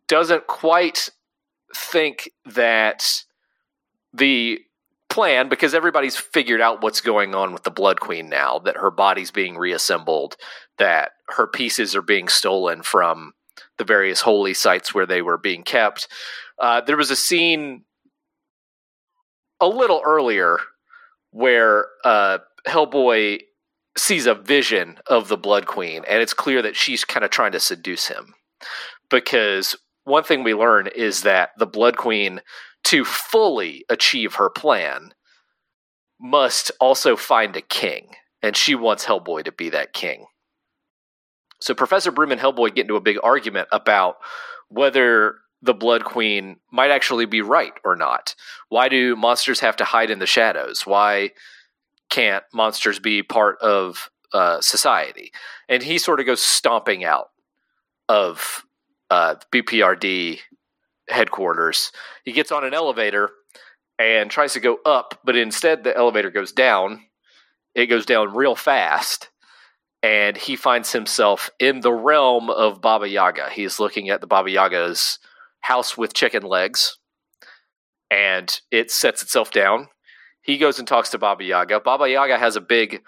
doesn't 0.08 0.46
quite 0.46 1.08
think 1.74 2.30
that 2.44 3.24
the 4.12 4.60
plan, 5.08 5.48
because 5.48 5.74
everybody's 5.74 6.16
figured 6.16 6.60
out 6.60 6.82
what's 6.82 7.00
going 7.00 7.34
on 7.34 7.52
with 7.52 7.62
the 7.62 7.70
Blood 7.70 8.00
Queen 8.00 8.28
now, 8.28 8.58
that 8.60 8.76
her 8.76 8.90
body's 8.90 9.30
being 9.30 9.56
reassembled, 9.56 10.36
that 10.78 11.12
her 11.28 11.46
pieces 11.46 11.96
are 11.96 12.02
being 12.02 12.28
stolen 12.28 12.82
from 12.82 13.32
the 13.78 13.84
various 13.84 14.20
holy 14.20 14.54
sites 14.54 14.94
where 14.94 15.06
they 15.06 15.22
were 15.22 15.38
being 15.38 15.62
kept. 15.62 16.08
Uh, 16.58 16.80
there 16.80 16.96
was 16.96 17.10
a 17.10 17.16
scene 17.16 17.84
a 19.60 19.68
little 19.68 20.02
earlier 20.04 20.58
where 21.30 21.86
uh, 22.04 22.38
Hellboy 22.66 23.40
sees 23.96 24.26
a 24.26 24.34
vision 24.34 24.98
of 25.06 25.28
the 25.28 25.36
Blood 25.36 25.66
Queen, 25.66 26.02
and 26.08 26.20
it's 26.20 26.34
clear 26.34 26.62
that 26.62 26.76
she's 26.76 27.04
kind 27.04 27.24
of 27.24 27.30
trying 27.30 27.52
to 27.52 27.60
seduce 27.60 28.08
him. 28.08 28.34
Because 29.08 29.76
one 30.06 30.22
thing 30.22 30.44
we 30.44 30.54
learn 30.54 30.86
is 30.86 31.22
that 31.22 31.50
the 31.58 31.66
Blood 31.66 31.96
Queen, 31.96 32.40
to 32.84 33.04
fully 33.04 33.84
achieve 33.88 34.36
her 34.36 34.48
plan, 34.48 35.12
must 36.20 36.70
also 36.80 37.16
find 37.16 37.56
a 37.56 37.60
king, 37.60 38.14
and 38.40 38.56
she 38.56 38.76
wants 38.76 39.04
Hellboy 39.04 39.44
to 39.44 39.52
be 39.52 39.68
that 39.70 39.92
king. 39.92 40.26
So 41.60 41.74
Professor 41.74 42.12
Broom 42.12 42.30
and 42.30 42.40
Hellboy 42.40 42.74
get 42.74 42.82
into 42.82 42.94
a 42.94 43.00
big 43.00 43.18
argument 43.24 43.66
about 43.72 44.18
whether 44.68 45.38
the 45.60 45.74
Blood 45.74 46.04
Queen 46.04 46.58
might 46.70 46.92
actually 46.92 47.26
be 47.26 47.40
right 47.40 47.72
or 47.84 47.96
not. 47.96 48.36
Why 48.68 48.88
do 48.88 49.16
monsters 49.16 49.58
have 49.60 49.76
to 49.76 49.84
hide 49.84 50.10
in 50.10 50.20
the 50.20 50.26
shadows? 50.26 50.86
Why 50.86 51.30
can't 52.10 52.44
monsters 52.54 53.00
be 53.00 53.24
part 53.24 53.58
of 53.60 54.08
uh, 54.32 54.60
society? 54.60 55.32
And 55.68 55.82
he 55.82 55.98
sort 55.98 56.20
of 56.20 56.26
goes 56.26 56.42
stomping 56.42 57.04
out 57.04 57.30
of 58.08 58.65
uh, 59.10 59.36
BPRD 59.52 60.40
headquarters. 61.08 61.92
He 62.24 62.32
gets 62.32 62.52
on 62.52 62.64
an 62.64 62.74
elevator 62.74 63.30
and 63.98 64.30
tries 64.30 64.52
to 64.54 64.60
go 64.60 64.78
up, 64.84 65.20
but 65.24 65.36
instead 65.36 65.84
the 65.84 65.96
elevator 65.96 66.30
goes 66.30 66.52
down. 66.52 67.02
It 67.74 67.86
goes 67.86 68.06
down 68.06 68.34
real 68.34 68.56
fast, 68.56 69.30
and 70.02 70.36
he 70.36 70.56
finds 70.56 70.92
himself 70.92 71.50
in 71.58 71.80
the 71.80 71.92
realm 71.92 72.50
of 72.50 72.80
Baba 72.80 73.08
Yaga. 73.08 73.50
He's 73.50 73.78
looking 73.78 74.08
at 74.08 74.20
the 74.20 74.26
Baba 74.26 74.50
Yaga's 74.50 75.18
house 75.60 75.96
with 75.96 76.14
chicken 76.14 76.42
legs, 76.42 76.98
and 78.10 78.60
it 78.70 78.90
sets 78.90 79.22
itself 79.22 79.50
down. 79.50 79.88
He 80.42 80.58
goes 80.58 80.78
and 80.78 80.86
talks 80.86 81.10
to 81.10 81.18
Baba 81.18 81.44
Yaga. 81.44 81.80
Baba 81.80 82.08
Yaga 82.08 82.38
has 82.38 82.56
a 82.56 82.60
big 82.60 83.02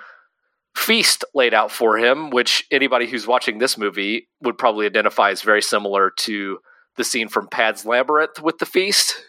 feast 0.77 1.25
laid 1.35 1.55
out 1.55 1.71
for 1.71 1.97
him, 1.99 2.31
which 2.31 2.65
anybody 2.71 3.07
who's 3.07 3.27
watching 3.27 3.59
this 3.59 3.77
movie 3.77 4.29
would 4.43 4.59
probably 4.59 4.87
identify 4.87 5.31
as 5.31 5.43
very 5.43 5.63
similar 5.63 6.11
to 6.19 6.59
the 6.97 7.05
scene 7.05 7.29
from 7.29 7.49
Pan's 7.49 7.85
Labyrinth 7.85 8.41
with 8.41 8.59
the 8.59 8.67
feast, 8.67 9.25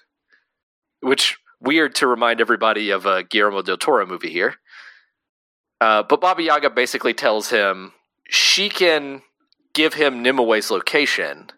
which 1.02 1.38
weird 1.62 1.96
to 1.96 2.08
remind 2.08 2.42
everybody 2.42 2.90
of 2.90 3.06
a 3.06 3.24
Guillermo 3.24 3.62
del 3.62 3.78
Toro 3.78 4.06
movie 4.06 4.32
here. 4.32 4.56
Uh, 5.82 6.04
but 6.04 6.22
Baba 6.22 6.42
Yaga 6.42 6.70
basically 6.70 7.14
tells 7.14 7.50
him 7.50 7.94
she 8.30 8.70
can 8.70 9.22
give 9.74 9.94
him 9.94 10.24
Nimue's 10.24 10.72
location 10.72 11.50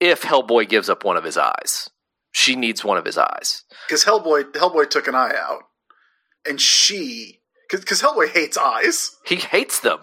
if 0.00 0.22
Hellboy 0.22 0.68
gives 0.68 0.90
up 0.90 1.04
one 1.04 1.16
of 1.16 1.24
his 1.24 1.38
eyes. 1.38 1.88
She 2.32 2.56
needs 2.56 2.84
one 2.84 2.98
of 2.98 3.04
his 3.04 3.18
eyes. 3.18 3.64
Because 3.86 4.04
Hellboy, 4.04 4.52
Hellboy 4.52 4.90
took 4.90 5.06
an 5.06 5.14
eye 5.14 5.34
out, 5.36 5.64
and 6.46 6.60
she, 6.60 7.41
because 7.80 8.02
Hellboy 8.02 8.30
hates 8.30 8.56
eyes. 8.56 9.16
He 9.26 9.36
hates 9.36 9.80
them. 9.80 10.00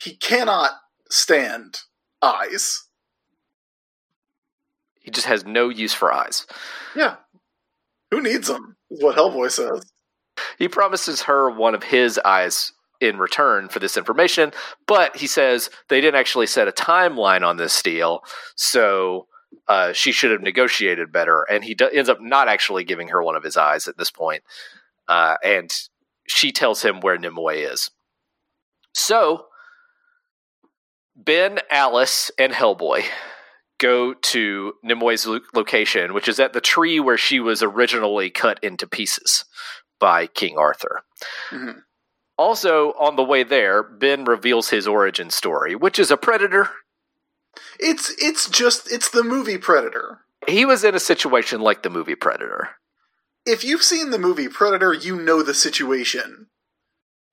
He 0.00 0.14
cannot 0.14 0.72
stand 1.10 1.80
eyes. 2.22 2.84
He 5.00 5.10
just 5.10 5.26
has 5.26 5.44
no 5.44 5.68
use 5.68 5.94
for 5.94 6.12
eyes. 6.12 6.46
Yeah. 6.94 7.16
Who 8.10 8.22
needs 8.22 8.48
them? 8.48 8.76
Is 8.90 9.02
what 9.02 9.16
Hellboy 9.16 9.50
says. 9.50 9.84
He 10.58 10.68
promises 10.68 11.22
her 11.22 11.50
one 11.50 11.74
of 11.74 11.82
his 11.82 12.18
eyes 12.24 12.72
in 13.00 13.18
return 13.18 13.68
for 13.68 13.78
this 13.78 13.96
information, 13.96 14.52
but 14.86 15.16
he 15.16 15.26
says 15.26 15.70
they 15.88 16.00
didn't 16.00 16.18
actually 16.18 16.46
set 16.46 16.68
a 16.68 16.72
timeline 16.72 17.46
on 17.46 17.56
this 17.56 17.80
deal, 17.80 18.22
so 18.56 19.26
uh, 19.68 19.92
she 19.92 20.10
should 20.12 20.30
have 20.30 20.42
negotiated 20.42 21.12
better. 21.12 21.44
And 21.44 21.64
he 21.64 21.74
do- 21.74 21.90
ends 21.90 22.08
up 22.08 22.20
not 22.20 22.48
actually 22.48 22.84
giving 22.84 23.08
her 23.08 23.22
one 23.22 23.36
of 23.36 23.42
his 23.44 23.56
eyes 23.56 23.88
at 23.88 23.98
this 23.98 24.10
point. 24.10 24.42
Uh, 25.06 25.36
and 25.44 25.70
she 26.28 26.52
tells 26.52 26.82
him 26.82 27.00
where 27.00 27.18
Nimue 27.18 27.48
is. 27.72 27.90
So 28.94 29.46
Ben, 31.16 31.58
Alice, 31.70 32.30
and 32.38 32.52
Hellboy 32.52 33.04
go 33.78 34.14
to 34.14 34.72
Nimue's 34.84 35.26
lo- 35.26 35.40
location, 35.54 36.14
which 36.14 36.28
is 36.28 36.38
at 36.40 36.52
the 36.52 36.60
tree 36.60 37.00
where 37.00 37.18
she 37.18 37.40
was 37.40 37.62
originally 37.62 38.30
cut 38.30 38.58
into 38.62 38.86
pieces 38.86 39.44
by 40.00 40.26
King 40.28 40.56
Arthur. 40.58 41.02
Mhm. 41.50 41.82
Also, 42.36 42.92
on 42.92 43.16
the 43.16 43.24
way 43.24 43.42
there, 43.42 43.82
Ben 43.82 44.24
reveals 44.24 44.70
his 44.70 44.86
origin 44.86 45.28
story, 45.30 45.74
which 45.74 45.98
is 45.98 46.10
a 46.12 46.16
predator. 46.16 46.70
It's 47.80 48.10
it's 48.18 48.48
just 48.48 48.90
it's 48.92 49.10
the 49.10 49.24
movie 49.24 49.58
Predator. 49.58 50.20
He 50.46 50.64
was 50.64 50.84
in 50.84 50.94
a 50.94 51.00
situation 51.00 51.60
like 51.60 51.82
the 51.82 51.90
movie 51.90 52.14
Predator. 52.14 52.70
If 53.48 53.64
you've 53.64 53.82
seen 53.82 54.10
the 54.10 54.18
movie 54.18 54.48
Predator, 54.48 54.92
you 54.92 55.20
know 55.20 55.42
the 55.42 55.54
situation 55.54 56.48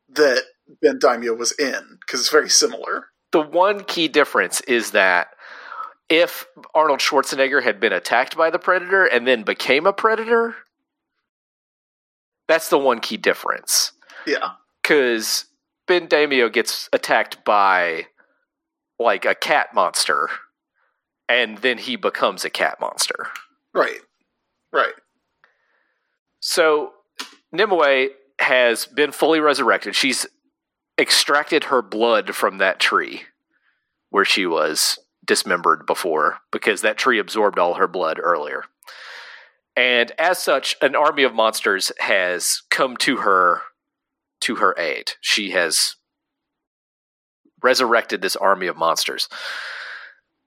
that 0.10 0.44
Ben 0.82 0.98
Daimio 0.98 1.38
was 1.38 1.52
in 1.52 1.98
because 2.00 2.22
it's 2.22 2.30
very 2.30 2.50
similar. 2.50 3.08
The 3.32 3.42
one 3.42 3.84
key 3.84 4.08
difference 4.08 4.62
is 4.62 4.92
that 4.92 5.28
if 6.08 6.46
Arnold 6.74 7.00
Schwarzenegger 7.00 7.62
had 7.62 7.80
been 7.80 7.92
attacked 7.92 8.38
by 8.38 8.50
the 8.50 8.60
predator 8.60 9.06
and 9.06 9.28
then 9.28 9.44
became 9.44 9.86
a 9.86 9.94
predator, 9.94 10.56
that's 12.48 12.70
the 12.70 12.78
one 12.78 13.00
key 13.00 13.18
difference. 13.18 13.92
Yeah. 14.26 14.52
because 14.82 15.46
Ben 15.88 16.08
Daimio 16.08 16.52
gets 16.52 16.90
attacked 16.94 17.44
by 17.44 18.08
like 19.00 19.26
a 19.26 19.36
cat 19.36 19.74
monster, 19.74 20.30
and 21.28 21.58
then 21.60 21.78
he 21.78 21.96
becomes 21.96 22.46
a 22.46 22.50
cat 22.50 22.80
monster. 22.80 23.28
Right. 23.74 24.00
Right. 24.72 24.94
So 26.48 26.94
Nimue 27.52 28.10
has 28.40 28.86
been 28.86 29.12
fully 29.12 29.40
resurrected. 29.40 29.96
She's 29.96 30.28
extracted 30.96 31.66
her 31.66 31.82
blood 31.82 32.36
from 32.36 32.60
that 32.60 32.80
tree 32.80 33.24
where 34.12 34.26
she 34.26 34.46
was 34.46 35.00
dismembered 35.26 35.88
before 35.88 36.38
because 36.52 36.82
that 36.82 37.00
tree 37.00 37.18
absorbed 37.18 37.58
all 37.58 37.74
her 37.74 37.88
blood 37.88 38.20
earlier. 38.22 38.66
And 39.76 40.12
as 40.20 40.38
such, 40.38 40.76
an 40.84 40.96
army 40.96 41.24
of 41.24 41.34
monsters 41.34 41.92
has 41.98 42.62
come 42.70 42.96
to 42.98 43.18
her 43.18 43.62
to 44.42 44.58
her 44.58 44.76
aid. 44.78 45.14
She 45.22 45.50
has 45.50 45.96
resurrected 47.64 48.22
this 48.22 48.36
army 48.36 48.68
of 48.68 48.78
monsters. 48.78 49.28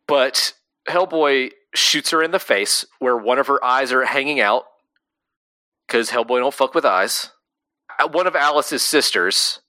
But 0.07 0.53
Hellboy 0.89 1.51
shoots 1.75 2.13
her 2.13 2.23
in 2.23 2.31
the 2.31 2.39
face 2.39 2.85
where 3.01 3.17
one 3.17 3.41
of 3.41 3.49
her 3.49 3.63
eyes 3.65 3.93
are 3.93 4.05
hanging 4.05 4.39
out 4.39 4.67
because 5.89 6.11
Hellboy 6.11 6.39
don't 6.39 6.55
fuck 6.55 6.75
with 6.75 6.85
eyes. 6.85 7.31
Uh, 7.99 8.07
One 8.09 8.27
of 8.27 8.37
Alice's 8.37 8.83
sisters, 8.83 9.61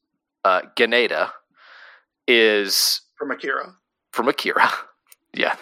uh, 0.44 0.62
Ganeida, 0.76 1.32
is 2.28 3.02
From 3.18 3.32
Akira. 3.32 3.76
from 4.12 4.28
Akira. 4.28 4.70
yeah. 5.34 5.56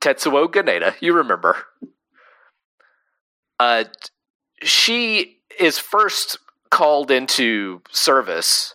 Tetsuo 0.00 0.46
Ganeda, 0.48 0.94
you 1.00 1.12
remember. 1.14 1.56
Uh, 3.58 3.84
she 4.62 5.38
is 5.58 5.78
first 5.78 6.38
called 6.70 7.10
into 7.10 7.80
service 7.90 8.74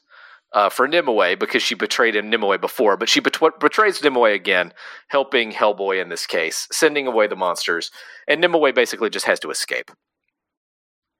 uh, 0.53 0.69
for 0.69 0.87
Nimue 0.87 1.37
because 1.37 1.61
she 1.63 1.75
betrayed 1.75 2.15
him 2.15 2.29
Nimue 2.29 2.57
before, 2.57 2.97
but 2.97 3.07
she 3.07 3.21
betw- 3.21 3.57
betrays 3.59 4.01
Nimue 4.03 4.33
again, 4.33 4.73
helping 5.09 5.51
Hellboy 5.51 6.01
in 6.01 6.09
this 6.09 6.25
case, 6.25 6.67
sending 6.71 7.05
away 7.07 7.27
the 7.27 7.35
monsters, 7.35 7.91
and 8.27 8.41
Nimue 8.41 8.73
basically 8.73 9.09
just 9.09 9.25
has 9.27 9.39
to 9.41 9.51
escape. 9.51 9.91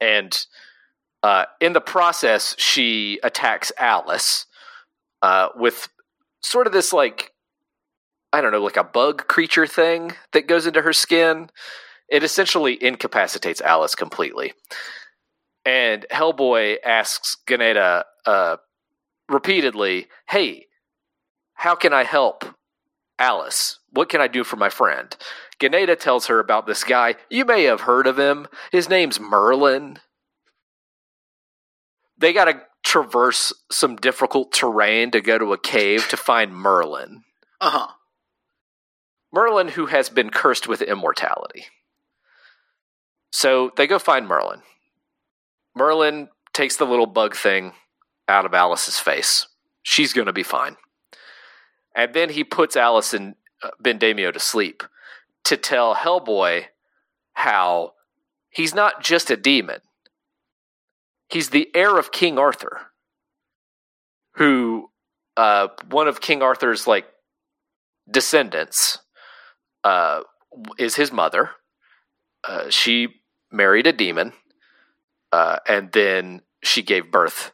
And 0.02 0.36
uh, 1.22 1.44
in 1.60 1.74
the 1.74 1.80
process, 1.80 2.56
she 2.58 3.20
attacks 3.22 3.70
Alice 3.78 4.46
uh, 5.22 5.48
with 5.54 5.88
sort 6.42 6.66
of 6.66 6.72
this 6.72 6.92
like 6.92 7.32
I 8.32 8.40
don't 8.40 8.50
know, 8.50 8.62
like 8.62 8.78
a 8.78 8.84
bug 8.84 9.28
creature 9.28 9.66
thing 9.66 10.12
that 10.32 10.48
goes 10.48 10.66
into 10.66 10.82
her 10.82 10.94
skin. 10.94 11.50
It 12.08 12.22
essentially 12.24 12.82
incapacitates 12.82 13.60
Alice 13.60 13.94
completely. 13.94 14.54
And 15.66 16.06
Hellboy 16.10 16.76
asks 16.84 17.36
Ganeida 17.46 18.06
uh, 18.24 18.56
repeatedly, 19.28 20.08
Hey, 20.28 20.66
how 21.54 21.74
can 21.74 21.92
I 21.92 22.04
help 22.04 22.44
Alice? 23.18 23.78
What 23.90 24.08
can 24.08 24.22
I 24.22 24.28
do 24.28 24.44
for 24.44 24.56
my 24.56 24.70
friend? 24.70 25.14
Ganeida 25.62 25.94
tells 25.94 26.26
her 26.26 26.40
about 26.40 26.66
this 26.66 26.82
guy. 26.82 27.14
You 27.30 27.44
may 27.44 27.62
have 27.64 27.82
heard 27.82 28.08
of 28.08 28.18
him. 28.18 28.48
His 28.72 28.88
name's 28.88 29.20
Merlin. 29.20 30.00
They 32.18 32.32
got 32.32 32.46
to 32.46 32.62
traverse 32.84 33.52
some 33.70 33.94
difficult 33.94 34.50
terrain 34.50 35.12
to 35.12 35.20
go 35.20 35.38
to 35.38 35.52
a 35.52 35.58
cave 35.58 36.08
to 36.08 36.16
find 36.16 36.52
Merlin. 36.52 37.22
Uh 37.60 37.70
huh. 37.70 37.86
Merlin, 39.32 39.68
who 39.68 39.86
has 39.86 40.08
been 40.08 40.30
cursed 40.30 40.66
with 40.66 40.82
immortality. 40.82 41.66
So 43.30 43.70
they 43.76 43.86
go 43.86 44.00
find 44.00 44.26
Merlin. 44.26 44.62
Merlin 45.76 46.28
takes 46.52 46.76
the 46.76 46.86
little 46.86 47.06
bug 47.06 47.36
thing 47.36 47.72
out 48.28 48.44
of 48.44 48.52
Alice's 48.52 48.98
face. 48.98 49.46
She's 49.84 50.12
going 50.12 50.26
to 50.26 50.32
be 50.32 50.42
fine. 50.42 50.76
And 51.94 52.12
then 52.14 52.30
he 52.30 52.42
puts 52.42 52.76
Alice 52.76 53.14
and 53.14 53.36
uh, 53.62 53.70
Ben 53.80 54.00
Daimio 54.00 54.32
to 54.32 54.40
sleep 54.40 54.82
to 55.44 55.56
tell 55.56 55.94
Hellboy 55.94 56.66
how 57.34 57.92
he's 58.50 58.74
not 58.74 59.02
just 59.02 59.30
a 59.30 59.36
demon, 59.36 59.80
He's 61.32 61.48
the 61.48 61.70
heir 61.74 61.96
of 61.96 62.12
King 62.12 62.38
Arthur, 62.38 62.88
who 64.34 64.90
uh, 65.38 65.68
one 65.88 66.06
of 66.06 66.20
King 66.20 66.42
Arthur's 66.42 66.86
like 66.86 67.06
descendants 68.10 68.98
uh, 69.82 70.20
is 70.78 70.96
his 70.96 71.10
mother. 71.10 71.52
Uh, 72.46 72.68
she 72.68 73.08
married 73.50 73.86
a 73.86 73.94
demon, 73.94 74.34
uh, 75.32 75.56
and 75.66 75.90
then 75.92 76.42
she 76.62 76.82
gave 76.82 77.10
birth 77.10 77.52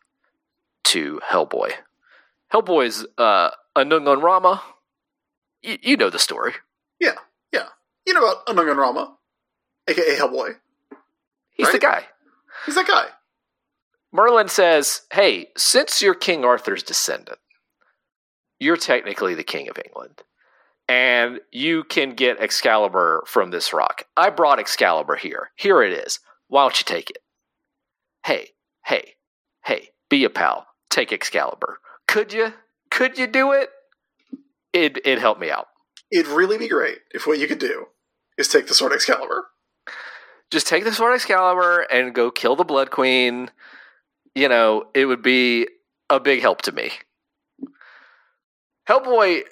to 0.82 1.20
Hellboy. 1.30 1.70
Hellboy's 2.52 3.06
uh, 3.16 3.50
Anung 3.76 4.08
Un 4.08 4.20
Rama. 4.20 4.60
Y- 5.64 5.78
you 5.82 5.96
know 5.96 6.10
the 6.10 6.18
story. 6.18 6.54
Yeah. 6.98 7.14
You 8.08 8.14
know 8.14 8.26
about 8.26 8.46
Anung 8.46 8.70
Un 8.70 8.78
Rama, 8.78 9.18
aka 9.86 10.16
Hellboy. 10.16 10.54
He's 11.50 11.70
the 11.70 11.78
guy. 11.78 12.06
He's 12.64 12.74
that 12.74 12.86
guy. 12.88 13.08
Merlin 14.10 14.48
says, 14.48 15.02
Hey, 15.12 15.48
since 15.58 16.00
you're 16.00 16.14
King 16.14 16.42
Arthur's 16.42 16.82
descendant, 16.82 17.38
you're 18.58 18.78
technically 18.78 19.34
the 19.34 19.44
King 19.44 19.68
of 19.68 19.78
England. 19.84 20.22
And 20.88 21.40
you 21.52 21.84
can 21.84 22.14
get 22.14 22.40
Excalibur 22.40 23.24
from 23.26 23.50
this 23.50 23.74
rock. 23.74 24.04
I 24.16 24.30
brought 24.30 24.58
Excalibur 24.58 25.16
here. 25.16 25.50
Here 25.54 25.82
it 25.82 25.92
is. 25.92 26.18
Why 26.46 26.62
don't 26.62 26.80
you 26.80 26.84
take 26.86 27.10
it? 27.10 27.18
Hey, 28.24 28.52
hey, 28.86 29.16
hey, 29.66 29.90
be 30.08 30.24
a 30.24 30.30
pal. 30.30 30.66
Take 30.88 31.12
Excalibur. 31.12 31.78
Could 32.06 32.32
you? 32.32 32.54
Could 32.90 33.18
you 33.18 33.26
do 33.26 33.52
it? 33.52 33.68
It 34.72 34.96
it 35.04 35.18
helped 35.18 35.42
me 35.42 35.50
out. 35.50 35.66
It'd 36.10 36.28
really 36.28 36.56
be 36.56 36.68
great 36.68 37.00
if 37.12 37.26
what 37.26 37.38
you 37.38 37.46
could 37.46 37.58
do 37.58 37.88
is 38.38 38.48
take 38.48 38.68
the 38.68 38.74
sword 38.74 38.92
Excalibur. 38.92 39.48
just 40.50 40.66
take 40.66 40.84
the 40.84 40.92
sword 40.92 41.14
Excalibur 41.14 41.80
and 41.90 42.14
go 42.14 42.30
kill 42.30 42.56
the 42.56 42.64
Blood 42.64 42.90
Queen. 42.90 43.50
You 44.34 44.48
know, 44.48 44.84
it 44.94 45.04
would 45.04 45.22
be 45.22 45.68
a 46.08 46.18
big 46.20 46.40
help 46.40 46.62
to 46.62 46.72
me. 46.72 46.92
Hellboy 48.88 49.42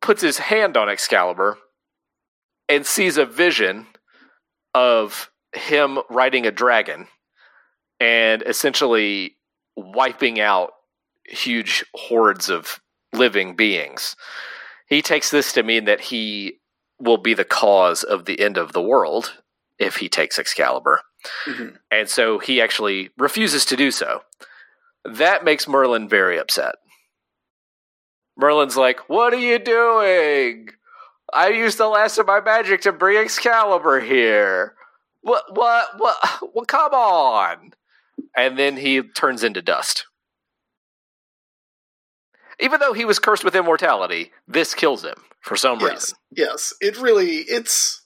puts 0.00 0.22
his 0.22 0.38
hand 0.38 0.76
on 0.76 0.88
Excalibur 0.88 1.58
and 2.68 2.84
sees 2.84 3.16
a 3.16 3.26
vision 3.26 3.86
of 4.74 5.30
him 5.54 6.00
riding 6.10 6.46
a 6.46 6.50
dragon 6.50 7.06
and 8.00 8.42
essentially 8.42 9.36
wiping 9.76 10.40
out 10.40 10.72
huge 11.26 11.84
hordes 11.94 12.48
of 12.48 12.80
living 13.12 13.54
beings. 13.54 14.16
He 14.88 15.02
takes 15.02 15.30
this 15.30 15.52
to 15.52 15.62
mean 15.62 15.84
that 15.84 16.00
he 16.00 16.58
will 17.02 17.18
be 17.18 17.34
the 17.34 17.44
cause 17.44 18.02
of 18.02 18.24
the 18.24 18.40
end 18.40 18.56
of 18.56 18.72
the 18.72 18.82
world 18.82 19.40
if 19.78 19.96
he 19.96 20.08
takes 20.08 20.38
Excalibur. 20.38 21.00
Mhm. 21.46 21.78
And 21.90 22.08
so 22.08 22.38
he 22.38 22.60
actually 22.60 23.10
refuses 23.18 23.64
to 23.66 23.76
do 23.76 23.90
so. 23.90 24.22
That 25.04 25.44
makes 25.44 25.66
Merlin 25.68 26.08
very 26.08 26.38
upset. 26.38 26.76
Merlin's 28.36 28.76
like, 28.76 29.08
What 29.08 29.32
are 29.34 29.38
you 29.38 29.58
doing? 29.58 30.68
I 31.32 31.48
used 31.48 31.78
the 31.78 31.88
last 31.88 32.18
of 32.18 32.26
my 32.26 32.40
magic 32.40 32.82
to 32.82 32.92
bring 32.92 33.16
Excalibur 33.16 34.00
here. 34.00 34.74
What, 35.22 35.56
what, 35.56 35.98
what, 35.98 36.16
well, 36.54 36.64
come 36.64 36.92
on. 36.92 37.72
And 38.36 38.58
then 38.58 38.76
he 38.76 39.02
turns 39.02 39.42
into 39.42 39.62
dust. 39.62 40.06
Even 42.60 42.80
though 42.80 42.92
he 42.92 43.04
was 43.04 43.18
cursed 43.18 43.44
with 43.44 43.54
immortality, 43.56 44.32
this 44.46 44.74
kills 44.74 45.04
him 45.04 45.14
for 45.40 45.56
some 45.56 45.80
Yes, 45.80 45.90
reason. 45.90 46.16
yes. 46.30 46.74
It 46.80 46.98
really, 47.00 47.36
it's. 47.38 48.02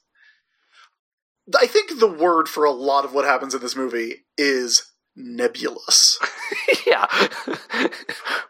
I 1.59 1.66
think 1.66 1.99
the 2.01 2.11
word 2.11 2.49
for 2.49 2.64
a 2.64 2.70
lot 2.72 3.05
of 3.05 3.12
what 3.14 3.24
happens 3.24 3.55
in 3.55 3.61
this 3.61 3.76
movie 3.76 4.24
is 4.36 4.90
nebulous. 5.14 6.18
yeah. 6.86 7.07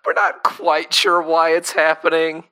We're 0.05 0.13
not 0.15 0.43
quite 0.43 0.93
sure 0.95 1.21
why 1.23 1.51
it's 1.55 1.73
happening, 1.73 2.45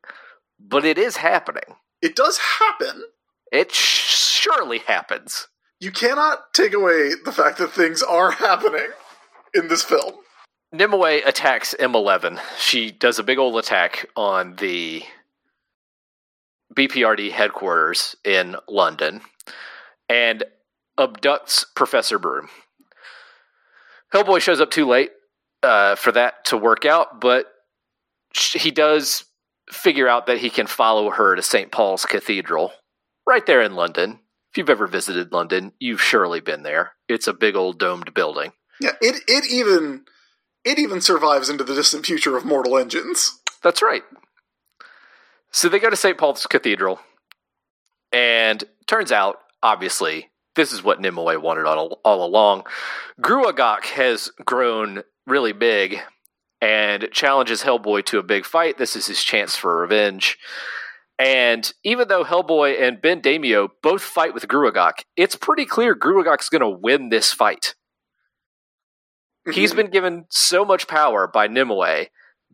but 0.59 0.85
it 0.85 0.99
is 0.99 1.17
happening. 1.19 1.77
It 2.03 2.15
does 2.17 2.39
happen. 2.39 3.05
It 3.53 3.73
sh- 3.73 4.41
surely 4.43 4.79
happens. 4.79 5.49
You 5.81 5.91
cannot 5.93 6.53
take 6.55 6.73
away 6.75 7.11
the 7.25 7.33
fact 7.33 7.59
that 7.59 7.71
things 7.73 8.03
are 8.03 8.33
happening 8.33 8.89
in 9.55 9.69
this 9.69 9.83
film. 9.83 10.15
Nimue 10.75 11.23
attacks 11.25 11.73
M11. 11.79 12.41
She 12.59 12.91
does 12.91 13.21
a 13.21 13.23
big 13.23 13.39
old 13.39 13.57
attack 13.57 14.07
on 14.17 14.57
the 14.57 15.05
BPRD 16.75 17.31
headquarters 17.31 18.17
in 18.25 18.57
London 18.69 19.21
and 20.09 20.43
abducts 20.99 21.65
Professor 21.77 22.19
Broom. 22.19 22.49
Hellboy 24.13 24.41
shows 24.41 24.61
up 24.61 24.73
too 24.73 24.87
late 24.87 25.13
uh, 25.63 25.95
for 25.95 26.11
that 26.11 26.45
to 26.47 26.57
work 26.57 26.85
out, 26.85 27.21
but 27.21 27.47
he 28.35 28.73
does 28.73 29.25
figure 29.71 30.09
out 30.09 30.27
that 30.27 30.39
he 30.39 30.51
can 30.51 30.67
follow 30.67 31.11
her 31.11 31.37
to 31.37 31.43
St. 31.43 31.71
Paul's 31.71 32.05
Cathedral, 32.05 32.73
right 33.29 33.47
there 33.47 33.63
in 33.63 33.77
London. 33.77 34.19
If 34.51 34.59
you've 34.59 34.71
ever 34.71 34.89
visited 34.89 35.33
London, 35.33 35.73
you've 35.79 36.03
surely 36.03 36.41
been 36.41 36.65
there. 36.65 36.95
It's 37.09 37.29
a 37.29 37.33
big 37.33 37.55
old 37.55 37.79
domed 37.79 38.13
building. 38.13 38.53
Yeah, 38.81 38.93
it 39.01 39.23
it 39.29 39.45
even 39.51 40.05
it 40.65 40.79
even 40.79 41.01
survives 41.01 41.49
into 41.49 41.65
the 41.65 41.75
distant 41.75 42.07
future 42.07 42.37
of 42.37 42.45
Mortal 42.45 42.79
Engines. 42.79 43.41
That's 43.63 43.83
right. 43.83 44.03
So 45.51 45.69
they 45.69 45.79
go 45.79 45.91
to 45.91 45.97
St. 45.97 46.19
Paul's 46.19 46.47
Cathedral, 46.47 47.01
and 48.13 48.65
turns 48.87 49.13
out, 49.13 49.39
obviously, 49.63 50.31
this 50.57 50.73
is 50.73 50.83
what 50.83 51.01
Nimue 51.01 51.41
wanted 51.41 51.67
all, 51.67 52.01
all 52.05 52.25
along. 52.25 52.65
Gruagach 53.21 53.87
has 53.87 54.31
grown 54.45 55.03
really 55.27 55.53
big 55.53 56.01
and 56.61 57.09
challenges 57.13 57.63
Hellboy 57.63 58.05
to 58.07 58.19
a 58.19 58.23
big 58.23 58.45
fight. 58.45 58.79
This 58.79 58.97
is 58.97 59.07
his 59.07 59.23
chance 59.23 59.57
for 59.57 59.81
revenge. 59.81 60.39
And 61.19 61.73
even 61.85 62.09
though 62.09 62.25
Hellboy 62.25 62.81
and 62.81 63.01
Ben 63.01 63.21
Daimio 63.21 63.69
both 63.83 64.03
fight 64.03 64.35
with 64.35 64.49
Gruagach, 64.49 65.05
it's 65.17 65.37
pretty 65.37 65.67
clear 65.67 65.95
Gruagach's 65.95 66.49
going 66.49 66.63
to 66.63 66.69
win 66.69 67.09
this 67.09 67.33
fight. 67.33 67.75
He's 69.53 69.75
been 69.75 69.91
given 69.91 70.25
so 70.31 70.65
much 70.65 70.89
power 70.89 71.27
by 71.27 71.49
Nimue 71.49 72.07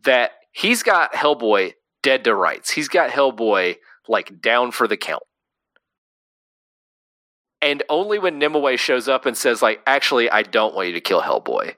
that 0.03 0.31
he's 0.51 0.83
got 0.83 1.13
Hellboy 1.13 1.73
dead 2.03 2.23
to 2.25 2.35
rights. 2.35 2.71
He's 2.71 2.89
got 2.89 3.11
Hellboy 3.11 3.77
like 4.07 4.41
down 4.41 4.71
for 4.71 4.87
the 4.87 4.97
count. 4.97 5.23
And 7.61 7.83
only 7.89 8.17
when 8.17 8.39
Nimue 8.39 8.75
shows 8.75 9.07
up 9.07 9.25
and 9.25 9.37
says, 9.37 9.61
like, 9.61 9.81
actually, 9.85 10.29
I 10.29 10.41
don't 10.41 10.73
want 10.73 10.87
you 10.87 10.93
to 10.95 11.01
kill 11.01 11.21
Hellboy. 11.21 11.75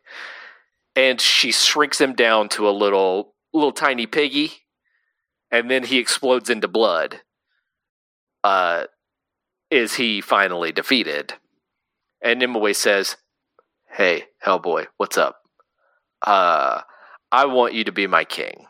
And 0.96 1.20
she 1.20 1.52
shrinks 1.52 2.00
him 2.00 2.14
down 2.14 2.50
to 2.50 2.68
a 2.68 2.72
little 2.72 3.34
little 3.54 3.72
tiny 3.72 4.08
piggy, 4.08 4.52
and 5.52 5.70
then 5.70 5.84
he 5.84 6.00
explodes 6.00 6.50
into 6.50 6.68
blood. 6.68 7.22
Uh 8.44 8.86
is 9.70 9.96
he 9.96 10.22
finally 10.22 10.72
defeated? 10.72 11.34
And 12.22 12.40
Nimue 12.40 12.74
says, 12.74 13.18
Hey, 13.96 14.24
Hellboy, 14.44 14.88
what's 14.98 15.20
up? 15.20 15.36
Uh 16.26 16.82
I 17.32 17.46
want 17.46 17.76
you 17.76 17.84
to 17.84 17.92
be 17.92 18.08
my 18.08 18.24
king. 18.26 18.66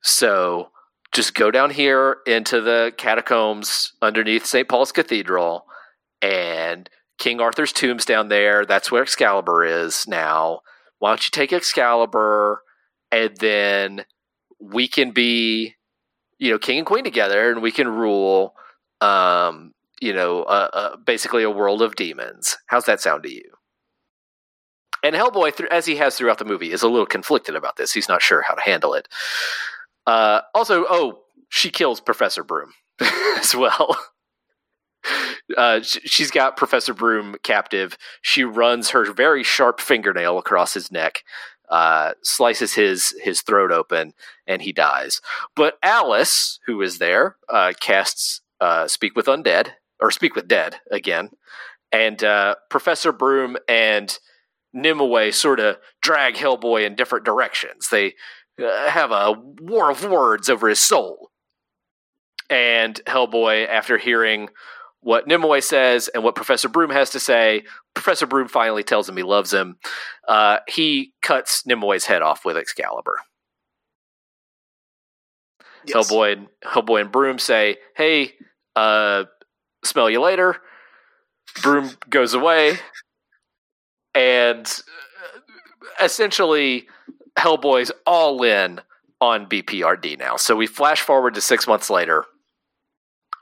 So 0.00 0.70
just 1.10 1.34
go 1.34 1.50
down 1.50 1.70
here 1.70 2.18
into 2.24 2.60
the 2.60 2.92
catacombs 2.96 3.92
underneath 4.00 4.46
St. 4.46 4.68
Paul's 4.68 4.92
Cathedral, 4.92 5.64
and 6.22 6.88
King 7.18 7.40
Arthur's 7.40 7.72
tomb's 7.72 8.04
down 8.04 8.28
there. 8.28 8.64
That's 8.64 8.92
where 8.92 9.02
Excalibur 9.02 9.64
is 9.64 10.06
now. 10.06 10.60
Why 11.00 11.10
don't 11.10 11.24
you 11.24 11.30
take 11.32 11.52
Excalibur, 11.52 12.62
and 13.10 13.36
then 13.38 14.04
we 14.60 14.86
can 14.86 15.10
be, 15.10 15.74
you 16.38 16.52
know, 16.52 16.58
king 16.58 16.78
and 16.78 16.86
queen 16.86 17.02
together, 17.02 17.50
and 17.50 17.60
we 17.60 17.72
can 17.72 17.88
rule, 17.88 18.54
um, 19.00 19.74
you 20.00 20.12
know, 20.12 20.44
uh, 20.44 20.68
uh, 20.72 20.96
basically 20.96 21.42
a 21.42 21.50
world 21.50 21.82
of 21.82 21.96
demons. 21.96 22.56
How's 22.68 22.84
that 22.84 23.00
sound 23.00 23.24
to 23.24 23.34
you? 23.34 23.50
And 25.02 25.14
Hellboy, 25.14 25.54
thr- 25.54 25.66
as 25.70 25.86
he 25.86 25.96
has 25.96 26.16
throughout 26.16 26.38
the 26.38 26.44
movie, 26.44 26.72
is 26.72 26.82
a 26.82 26.88
little 26.88 27.06
conflicted 27.06 27.54
about 27.54 27.76
this. 27.76 27.92
He's 27.92 28.08
not 28.08 28.22
sure 28.22 28.42
how 28.42 28.54
to 28.54 28.62
handle 28.62 28.94
it. 28.94 29.08
Uh, 30.06 30.40
also, 30.54 30.86
oh, 30.88 31.20
she 31.48 31.70
kills 31.70 32.00
Professor 32.00 32.42
Broom 32.44 32.72
as 33.38 33.54
well. 33.54 33.96
Uh, 35.56 35.80
she's 35.82 36.30
got 36.30 36.56
Professor 36.56 36.94
Broom 36.94 37.36
captive. 37.42 37.96
She 38.22 38.44
runs 38.44 38.90
her 38.90 39.12
very 39.12 39.42
sharp 39.42 39.80
fingernail 39.80 40.38
across 40.38 40.74
his 40.74 40.92
neck, 40.92 41.24
uh, 41.70 42.12
slices 42.22 42.74
his 42.74 43.14
his 43.22 43.42
throat 43.42 43.72
open, 43.72 44.12
and 44.46 44.62
he 44.62 44.72
dies. 44.72 45.20
But 45.56 45.78
Alice, 45.82 46.60
who 46.66 46.82
is 46.82 46.98
there, 46.98 47.36
uh, 47.48 47.72
casts 47.80 48.42
uh, 48.60 48.86
Speak 48.88 49.16
with 49.16 49.26
Undead 49.26 49.70
or 50.00 50.10
Speak 50.10 50.36
with 50.36 50.46
Dead 50.48 50.76
again, 50.90 51.30
and 51.90 52.22
uh, 52.22 52.56
Professor 52.68 53.10
Broom 53.12 53.56
and 53.68 54.18
Nimue 54.72 55.32
sort 55.32 55.60
of 55.60 55.76
drag 56.02 56.34
Hellboy 56.34 56.86
in 56.86 56.94
different 56.94 57.24
directions. 57.24 57.88
They 57.90 58.14
uh, 58.62 58.88
have 58.88 59.10
a 59.10 59.34
war 59.60 59.90
of 59.90 60.04
words 60.04 60.48
over 60.48 60.68
his 60.68 60.80
soul. 60.80 61.30
And 62.48 63.00
Hellboy, 63.06 63.68
after 63.68 63.98
hearing 63.98 64.48
what 65.00 65.26
Nimue 65.26 65.60
says 65.62 66.08
and 66.08 66.22
what 66.22 66.34
Professor 66.34 66.68
Broom 66.68 66.90
has 66.90 67.10
to 67.10 67.20
say. 67.20 67.64
Professor 67.94 68.26
Broom 68.26 68.48
finally 68.48 68.82
tells 68.82 69.08
him 69.08 69.16
he 69.16 69.22
loves 69.22 69.52
him. 69.52 69.76
Uh, 70.28 70.58
he 70.68 71.12
cuts 71.22 71.66
Nimue's 71.66 72.06
head 72.06 72.22
off 72.22 72.44
with 72.44 72.56
Excalibur. 72.56 73.16
Yes. 75.86 76.10
Hellboy 76.10 76.32
and 76.32 76.48
Hellboy 76.62 77.00
and 77.00 77.12
Broom 77.12 77.38
say, 77.38 77.78
"Hey, 77.96 78.34
uh, 78.76 79.24
smell 79.82 80.10
you 80.10 80.20
later." 80.20 80.60
Broom 81.62 81.96
goes 82.08 82.34
away, 82.34 82.78
and 84.14 84.66
uh, 84.66 86.04
essentially, 86.04 86.88
Hellboy's 87.38 87.92
all 88.06 88.42
in 88.42 88.80
on 89.20 89.46
BPRD 89.46 90.18
now. 90.18 90.36
So 90.36 90.56
we 90.56 90.66
flash 90.66 91.00
forward 91.00 91.34
to 91.34 91.40
six 91.40 91.66
months 91.66 91.90
later. 91.90 92.24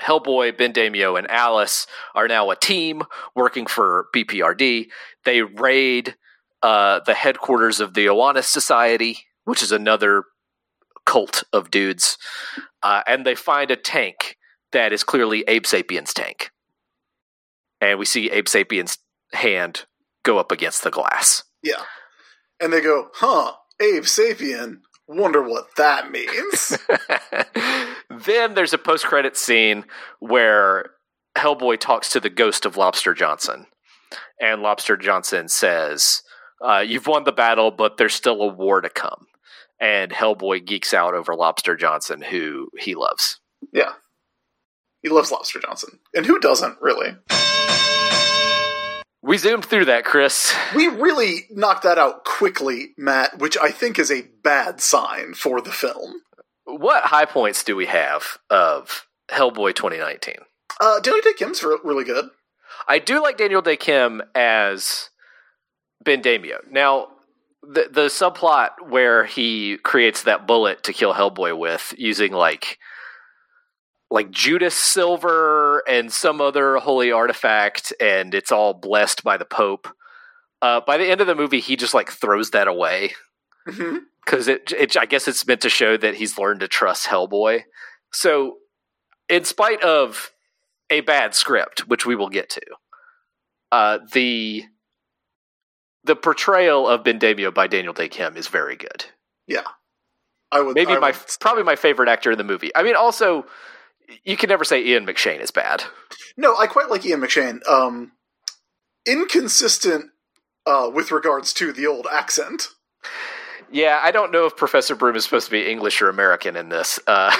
Hellboy, 0.02 0.56
Ben 0.56 0.72
Daimio, 0.72 1.18
and 1.18 1.28
Alice 1.30 1.86
are 2.14 2.28
now 2.28 2.50
a 2.50 2.56
team 2.56 3.02
working 3.34 3.66
for 3.66 4.06
BPRD. 4.14 4.86
They 5.24 5.42
raid 5.42 6.14
uh, 6.62 7.00
the 7.04 7.14
headquarters 7.14 7.80
of 7.80 7.94
the 7.94 8.06
Oannes 8.06 8.44
Society, 8.44 9.18
which 9.44 9.62
is 9.62 9.72
another 9.72 10.24
cult 11.04 11.42
of 11.52 11.70
dudes, 11.70 12.18
uh, 12.82 13.02
and 13.06 13.24
they 13.24 13.34
find 13.34 13.70
a 13.70 13.76
tank 13.76 14.36
that 14.72 14.92
is 14.92 15.02
clearly 15.02 15.42
Abe 15.48 15.66
Sapien's 15.66 16.12
tank. 16.12 16.50
And 17.80 17.98
we 17.98 18.04
see 18.04 18.30
Abe 18.30 18.48
Sapien's 18.48 18.98
hand 19.32 19.86
go 20.28 20.38
up 20.38 20.52
against 20.52 20.84
the 20.84 20.90
glass. 20.90 21.42
Yeah. 21.62 21.82
And 22.60 22.70
they 22.70 22.82
go, 22.82 23.08
huh, 23.14 23.52
Abe 23.80 24.02
Sapien, 24.02 24.80
wonder 25.06 25.42
what 25.42 25.68
that 25.78 26.10
means. 26.10 26.76
then 28.26 28.52
there's 28.54 28.74
a 28.74 28.78
post 28.78 29.06
credit 29.06 29.38
scene 29.38 29.84
where 30.20 30.90
Hellboy 31.36 31.80
talks 31.80 32.10
to 32.10 32.20
the 32.20 32.28
ghost 32.28 32.66
of 32.66 32.76
Lobster 32.76 33.14
Johnson. 33.14 33.66
And 34.38 34.60
Lobster 34.60 34.98
Johnson 34.98 35.48
says, 35.48 36.22
uh, 36.62 36.84
You've 36.86 37.06
won 37.06 37.24
the 37.24 37.32
battle, 37.32 37.70
but 37.70 37.96
there's 37.96 38.14
still 38.14 38.42
a 38.42 38.48
war 38.48 38.82
to 38.82 38.90
come. 38.90 39.28
And 39.80 40.10
Hellboy 40.10 40.66
geeks 40.66 40.92
out 40.92 41.14
over 41.14 41.34
Lobster 41.34 41.74
Johnson, 41.74 42.20
who 42.20 42.68
he 42.78 42.94
loves. 42.94 43.40
yeah. 43.72 43.92
He 45.00 45.08
loves 45.08 45.30
Lobster 45.30 45.60
Johnson. 45.60 46.00
And 46.12 46.26
who 46.26 46.40
doesn't, 46.40 46.76
really? 46.82 47.14
We 49.22 49.36
zoomed 49.36 49.64
through 49.64 49.86
that, 49.86 50.04
Chris. 50.04 50.54
We 50.74 50.86
really 50.86 51.46
knocked 51.50 51.82
that 51.82 51.98
out 51.98 52.24
quickly, 52.24 52.90
Matt, 52.96 53.38
which 53.38 53.58
I 53.58 53.70
think 53.70 53.98
is 53.98 54.10
a 54.10 54.22
bad 54.42 54.80
sign 54.80 55.34
for 55.34 55.60
the 55.60 55.72
film. 55.72 56.22
What 56.64 57.04
high 57.04 57.24
points 57.24 57.64
do 57.64 57.74
we 57.74 57.86
have 57.86 58.38
of 58.48 59.06
Hellboy 59.28 59.74
2019? 59.74 60.34
Uh, 60.80 61.00
Daniel 61.00 61.22
Dae 61.24 61.32
Kim's 61.32 61.62
re- 61.62 61.78
really 61.82 62.04
good. 62.04 62.26
I 62.86 62.98
do 62.98 63.20
like 63.20 63.38
Daniel 63.38 63.62
Dae 63.62 63.76
Kim 63.76 64.22
as 64.34 65.10
Ben 66.04 66.22
Daimio. 66.22 66.58
Now, 66.70 67.08
the 67.62 67.88
the 67.90 68.06
subplot 68.06 68.88
where 68.88 69.24
he 69.24 69.78
creates 69.78 70.22
that 70.22 70.46
bullet 70.46 70.84
to 70.84 70.92
kill 70.92 71.14
Hellboy 71.14 71.58
with 71.58 71.92
using 71.98 72.32
like 72.32 72.78
like 74.10 74.30
Judas 74.30 74.74
silver 74.74 75.82
and 75.88 76.12
some 76.12 76.40
other 76.40 76.76
holy 76.76 77.12
artifact, 77.12 77.92
and 78.00 78.34
it's 78.34 78.50
all 78.52 78.74
blessed 78.74 79.22
by 79.24 79.36
the 79.36 79.44
Pope. 79.44 79.88
Uh, 80.62 80.80
by 80.80 80.96
the 80.96 81.08
end 81.10 81.20
of 81.20 81.26
the 81.26 81.34
movie, 81.34 81.60
he 81.60 81.76
just 81.76 81.94
like 81.94 82.10
throws 82.10 82.50
that 82.50 82.68
away 82.68 83.12
because 84.24 84.48
it, 84.48 84.72
it 84.72 84.96
I 84.96 85.04
guess 85.06 85.28
it's 85.28 85.46
meant 85.46 85.60
to 85.60 85.68
show 85.68 85.96
that 85.96 86.14
he's 86.16 86.38
learned 86.38 86.60
to 86.60 86.68
trust 86.68 87.06
Hellboy. 87.06 87.62
So, 88.12 88.56
in 89.28 89.44
spite 89.44 89.82
of 89.82 90.32
a 90.90 91.00
bad 91.02 91.34
script, 91.34 91.86
which 91.88 92.06
we 92.06 92.16
will 92.16 92.30
get 92.30 92.48
to, 92.50 92.62
uh, 93.70 93.98
the 94.12 94.64
the 96.04 96.16
portrayal 96.16 96.88
of 96.88 97.04
Ben 97.04 97.18
Daimio 97.18 97.52
by 97.52 97.66
Daniel 97.66 97.92
Dae 97.92 98.08
Kim 98.08 98.36
is 98.36 98.48
very 98.48 98.76
good. 98.76 99.04
Yeah. 99.46 99.62
I 100.50 100.62
would 100.62 100.74
Maybe 100.74 100.92
I 100.92 100.98
my 100.98 101.10
would- 101.10 101.36
probably 101.40 101.62
my 101.64 101.76
favorite 101.76 102.08
actor 102.08 102.32
in 102.32 102.38
the 102.38 102.44
movie. 102.44 102.70
I 102.74 102.82
mean, 102.82 102.96
also 102.96 103.44
you 104.24 104.36
can 104.36 104.48
never 104.48 104.64
say 104.64 104.84
Ian 104.84 105.06
McShane 105.06 105.40
is 105.40 105.50
bad. 105.50 105.84
No, 106.36 106.56
I 106.56 106.66
quite 106.66 106.90
like 106.90 107.04
Ian 107.04 107.20
McShane. 107.20 107.66
Um, 107.68 108.12
inconsistent 109.06 110.06
uh, 110.66 110.90
with 110.92 111.10
regards 111.10 111.52
to 111.54 111.72
the 111.72 111.86
old 111.86 112.06
accent. 112.10 112.68
Yeah, 113.70 114.00
I 114.02 114.12
don't 114.12 114.32
know 114.32 114.46
if 114.46 114.56
Professor 114.56 114.94
Broom 114.94 115.16
is 115.16 115.24
supposed 115.24 115.46
to 115.46 115.50
be 115.50 115.70
English 115.70 116.00
or 116.00 116.08
American 116.08 116.56
in 116.56 116.70
this. 116.70 116.98
Uh, 117.06 117.36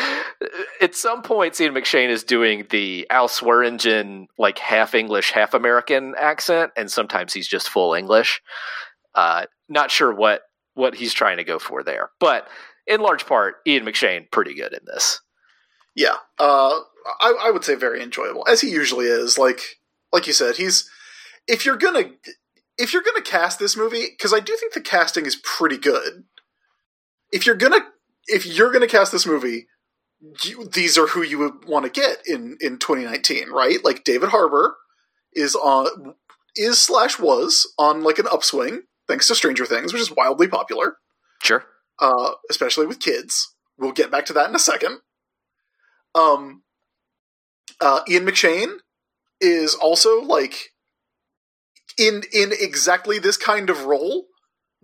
at 0.80 0.94
some 0.94 1.22
points, 1.22 1.60
Ian 1.60 1.74
McShane 1.74 2.10
is 2.10 2.22
doing 2.22 2.66
the 2.70 3.06
Al 3.08 3.28
Swearingen, 3.28 4.28
like 4.38 4.58
half 4.58 4.94
English, 4.94 5.30
half 5.30 5.54
American 5.54 6.14
accent, 6.18 6.72
and 6.76 6.90
sometimes 6.90 7.32
he's 7.32 7.48
just 7.48 7.70
full 7.70 7.94
English. 7.94 8.42
Uh, 9.14 9.46
not 9.68 9.90
sure 9.90 10.12
what 10.12 10.42
what 10.74 10.94
he's 10.94 11.12
trying 11.12 11.36
to 11.36 11.44
go 11.44 11.58
for 11.58 11.82
there, 11.82 12.10
but 12.18 12.48
in 12.86 13.00
large 13.00 13.26
part, 13.26 13.56
Ian 13.66 13.84
McShane 13.84 14.30
pretty 14.30 14.54
good 14.54 14.72
in 14.72 14.80
this. 14.86 15.20
Yeah, 15.94 16.16
uh, 16.38 16.80
I, 17.20 17.34
I 17.44 17.50
would 17.50 17.64
say 17.64 17.74
very 17.74 18.02
enjoyable, 18.02 18.46
as 18.48 18.60
he 18.60 18.70
usually 18.70 19.06
is. 19.06 19.36
Like, 19.38 19.60
like 20.12 20.26
you 20.26 20.32
said, 20.32 20.56
he's 20.56 20.88
if 21.46 21.64
you're 21.66 21.76
gonna 21.76 22.12
if 22.78 22.92
you're 22.92 23.02
gonna 23.02 23.22
cast 23.22 23.58
this 23.58 23.76
movie, 23.76 24.06
because 24.10 24.32
I 24.32 24.40
do 24.40 24.56
think 24.56 24.72
the 24.72 24.80
casting 24.80 25.26
is 25.26 25.36
pretty 25.36 25.76
good. 25.78 26.24
If 27.30 27.46
you're 27.46 27.56
gonna 27.56 27.80
if 28.26 28.46
you're 28.46 28.72
gonna 28.72 28.86
cast 28.86 29.12
this 29.12 29.26
movie, 29.26 29.66
you, 30.44 30.66
these 30.66 30.96
are 30.96 31.08
who 31.08 31.22
you 31.22 31.38
would 31.38 31.64
want 31.66 31.84
to 31.84 31.90
get 31.90 32.18
in 32.26 32.56
in 32.60 32.78
2019, 32.78 33.50
right? 33.50 33.84
Like 33.84 34.04
David 34.04 34.30
Harbour 34.30 34.76
is 35.32 35.54
on 35.54 36.14
is 36.56 36.80
slash 36.80 37.18
was 37.18 37.70
on 37.78 38.02
like 38.02 38.18
an 38.18 38.26
upswing 38.30 38.82
thanks 39.08 39.26
to 39.28 39.34
Stranger 39.34 39.66
Things, 39.66 39.92
which 39.92 40.02
is 40.02 40.14
wildly 40.14 40.48
popular 40.48 40.96
Sure. 41.42 41.64
uh, 42.00 42.32
especially 42.50 42.86
with 42.86 43.00
kids. 43.00 43.54
We'll 43.78 43.92
get 43.92 44.10
back 44.10 44.26
to 44.26 44.32
that 44.34 44.48
in 44.48 44.54
a 44.54 44.60
second. 44.60 44.98
Um, 46.14 46.62
uh, 47.80 48.00
Ian 48.08 48.26
McShane 48.26 48.76
is 49.40 49.74
also 49.74 50.20
like 50.20 50.72
in 51.98 52.22
in 52.32 52.52
exactly 52.52 53.18
this 53.18 53.36
kind 53.36 53.70
of 53.70 53.84
role, 53.84 54.26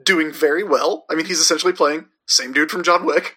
doing 0.03 0.33
very 0.33 0.65
well. 0.65 1.05
I 1.11 1.15
mean, 1.15 1.27
he's 1.27 1.41
essentially 1.41 1.73
playing 1.73 2.07
same 2.27 2.53
dude 2.53 2.71
from 2.71 2.83
John 2.83 3.05
Wick. 3.07 3.37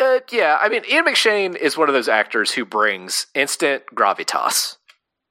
Uh, 0.00 0.18
yeah, 0.32 0.58
I 0.60 0.68
mean, 0.68 0.82
Ian 0.90 1.04
McShane 1.06 1.56
is 1.56 1.76
one 1.76 1.88
of 1.88 1.94
those 1.94 2.08
actors 2.08 2.52
who 2.52 2.64
brings 2.64 3.28
instant 3.34 3.84
gravitas 3.94 4.76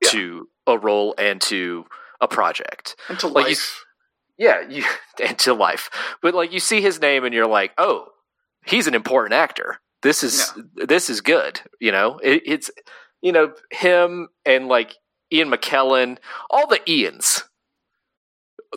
Yeah. 0.01 0.09
to 0.11 0.49
a 0.65 0.77
role 0.77 1.13
and 1.17 1.41
to 1.41 1.85
a 2.21 2.27
project. 2.29 2.95
And 3.09 3.19
to 3.19 3.27
Like, 3.27 3.47
life. 3.47 3.83
Yeah, 4.37 4.61
you 4.67 4.85
and 5.23 5.37
to 5.39 5.53
life. 5.53 5.89
But 6.21 6.33
like 6.33 6.53
you 6.53 6.59
see 6.61 6.81
his 6.81 7.01
name 7.01 7.25
and 7.25 7.33
you're 7.33 7.45
like, 7.47 7.73
oh, 7.77 8.07
he's 8.65 8.87
an 8.87 8.95
important 8.95 9.33
actor. 9.33 9.79
This 10.03 10.23
is 10.23 10.53
this 10.75 11.09
is 11.09 11.21
good. 11.21 11.61
You 11.79 11.91
know, 11.91 12.19
it, 12.21 12.43
it's 12.45 12.69
you 13.21 13.31
know 13.31 13.53
him 13.71 14.27
and 14.45 14.67
like 14.67 14.95
Ian 15.31 15.49
McKellen, 15.49 16.17
all 16.49 16.67
the 16.67 16.79
Ians. 16.87 17.43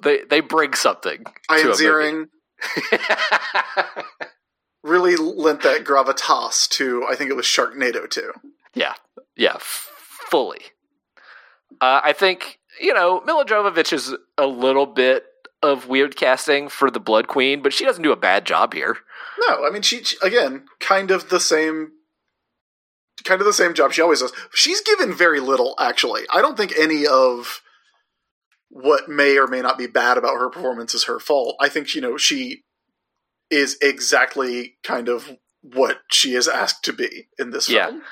They 0.03 0.21
they 0.29 0.41
bring 0.41 0.75
something. 0.75 1.25
Ian 1.53 1.63
to 1.63 1.65
a 1.65 1.67
movie. 1.67 1.85
Ziering 1.85 2.27
really 4.83 5.17
lent 5.17 5.63
that 5.63 5.85
gravitas 5.85 6.69
to, 6.71 7.05
I 7.09 7.17
think 7.17 7.31
it 7.31 7.37
was 7.37 7.45
Sharknado 7.45 8.09
too. 8.09 8.33
Yeah, 8.75 8.95
yeah, 9.37 9.55
f- 9.57 9.91
fully. 10.31 10.61
Uh, 11.81 12.01
I 12.05 12.13
think 12.13 12.59
you 12.81 12.95
know 12.95 13.21
Milla 13.27 13.45
Jovovich 13.45 13.93
is 13.93 14.15
a 14.39 14.47
little 14.47 14.87
bit 14.87 15.25
of 15.67 15.89
weird 15.89 16.17
casting 16.17 16.69
for 16.69 16.91
the 16.91 17.01
Blood 17.01 17.29
Queen, 17.29 17.63
but 17.63 17.73
she 17.73 17.85
doesn't 17.85 18.03
do 18.03 18.13
a 18.13 18.17
bad 18.17 18.45
job 18.47 18.75
here. 18.75 18.97
No, 19.47 19.65
I 19.67 19.71
mean 19.71 19.83
she, 19.83 20.03
she 20.05 20.17
again, 20.23 20.67
kind 20.81 21.11
of 21.11 21.29
the 21.29 21.41
same 21.41 21.93
kind 23.25 23.41
of 23.41 23.47
the 23.47 23.53
same 23.53 23.75
job 23.75 23.93
she 23.93 24.03
always 24.03 24.21
does. 24.21 24.33
She's 24.55 24.81
given 24.81 25.13
very 25.13 25.41
little 25.41 25.75
actually. 25.79 26.23
I 26.33 26.41
don't 26.41 26.57
think 26.57 26.73
any 26.79 27.07
of 27.07 27.61
what 28.69 29.09
may 29.09 29.39
or 29.39 29.47
may 29.47 29.63
not 29.63 29.79
be 29.79 29.87
bad 29.87 30.19
about 30.19 30.39
her 30.39 30.49
performance 30.51 30.95
is 30.95 31.05
her 31.05 31.19
fault. 31.21 31.57
I 31.61 31.69
think 31.69 31.95
you 31.95 32.01
know 32.01 32.17
she 32.17 32.63
is 33.51 33.77
exactly 33.81 34.77
kind 34.83 35.09
of 35.09 35.37
what 35.63 35.99
she 36.11 36.35
is 36.35 36.49
asked 36.49 36.85
to 36.85 36.93
be 36.93 37.29
in 37.39 37.51
this 37.51 37.69
Yeah. 37.69 37.87
film. 37.87 38.03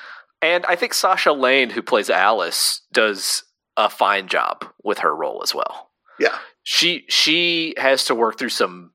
And 0.41 0.65
I 0.65 0.75
think 0.75 0.93
Sasha 0.93 1.31
Lane, 1.33 1.71
who 1.71 1.81
plays 1.81 2.09
Alice, 2.09 2.81
does 2.93 3.43
a 3.77 3.89
fine 3.89 4.27
job 4.27 4.65
with 4.83 4.99
her 4.99 5.15
role 5.15 5.41
as 5.43 5.53
well. 5.55 5.91
Yeah. 6.19 6.37
She 6.65 7.05
she 7.07 7.75
has 7.77 8.05
to 8.05 8.15
work 8.15 8.39
through 8.39 8.49
some 8.49 8.91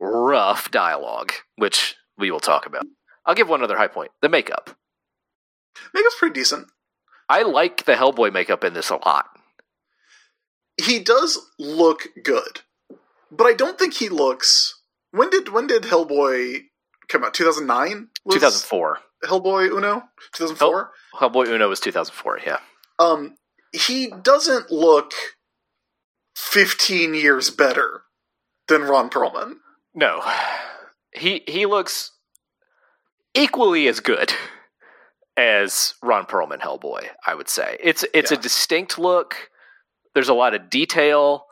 rough 0.00 0.70
dialogue, 0.72 1.32
which 1.56 1.94
we 2.18 2.30
will 2.32 2.40
talk 2.40 2.66
about. 2.66 2.84
I'll 3.24 3.36
give 3.36 3.48
one 3.48 3.62
other 3.62 3.76
high 3.78 3.86
point: 3.86 4.10
the 4.20 4.28
makeup. 4.28 4.76
Makeup's 5.94 6.16
pretty 6.18 6.34
decent. 6.34 6.66
I 7.28 7.42
like 7.42 7.84
the 7.84 7.94
Hellboy 7.94 8.32
makeup 8.32 8.64
in 8.64 8.74
this 8.74 8.90
a 8.90 8.96
lot. 8.96 9.26
He 10.76 10.98
does 10.98 11.38
look 11.58 12.08
good. 12.22 12.60
But 13.30 13.46
I 13.46 13.54
don't 13.54 13.78
think 13.78 13.94
he 13.94 14.08
looks 14.08 14.82
when 15.12 15.30
did 15.30 15.50
when 15.50 15.68
did 15.68 15.84
Hellboy 15.84 16.64
come 17.08 17.22
out? 17.22 17.34
2009? 17.34 18.08
2004. 18.30 18.98
Hellboy 19.24 19.70
Uno, 19.70 20.02
two 20.32 20.44
thousand 20.44 20.56
four. 20.56 20.90
Hellboy 21.14 21.46
Uno 21.46 21.68
was 21.68 21.78
2004. 21.78 22.40
Yeah. 22.44 22.58
Um, 22.98 23.36
he 23.72 24.08
doesn't 24.08 24.72
look 24.72 25.12
fifteen 26.42 27.14
years 27.14 27.50
better 27.50 28.02
than 28.68 28.82
Ron 28.82 29.08
Perlman. 29.10 29.54
No, 29.94 30.20
he 31.14 31.42
he 31.46 31.66
looks 31.66 32.10
equally 33.34 33.86
as 33.88 34.00
good 34.00 34.32
as 35.36 35.94
Ron 36.02 36.26
Perlman 36.26 36.60
Hellboy. 36.60 37.06
I 37.26 37.34
would 37.34 37.48
say 37.48 37.76
it's 37.80 38.04
it's 38.12 38.30
Yeah. 38.30 38.38
a 38.38 38.40
distinct 38.40 38.98
look. 38.98 39.50
There's 40.14 40.28
a 40.28 40.34
lot 40.34 40.54
of 40.54 40.68
detail. 40.68 41.46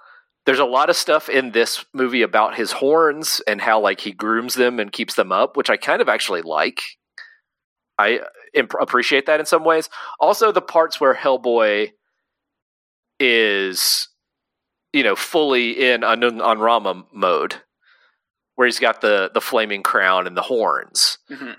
There's 0.47 0.59
a 0.59 0.65
lot 0.65 0.91
of 0.91 0.97
stuff 0.97 1.29
in 1.29 1.53
this 1.53 1.85
movie 1.93 2.23
about 2.23 2.55
his 2.57 2.73
horns 2.73 3.41
and 3.47 3.61
how 3.61 3.81
like 3.81 4.01
he 4.01 4.13
grooms 4.13 4.55
them 4.55 4.81
and 4.81 4.91
keeps 4.93 5.15
them 5.15 5.31
up, 5.33 5.57
which 5.57 5.71
I 5.71 5.77
kind 5.77 6.03
of 6.03 6.09
actually 6.09 6.43
like. 6.43 6.83
I 7.99 8.21
imp- 8.55 8.75
appreciate 8.81 9.27
that 9.27 9.41
in 9.41 9.47
some 9.47 9.65
ways. 9.65 9.89
Also, 10.19 10.51
the 10.51 10.63
parts 10.63 10.99
where 11.01 11.15
Hellboy 11.15 11.91
is, 13.19 14.09
you 14.93 15.03
know, 15.03 15.17
fully 15.17 15.71
in 15.93 16.03
on, 16.05 16.41
on 16.41 16.59
Rama 16.59 17.05
mode, 17.13 17.57
where 18.57 18.67
he's 18.67 18.79
got 18.81 19.01
the 19.01 19.31
the 19.33 19.41
flaming 19.41 19.83
crown 19.83 20.27
and 20.27 20.37
the 20.37 20.43
horns. 20.43 21.19
Mhm. 21.31 21.57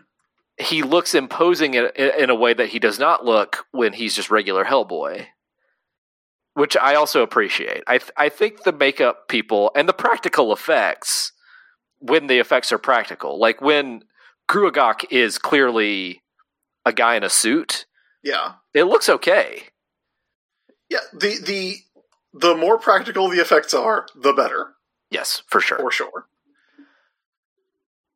He 0.58 0.84
looks 0.84 1.16
imposing 1.16 1.74
in, 1.74 1.90
in 1.96 2.30
a 2.30 2.36
way 2.36 2.54
that 2.54 2.70
he 2.70 2.78
does 2.80 3.00
not 3.00 3.26
look 3.26 3.66
when 3.72 3.94
he's 3.94 4.16
just 4.16 4.30
regular 4.30 4.66
Hellboy, 4.66 5.26
which 6.54 6.76
I 6.78 6.94
also 6.96 7.24
appreciate. 7.24 7.84
I 7.88 7.98
th- 7.98 8.12
I 8.18 8.30
think 8.30 8.64
the 8.64 8.74
makeup 8.74 9.28
people 9.28 9.72
and 9.76 9.88
the 9.90 9.94
practical 9.94 10.52
effects, 10.54 11.32
when 12.00 12.28
the 12.28 12.40
effects 12.40 12.72
are 12.72 12.78
practical, 12.78 13.40
like 13.40 13.62
when 13.62 14.04
Gruagach 14.50 15.06
is 15.10 15.38
clearly 15.38 16.22
a 16.86 16.92
guy 16.94 17.16
in 17.16 17.24
a 17.24 17.30
suit, 17.30 17.86
Yeah, 18.22 18.54
it 18.74 18.84
looks 18.84 19.08
okay. 19.10 19.64
yeah. 20.90 21.00
The 21.14 21.40
the 21.44 21.78
the 22.34 22.56
more 22.56 22.78
practical 22.78 23.28
the 23.30 23.40
effects 23.42 23.74
are, 23.74 24.08
the 24.16 24.34
better, 24.34 24.74
Yes, 25.10 25.44
for 25.48 25.60
sure. 25.62 25.78
for 25.80 25.92
sure. 25.92 26.26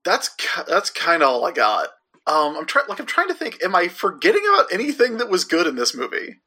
That's 0.04 0.30
that's 0.68 0.90
kind 0.90 1.24
of 1.24 1.30
all 1.30 1.46
I 1.46 1.52
got. 1.52 1.90
Um, 2.28 2.56
I'm 2.58 2.66
trying 2.66 2.86
like 2.88 3.00
I'm 3.00 3.06
trying 3.06 3.28
to 3.30 3.34
think. 3.34 3.64
Am 3.64 3.76
I 3.76 3.88
forgetting 3.88 4.42
about 4.54 4.72
anything 4.72 5.18
that 5.18 5.30
was 5.30 5.46
good 5.46 5.68
in 5.68 5.76
this 5.76 5.96
movie? 5.96 6.38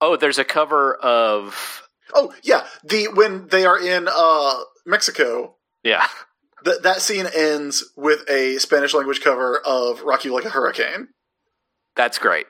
Oh, 0.00 0.16
there's 0.16 0.38
a 0.38 0.44
cover 0.44 0.94
of 0.96 1.88
Oh 2.14 2.34
yeah, 2.42 2.66
the 2.84 3.08
when 3.08 3.48
they 3.48 3.64
are 3.64 3.80
in 3.80 4.08
uh 4.10 4.54
Mexico, 4.86 5.56
yeah. 5.82 6.06
that 6.64 6.82
that 6.82 7.00
scene 7.00 7.26
ends 7.34 7.84
with 7.96 8.28
a 8.28 8.58
Spanish 8.58 8.92
language 8.94 9.20
cover 9.22 9.58
of 9.64 10.02
"Rock 10.02 10.24
You 10.24 10.34
Like 10.34 10.44
a 10.44 10.50
Hurricane." 10.50 11.08
That's 11.96 12.18
great. 12.18 12.46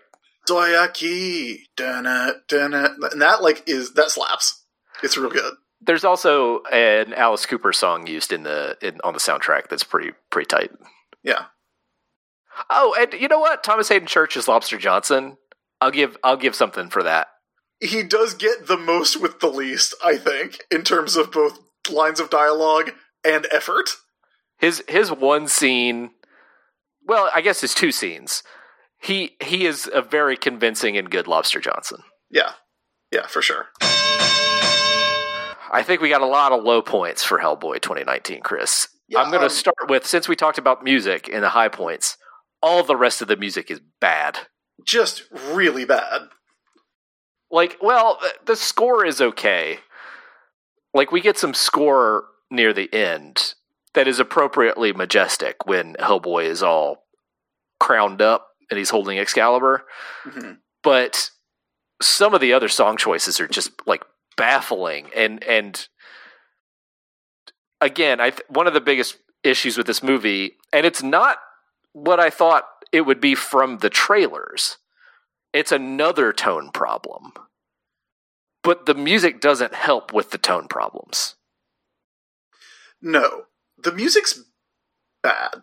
Soy 0.51 0.70
aquí, 0.70 1.61
dun 1.76 2.05
dun 2.48 2.74
and 2.74 3.22
that 3.22 3.40
like 3.40 3.62
is 3.68 3.94
that 3.94 4.11
slaps. 4.11 4.64
It's 5.01 5.16
real 5.16 5.30
good. 5.30 5.55
There's 5.80 6.03
also 6.03 6.64
an 6.72 7.14
Alice 7.14 7.46
Cooper 7.46 7.72
song 7.72 8.09
used 8.09 8.32
in 8.32 8.42
the 8.42 8.76
in, 8.82 9.01
on 9.05 9.14
the 9.14 9.20
soundtrack 9.20 9.68
that's 9.68 9.84
pretty 9.84 10.11
pretty 10.28 10.46
tight. 10.46 10.72
Yeah, 11.22 11.44
Oh, 12.68 12.96
and 12.98 13.12
you 13.12 13.28
know 13.28 13.38
what? 13.38 13.62
Thomas 13.62 13.88
Haden 13.88 14.09
Church 14.09 14.36
is 14.36 14.48
Lobster 14.48 14.76
Johnson. 14.76 15.36
I'll 15.80 15.92
give 15.92 16.16
I'll 16.24 16.36
give 16.36 16.57
something 16.57 16.90
for 16.90 17.05
that. 17.05 17.28
he 17.80 18.03
does 18.03 18.34
get 18.34 18.66
the 18.66 18.76
most 18.76 19.20
with 19.20 19.38
the 19.38 19.48
least, 19.51 19.94
I 20.05 20.16
think, 20.16 20.64
in 20.68 20.82
terms 20.82 21.14
of 21.14 21.30
both 21.30 21.61
lines 21.88 22.18
of 22.18 22.28
dialogue 22.28 22.90
and 23.24 23.46
effort. 23.53 23.90
His 24.59 24.82
his 24.88 25.12
one 25.12 25.46
scene, 25.46 26.11
well, 27.07 27.30
I 27.32 27.40
guess 27.40 27.61
his 27.61 27.72
two 27.72 27.92
scenes. 27.92 28.42
He 29.01 29.36
he 29.42 29.66
is 29.66 29.90
a 29.92 30.03
very 30.03 30.36
convincing 30.36 30.96
and 30.96 31.11
good 31.11 31.26
Lobster 31.26 31.61
Johnson. 31.61 32.03
Yeah, 32.30 32.53
yeah, 33.11 33.26
for 33.26 33.42
sure. 33.42 33.66
I 35.72 35.82
think 35.84 36.01
we 36.01 36.09
got 36.09 36.20
a 36.20 36.26
lot 36.26 36.53
of 36.53 36.64
low 36.64 36.82
points 36.82 37.24
for 37.24 37.38
Hellboy 37.38 37.80
2019, 37.80 38.40
Chris. 38.42 38.88
Yeah, 39.09 39.20
I'm 39.20 39.30
going 39.30 39.40
to 39.40 39.46
um, 39.46 39.51
start 39.51 39.88
with 39.88 40.05
since 40.07 40.28
we 40.28 40.36
talked 40.36 40.59
about 40.59 40.84
music 40.84 41.30
and 41.32 41.42
the 41.42 41.51
high 41.51 41.68
points. 41.68 42.16
All 42.62 42.82
the 42.82 42.96
rest 42.96 43.22
of 43.22 43.28
the 43.28 43.36
music 43.36 43.70
is 43.70 43.80
bad. 44.01 44.38
Just 44.84 45.24
really 45.32 45.84
bad. 45.84 46.22
Like, 47.51 47.78
well, 47.80 48.18
the 48.44 48.57
score 48.57 49.05
is 49.05 49.20
okay. 49.20 49.78
Like, 50.92 51.11
we 51.11 51.20
get 51.20 51.38
some 51.38 51.55
score 51.55 52.24
near 52.51 52.72
the 52.72 52.92
end 52.92 53.55
that 53.94 54.07
is 54.07 54.20
appropriately 54.20 54.92
majestic 54.92 55.66
when 55.66 55.94
Hellboy 55.94 56.44
is 56.44 56.62
all 56.62 57.05
crowned 57.80 58.22
up 58.22 58.49
and 58.71 58.79
he's 58.79 58.91
holding 58.91 59.18
Excalibur. 59.18 59.87
Mhm. 60.25 60.59
But 60.83 61.31
some 62.01 62.35
of 62.35 62.41
the 62.41 62.53
other 62.53 62.68
song 62.68 62.97
choices 62.97 63.41
are 63.41 63.49
just 63.49 63.71
like 63.87 64.05
baffling 64.37 65.11
and 65.14 65.43
and 65.45 65.87
again, 67.81 68.21
I 68.21 68.31
th- 68.31 68.49
one 68.49 68.66
of 68.66 68.75
the 68.75 68.81
biggest 68.81 69.16
issues 69.43 69.77
with 69.77 69.87
this 69.87 70.03
movie, 70.03 70.59
and 70.73 70.87
it's 70.87 71.03
not 71.03 71.39
what 71.93 72.21
I 72.21 72.31
thought 72.31 72.64
it 72.93 73.03
would 73.03 73.21
be 73.21 73.35
from 73.35 73.79
the 73.79 73.91
trailers. 73.91 74.79
It's 75.53 75.73
another 75.73 76.33
tone 76.33 76.71
problem. 76.71 77.33
But 78.62 78.87
the 78.87 78.95
music 78.95 79.41
doesn't 79.41 79.75
help 79.75 80.12
with 80.12 80.31
the 80.31 80.39
tone 80.39 80.68
problems. 80.68 81.37
No, 83.01 83.47
the 83.79 83.93
music's 83.93 84.45
bad. 85.23 85.62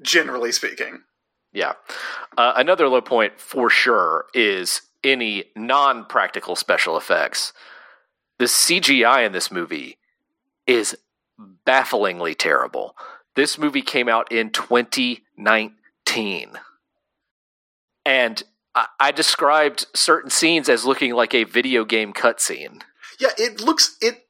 Generally 0.00 0.52
speaking. 0.52 1.02
Yeah. 1.58 1.72
Uh, 2.36 2.52
another 2.54 2.88
low 2.88 3.00
point 3.00 3.40
for 3.40 3.68
sure 3.68 4.26
is 4.32 4.82
any 5.02 5.46
non 5.56 6.04
practical 6.04 6.54
special 6.54 6.96
effects. 6.96 7.52
The 8.38 8.44
CGI 8.44 9.26
in 9.26 9.32
this 9.32 9.50
movie 9.50 9.98
is 10.68 10.96
bafflingly 11.66 12.36
terrible. 12.36 12.94
This 13.34 13.58
movie 13.58 13.82
came 13.82 14.08
out 14.08 14.30
in 14.30 14.50
2019. 14.50 16.52
And 18.06 18.42
I, 18.76 18.86
I 19.00 19.10
described 19.10 19.86
certain 19.96 20.30
scenes 20.30 20.68
as 20.68 20.84
looking 20.84 21.14
like 21.14 21.34
a 21.34 21.42
video 21.42 21.84
game 21.84 22.12
cutscene. 22.12 22.82
Yeah, 23.18 23.30
it 23.36 23.60
looks 23.60 23.96
it. 24.00 24.28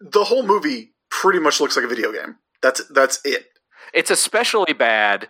The 0.00 0.24
whole 0.24 0.44
movie 0.44 0.94
pretty 1.08 1.38
much 1.38 1.60
looks 1.60 1.76
like 1.76 1.84
a 1.84 1.88
video 1.88 2.10
game. 2.10 2.38
That's 2.60 2.84
that's 2.88 3.20
it. 3.24 3.46
It's 3.92 4.10
especially 4.10 4.72
bad 4.72 5.28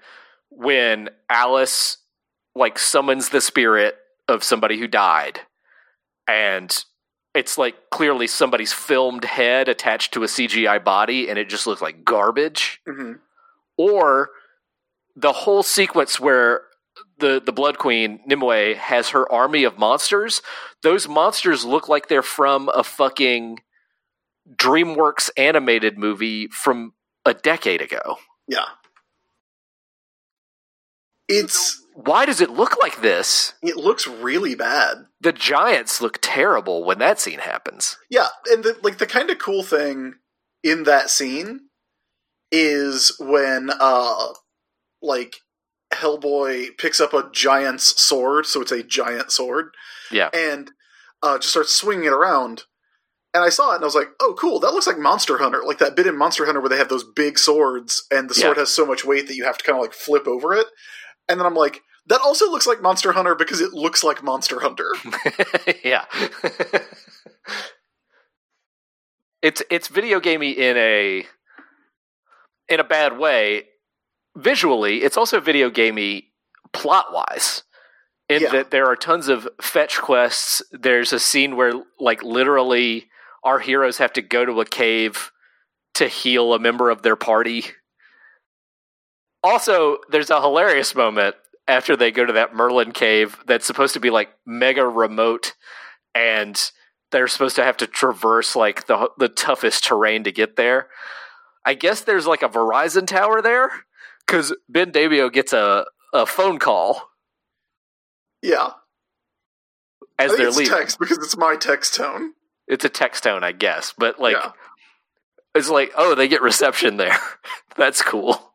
when 0.56 1.10
Alice 1.28 1.98
like 2.54 2.78
summons 2.78 3.30
the 3.30 3.40
spirit 3.40 3.96
of 4.28 4.44
somebody 4.44 4.78
who 4.78 4.86
died 4.86 5.40
and 6.28 6.84
it's 7.34 7.58
like 7.58 7.74
clearly 7.90 8.26
somebody's 8.26 8.72
filmed 8.72 9.24
head 9.24 9.68
attached 9.68 10.14
to 10.14 10.22
a 10.22 10.26
CGI 10.26 10.82
body 10.82 11.28
and 11.28 11.38
it 11.38 11.48
just 11.48 11.66
looks 11.66 11.82
like 11.82 12.04
garbage. 12.04 12.80
Hmm 12.88 13.14
or 13.76 14.30
the 15.16 15.32
whole 15.32 15.62
sequence 15.62 16.18
where 16.18 16.62
the 17.18 17.42
the 17.44 17.52
blood 17.52 17.78
queen 17.78 18.20
Nimue 18.26 18.74
has 18.74 19.10
her 19.10 19.30
army 19.30 19.64
of 19.64 19.78
monsters. 19.78 20.42
Those 20.82 21.08
monsters 21.08 21.64
look 21.64 21.88
like 21.88 22.08
they're 22.08 22.22
from 22.22 22.68
a 22.74 22.84
fucking 22.84 23.60
DreamWorks 24.56 25.30
animated 25.36 25.98
movie 25.98 26.48
from 26.48 26.92
a 27.24 27.34
decade 27.34 27.80
ago. 27.80 28.16
Yeah. 28.46 28.66
It's 31.28 31.80
why 31.94 32.26
does 32.26 32.40
it 32.40 32.50
look 32.50 32.76
like 32.82 33.00
this? 33.00 33.54
it 33.62 33.76
looks 33.76 34.06
really 34.06 34.54
bad. 34.54 35.06
The 35.20 35.32
giants 35.32 36.00
look 36.00 36.18
terrible 36.20 36.84
when 36.84 36.98
that 36.98 37.20
scene 37.20 37.38
happens. 37.38 37.96
Yeah, 38.10 38.28
and 38.50 38.62
the, 38.64 38.76
like 38.82 38.98
the 38.98 39.06
kind 39.06 39.30
of 39.30 39.38
cool 39.38 39.62
thing 39.62 40.14
in 40.62 40.84
that 40.84 41.08
scene 41.10 41.60
is 42.52 43.16
when 43.18 43.70
uh 43.80 44.28
like 45.02 45.36
Hellboy 45.92 46.76
picks 46.78 47.00
up 47.00 47.14
a 47.14 47.30
giant's 47.32 48.00
sword, 48.00 48.46
so 48.46 48.60
it's 48.60 48.72
a 48.72 48.82
giant 48.82 49.30
sword, 49.30 49.66
Yeah. 50.10 50.28
and 50.34 50.70
uh, 51.22 51.38
just 51.38 51.50
starts 51.50 51.74
swinging 51.74 52.06
it 52.06 52.12
around. 52.12 52.64
And 53.32 53.42
I 53.44 53.48
saw 53.48 53.72
it 53.72 53.76
and 53.76 53.84
I 53.84 53.86
was 53.86 53.94
like, 53.94 54.08
"Oh, 54.20 54.34
cool! 54.38 54.58
That 54.60 54.72
looks 54.72 54.86
like 54.86 54.98
Monster 54.98 55.38
Hunter, 55.38 55.62
like 55.64 55.78
that 55.78 55.94
bit 55.96 56.06
in 56.06 56.16
Monster 56.18 56.46
Hunter 56.46 56.60
where 56.60 56.68
they 56.68 56.76
have 56.78 56.88
those 56.88 57.04
big 57.04 57.38
swords, 57.38 58.04
and 58.10 58.28
the 58.28 58.34
sword 58.34 58.56
Yeah. 58.56 58.62
has 58.62 58.70
so 58.70 58.84
much 58.86 59.04
weight 59.04 59.26
that 59.28 59.34
you 59.36 59.44
have 59.44 59.58
to 59.58 59.64
kind 59.64 59.76
of 59.78 59.82
like 59.82 59.92
flip 59.94 60.26
over 60.26 60.52
it." 60.54 60.66
And 61.28 61.38
then 61.40 61.46
I'm 61.46 61.54
like, 61.54 61.82
"That 62.06 62.20
also 62.20 62.50
looks 62.50 62.66
like 62.66 62.82
Monster 62.82 63.12
Hunter 63.12 63.34
because 63.34 63.60
it 63.60 63.72
looks 63.72 64.04
like 64.04 64.22
Monster 64.22 64.60
Hunter." 64.60 64.92
yeah. 65.84 66.04
it's 69.42 69.62
it's 69.70 69.88
video 69.88 70.20
gamey 70.20 70.50
in 70.50 70.76
a 70.76 71.26
in 72.68 72.80
a 72.80 72.84
bad 72.84 73.18
way. 73.18 73.64
Visually, 74.36 75.02
it's 75.02 75.16
also 75.16 75.40
video 75.40 75.70
gamey 75.70 76.32
plot 76.72 77.06
wise. 77.12 77.62
In 78.28 78.42
Yeah. 78.42 78.50
that 78.52 78.70
there 78.70 78.86
are 78.86 78.96
tons 78.96 79.28
of 79.28 79.46
fetch 79.60 79.98
quests. 80.00 80.62
There's 80.72 81.12
a 81.12 81.20
scene 81.20 81.56
where 81.56 81.72
like 82.00 82.22
literally 82.22 83.08
our 83.44 83.58
heroes 83.58 83.98
have 83.98 84.14
to 84.14 84.22
go 84.22 84.46
to 84.46 84.60
a 84.62 84.64
cave 84.64 85.30
to 85.94 86.08
heal 86.08 86.54
a 86.54 86.58
member 86.58 86.88
of 86.90 87.02
their 87.02 87.16
party. 87.16 87.66
Also, 89.44 89.98
there's 90.08 90.30
a 90.30 90.40
hilarious 90.40 90.94
moment 90.94 91.36
after 91.68 91.96
they 91.96 92.10
go 92.10 92.24
to 92.24 92.32
that 92.32 92.54
Merlin 92.54 92.92
cave 92.92 93.36
that's 93.46 93.66
supposed 93.66 93.92
to 93.94 94.00
be 94.00 94.10
like 94.10 94.30
mega 94.46 94.86
remote 94.86 95.54
and 96.14 96.70
they're 97.10 97.28
supposed 97.28 97.56
to 97.56 97.62
have 97.64 97.76
to 97.76 97.86
traverse 97.86 98.56
like 98.56 98.86
the 98.86 99.10
the 99.18 99.28
toughest 99.28 99.84
terrain 99.84 100.24
to 100.24 100.32
get 100.32 100.56
there. 100.56 100.88
I 101.64 101.74
guess 101.74 102.00
there's 102.00 102.26
like 102.26 102.42
a 102.42 102.48
Verizon 102.48 103.06
tower 103.06 103.40
there 103.42 103.70
cuz 104.26 104.52
Ben 104.68 104.90
Daimio 104.92 105.30
gets 105.32 105.52
a 105.52 105.84
a 106.14 106.24
phone 106.26 106.58
call 106.58 107.10
Yeah. 108.42 108.70
as 110.18 110.34
they're 110.36 110.48
it's 110.48 110.56
leaving. 110.56 110.72
text 110.74 110.98
because 110.98 111.18
it's 111.18 111.36
my 111.36 111.56
text 111.56 111.94
tone. 111.94 112.32
It's 112.66 112.84
a 112.84 112.88
text 112.88 113.24
tone, 113.24 113.44
I 113.44 113.52
guess, 113.52 113.92
but 113.98 114.18
like 114.18 114.36
yeah. 114.36 114.52
it's 115.54 115.68
like, 115.68 115.92
oh, 115.96 116.14
they 116.14 116.28
get 116.28 116.40
reception 116.40 116.96
there. 116.96 117.18
That's 117.76 118.00
cool. 118.02 118.53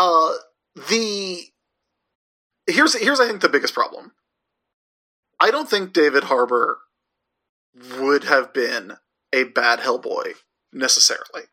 Uh, 0.00 0.32
the 0.88 1.42
here's 2.66 2.98
here's 2.98 3.20
I 3.20 3.26
think 3.26 3.42
the 3.42 3.50
biggest 3.50 3.74
problem. 3.74 4.12
I 5.38 5.50
don't 5.50 5.68
think 5.68 5.92
David 5.92 6.24
Harbour 6.24 6.78
would 7.98 8.24
have 8.24 8.54
been 8.54 8.94
a 9.30 9.44
bad 9.44 9.80
Hellboy 9.80 10.36
necessarily. 10.72 11.48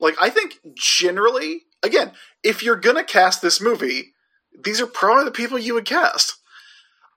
Like 0.00 0.14
I 0.18 0.30
think 0.30 0.60
generally, 0.74 1.64
again, 1.82 2.12
if 2.42 2.62
you're 2.62 2.76
gonna 2.76 3.04
cast 3.04 3.42
this 3.42 3.60
movie, 3.60 4.14
these 4.58 4.80
are 4.80 4.86
probably 4.86 5.24
the 5.24 5.30
people 5.30 5.58
you 5.58 5.74
would 5.74 5.84
cast. 5.84 6.38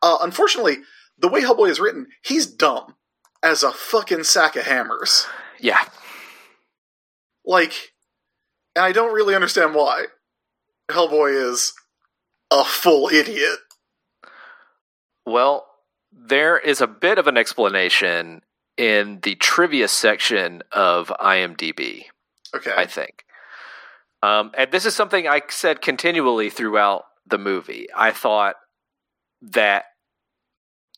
Uh, 0.01 0.17
unfortunately, 0.21 0.79
the 1.17 1.29
way 1.29 1.43
Hellboy 1.43 1.69
is 1.69 1.79
written, 1.79 2.07
he's 2.21 2.45
dumb 2.45 2.95
as 3.41 3.63
a 3.63 3.71
fucking 3.71 4.25
sack 4.25 4.57
of 4.57 4.65
hammers. 4.65 5.27
Yeah. 5.61 5.85
Like, 7.45 7.93
and 8.79 8.85
I 8.85 8.93
don't 8.93 9.13
really 9.13 9.35
understand 9.35 9.75
why. 9.75 10.05
Hellboy 10.89 11.51
is 11.51 11.73
a 12.49 12.63
full 12.63 13.09
idiot. 13.09 13.59
Well, 15.25 15.67
there 16.13 16.57
is 16.57 16.79
a 16.79 16.87
bit 16.87 17.17
of 17.17 17.27
an 17.27 17.35
explanation 17.35 18.41
in 18.77 19.19
the 19.23 19.35
trivia 19.35 19.89
section 19.89 20.63
of 20.71 21.09
IMDb, 21.19 22.05
Okay. 22.55 22.71
I 22.75 22.85
think. 22.85 23.25
Um, 24.23 24.51
and 24.57 24.71
this 24.71 24.85
is 24.85 24.95
something 24.95 25.27
I 25.27 25.41
said 25.49 25.81
continually 25.81 26.49
throughout 26.49 27.03
the 27.27 27.37
movie. 27.37 27.87
I 27.93 28.11
thought 28.11 28.55
that 29.41 29.85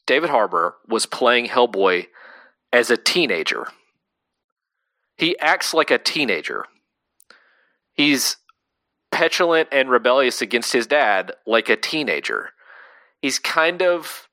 David 0.05 0.29
Harbour 0.29 0.75
was 0.88 1.07
playing 1.07 1.47
Hellboy 1.47 2.07
as 2.71 2.91
a 2.91 2.97
teenager. 2.97 3.65
He 5.17 5.38
acts 5.39 5.73
like 5.73 5.89
a 5.89 5.97
teenager. 5.97 6.65
He's 7.93 8.37
petulant 9.11 9.69
and 9.71 9.89
rebellious 9.89 10.41
against 10.41 10.73
his 10.73 10.87
dad 10.87 11.33
like 11.45 11.69
a 11.69 11.75
teenager. 11.75 12.51
He's 13.21 13.39
kind 13.39 13.81
of 13.81 14.27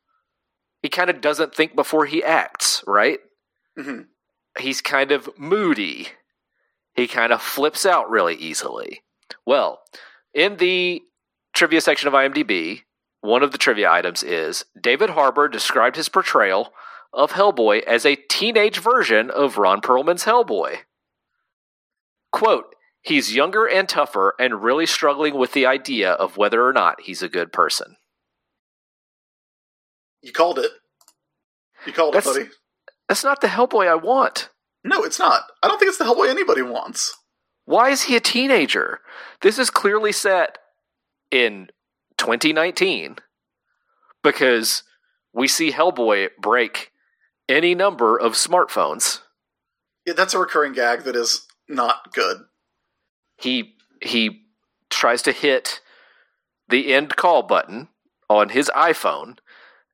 he 0.83 0.89
kind 0.89 1.11
of 1.11 1.21
doesn't 1.21 1.55
think 1.55 1.75
before 1.75 2.07
he 2.07 2.23
acts, 2.23 2.85
right? 2.87 3.19
Mhm. 3.77 4.07
He's 4.59 4.81
kind 4.81 5.11
of 5.11 5.29
moody. 5.37 6.09
He 6.95 7.09
kind 7.09 7.33
of 7.33 7.43
flips 7.43 7.85
out 7.85 8.09
really 8.09 8.35
easily. 8.37 9.03
Well, 9.45 9.83
in 10.33 10.57
the 10.57 11.03
trivia 11.53 11.81
section 11.81 12.09
of 12.09 12.15
IMDb, 12.15 12.83
one 13.21 13.43
of 13.43 13.51
the 13.51 13.59
trivia 13.59 13.91
items 13.91 14.23
is 14.23 14.65
David 14.81 15.11
Harbour 15.11 15.49
described 15.49 15.97
his 15.97 16.09
portrayal 16.09 16.73
of 17.13 17.33
Hellboy 17.33 17.83
as 17.83 18.07
a 18.07 18.17
teenage 18.17 18.79
version 18.79 19.31
of 19.31 19.59
Ron 19.59 19.81
Perlman's 19.81 20.25
Hellboy. 20.25 20.79
Quote, 22.31 22.75
he's 23.09 23.35
younger 23.35 23.67
and 23.67 23.89
tougher 23.89 24.35
and 24.39 24.63
really 24.63 24.87
struggling 24.87 25.35
with 25.37 25.53
the 25.53 25.67
idea 25.67 26.13
of 26.13 26.37
whether 26.37 26.65
or 26.67 26.73
not 26.73 27.01
he's 27.03 27.23
a 27.23 27.29
good 27.29 27.53
person. 27.53 27.97
You 30.23 30.33
called 30.33 30.59
it. 30.59 30.71
You 31.87 31.93
called 31.93 32.15
That's- 32.15 32.37
it, 32.37 32.41
buddy. 32.41 32.55
That's 33.09 33.25
not 33.25 33.41
the 33.41 33.47
Hellboy 33.47 33.89
I 33.89 33.95
want. 33.95 34.51
No, 34.85 35.03
it's 35.03 35.19
not. 35.19 35.43
I 35.63 35.69
don't 35.69 35.79
think 35.79 35.89
it's 35.89 35.99
the 35.99 36.05
Hellboy 36.05 36.29
anybody 36.29 36.63
wants. 36.63 37.17
Why 37.65 37.91
is 37.91 38.03
he 38.03 38.17
a 38.17 38.21
teenager? 38.21 39.01
This 39.41 39.59
is 39.59 39.71
clearly 39.71 40.13
set 40.13 40.59
in 41.31 41.69
2019 42.19 43.17
because 44.23 44.83
we 45.33 45.49
see 45.49 45.73
Hellboy 45.73 46.31
break 46.39 46.93
any 47.49 47.75
number 47.75 48.19
of 48.19 48.33
smartphones. 48.35 49.21
Yeah, 50.07 50.15
that's 50.15 50.35
a 50.35 50.39
recurring 50.39 50.73
gag 50.75 51.05
that 51.05 51.17
is 51.17 51.47
not 51.69 52.13
good. 52.13 52.39
He 53.39 53.77
he 54.03 54.43
tries 54.91 55.23
to 55.23 55.33
hit 55.33 55.81
the 56.69 56.93
end 56.93 57.17
call 57.17 57.43
button 57.43 57.89
on 58.29 58.51
his 58.51 58.71
iPhone 58.75 59.39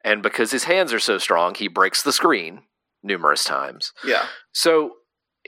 and 0.04 0.22
because 0.22 0.50
his 0.50 0.64
hands 0.64 0.92
are 0.92 1.00
so 1.00 1.16
strong, 1.18 1.54
he 1.54 1.66
breaks 1.66 2.02
the 2.02 2.12
screen 2.12 2.62
numerous 3.02 3.42
times. 3.42 3.92
Yeah. 4.04 4.26
So 4.52 4.96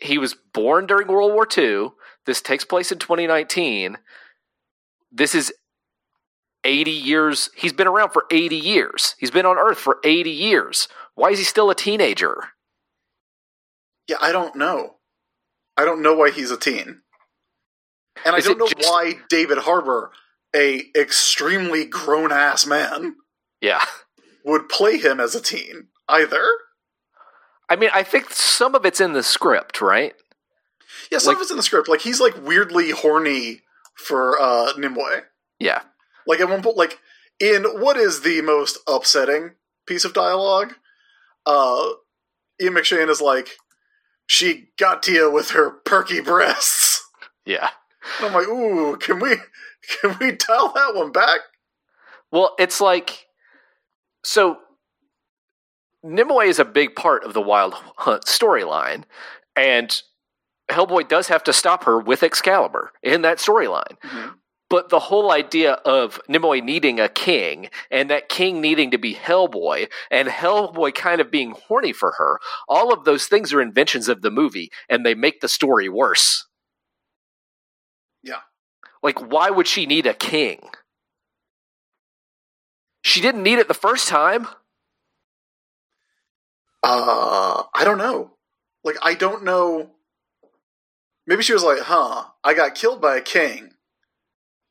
he 0.01 0.17
was 0.19 0.35
born 0.35 0.87
during 0.87 1.09
World 1.09 1.33
War 1.33 1.47
II. 1.57 1.91
This 2.25 2.41
takes 2.41 2.65
place 2.65 2.91
in 2.91 2.99
2019. 2.99 3.99
This 5.13 5.35
is 5.35 5.53
80 6.65 6.91
years. 6.91 7.51
He's 7.55 7.75
been 7.75 7.87
around 7.87 8.11
for 8.11 8.25
80 8.31 8.57
years. 8.57 9.15
He's 9.19 9.31
been 9.31 9.47
on 9.47 9.59
Earth 9.59 9.79
for 9.79 9.99
80 10.03 10.31
years. 10.31 10.89
Why 11.15 11.31
is 11.31 11.39
he 11.39 11.45
still 11.45 11.71
a 11.71 11.75
teenager? 11.75 12.49
Yeah, 14.09 14.17
I 14.21 14.33
don't 14.33 14.57
know. 14.57 14.97
I 15.77 15.85
don't 15.85 16.03
know 16.03 16.15
why 16.15 16.31
he's 16.31 16.51
a 16.51 16.57
teen. 16.57 17.03
And 18.25 18.35
I 18.35 18.41
don't 18.41 18.59
know 18.59 18.67
just- 18.69 18.89
why 18.89 19.21
David 19.29 19.59
Harbour, 19.59 20.11
a 20.55 20.91
extremely 20.97 21.85
grown 21.85 22.33
ass 22.33 22.67
man, 22.67 23.17
Yeah. 23.61 23.85
would 24.45 24.69
play 24.69 24.99
him 24.99 25.21
as 25.21 25.35
a 25.35 25.41
teen 25.41 25.89
either. 26.09 26.49
I 27.69 27.77
mean, 27.77 27.91
I 27.93 28.03
think 28.03 28.31
some 28.31 28.75
of 28.75 28.85
it's 28.87 29.01
in 29.01 29.13
the 29.13 29.23
script, 29.23 29.81
right? 29.81 30.15
Yeah, 31.11 31.19
some 31.19 31.29
Like- 31.29 31.37
of 31.37 31.43
it's 31.43 31.51
in 31.51 31.57
the 31.57 31.63
script. 31.63 31.89
Like 31.89 32.01
he's 32.03 32.21
like 32.21 32.35
weirdly 32.37 32.91
horny 32.91 33.63
for 33.97 34.41
uh 34.41 34.73
Nimue. 34.77 35.23
Yeah. 35.59 35.83
Like 36.27 36.41
at 36.41 36.49
one 36.49 36.63
point, 36.63 36.77
like 36.77 37.01
in 37.39 37.65
what 37.81 37.97
is 37.97 38.23
the 38.23 38.41
most 38.43 38.79
upsetting 38.87 39.57
piece 39.87 40.05
of 40.05 40.13
dialogue, 40.13 40.75
uh, 41.45 41.91
Ian 42.61 42.75
McShane 42.75 43.09
is 43.11 43.21
like, 43.21 43.57
"She 44.27 44.71
got 44.79 45.03
to 45.05 45.13
you 45.13 45.31
with 45.31 45.51
her 45.51 45.71
perky 45.71 46.21
breasts." 46.21 47.03
Yeah. 47.45 47.71
I'm 48.21 48.33
like, 48.33 48.49
"Ooh, 48.49 48.97
can 48.99 49.21
we 49.21 49.37
can 50.01 50.17
we 50.21 50.33
dial 50.33 50.73
that 50.75 50.95
one 50.95 51.13
back?" 51.13 51.41
Well, 52.31 52.55
it's 52.59 52.81
like 52.81 53.27
so 54.25 54.59
Nimue 56.03 56.41
is 56.41 56.59
a 56.59 56.65
big 56.65 56.95
part 56.95 57.25
of 57.25 57.35
the 57.35 57.41
Wild 57.41 57.75
Hunt 57.99 58.25
storyline, 58.25 59.05
and 59.57 60.01
Hellboy 60.71 61.09
does 61.09 61.29
have 61.29 61.45
to 61.45 61.53
stop 61.53 61.85
her 61.85 61.99
with 61.99 62.23
Excalibur 62.23 62.93
in 63.03 63.23
that 63.23 63.39
storyline. 63.39 63.99
Mhm. 64.03 64.35
But 64.69 64.89
the 64.89 64.99
whole 64.99 65.31
idea 65.31 65.75
of 65.85 66.21
Nimue 66.29 66.61
needing 66.61 66.99
a 66.99 67.09
king 67.09 67.71
and 67.91 68.11
that 68.11 68.29
king 68.29 68.61
needing 68.61 68.91
to 68.91 68.99
be 68.99 69.15
Hellboy 69.15 69.89
and 70.11 70.29
Hellboy 70.29 70.93
kind 70.95 71.21
of 71.21 71.31
being 71.31 71.53
horny 71.53 71.93
for 71.93 72.13
her, 72.19 72.41
all 72.69 72.93
of 72.93 73.05
those 73.05 73.27
things 73.29 73.53
are 73.53 73.61
inventions 73.61 74.09
of 74.09 74.23
the 74.23 74.31
movie 74.31 74.71
and 74.89 75.07
they 75.07 75.15
make 75.15 75.41
the 75.41 75.49
story 75.49 75.89
worse. 75.89 76.45
Yeah. 78.27 78.41
Like, 79.03 79.21
why 79.21 79.51
would 79.51 79.69
she 79.69 79.87
need 79.87 80.07
a 80.07 80.15
king? 80.15 80.69
She 83.03 83.21
didn't 83.21 83.45
need 83.45 83.59
it 83.61 83.69
the 83.69 83.75
first 83.75 84.09
time. 84.09 84.49
Uh, 86.83 87.63
I 87.75 87.85
don't 87.85 87.99
know. 87.99 88.33
Like, 88.83 88.97
I 89.03 89.15
don't 89.15 89.45
know. 89.45 89.93
Maybe 91.27 91.43
she 91.43 91.53
was 91.53 91.65
like, 91.65 91.81
"Huh, 91.81 92.27
I 92.45 92.55
got 92.55 92.75
killed 92.75 93.01
by 93.01 93.17
a 93.17 93.21
king, 93.21 93.71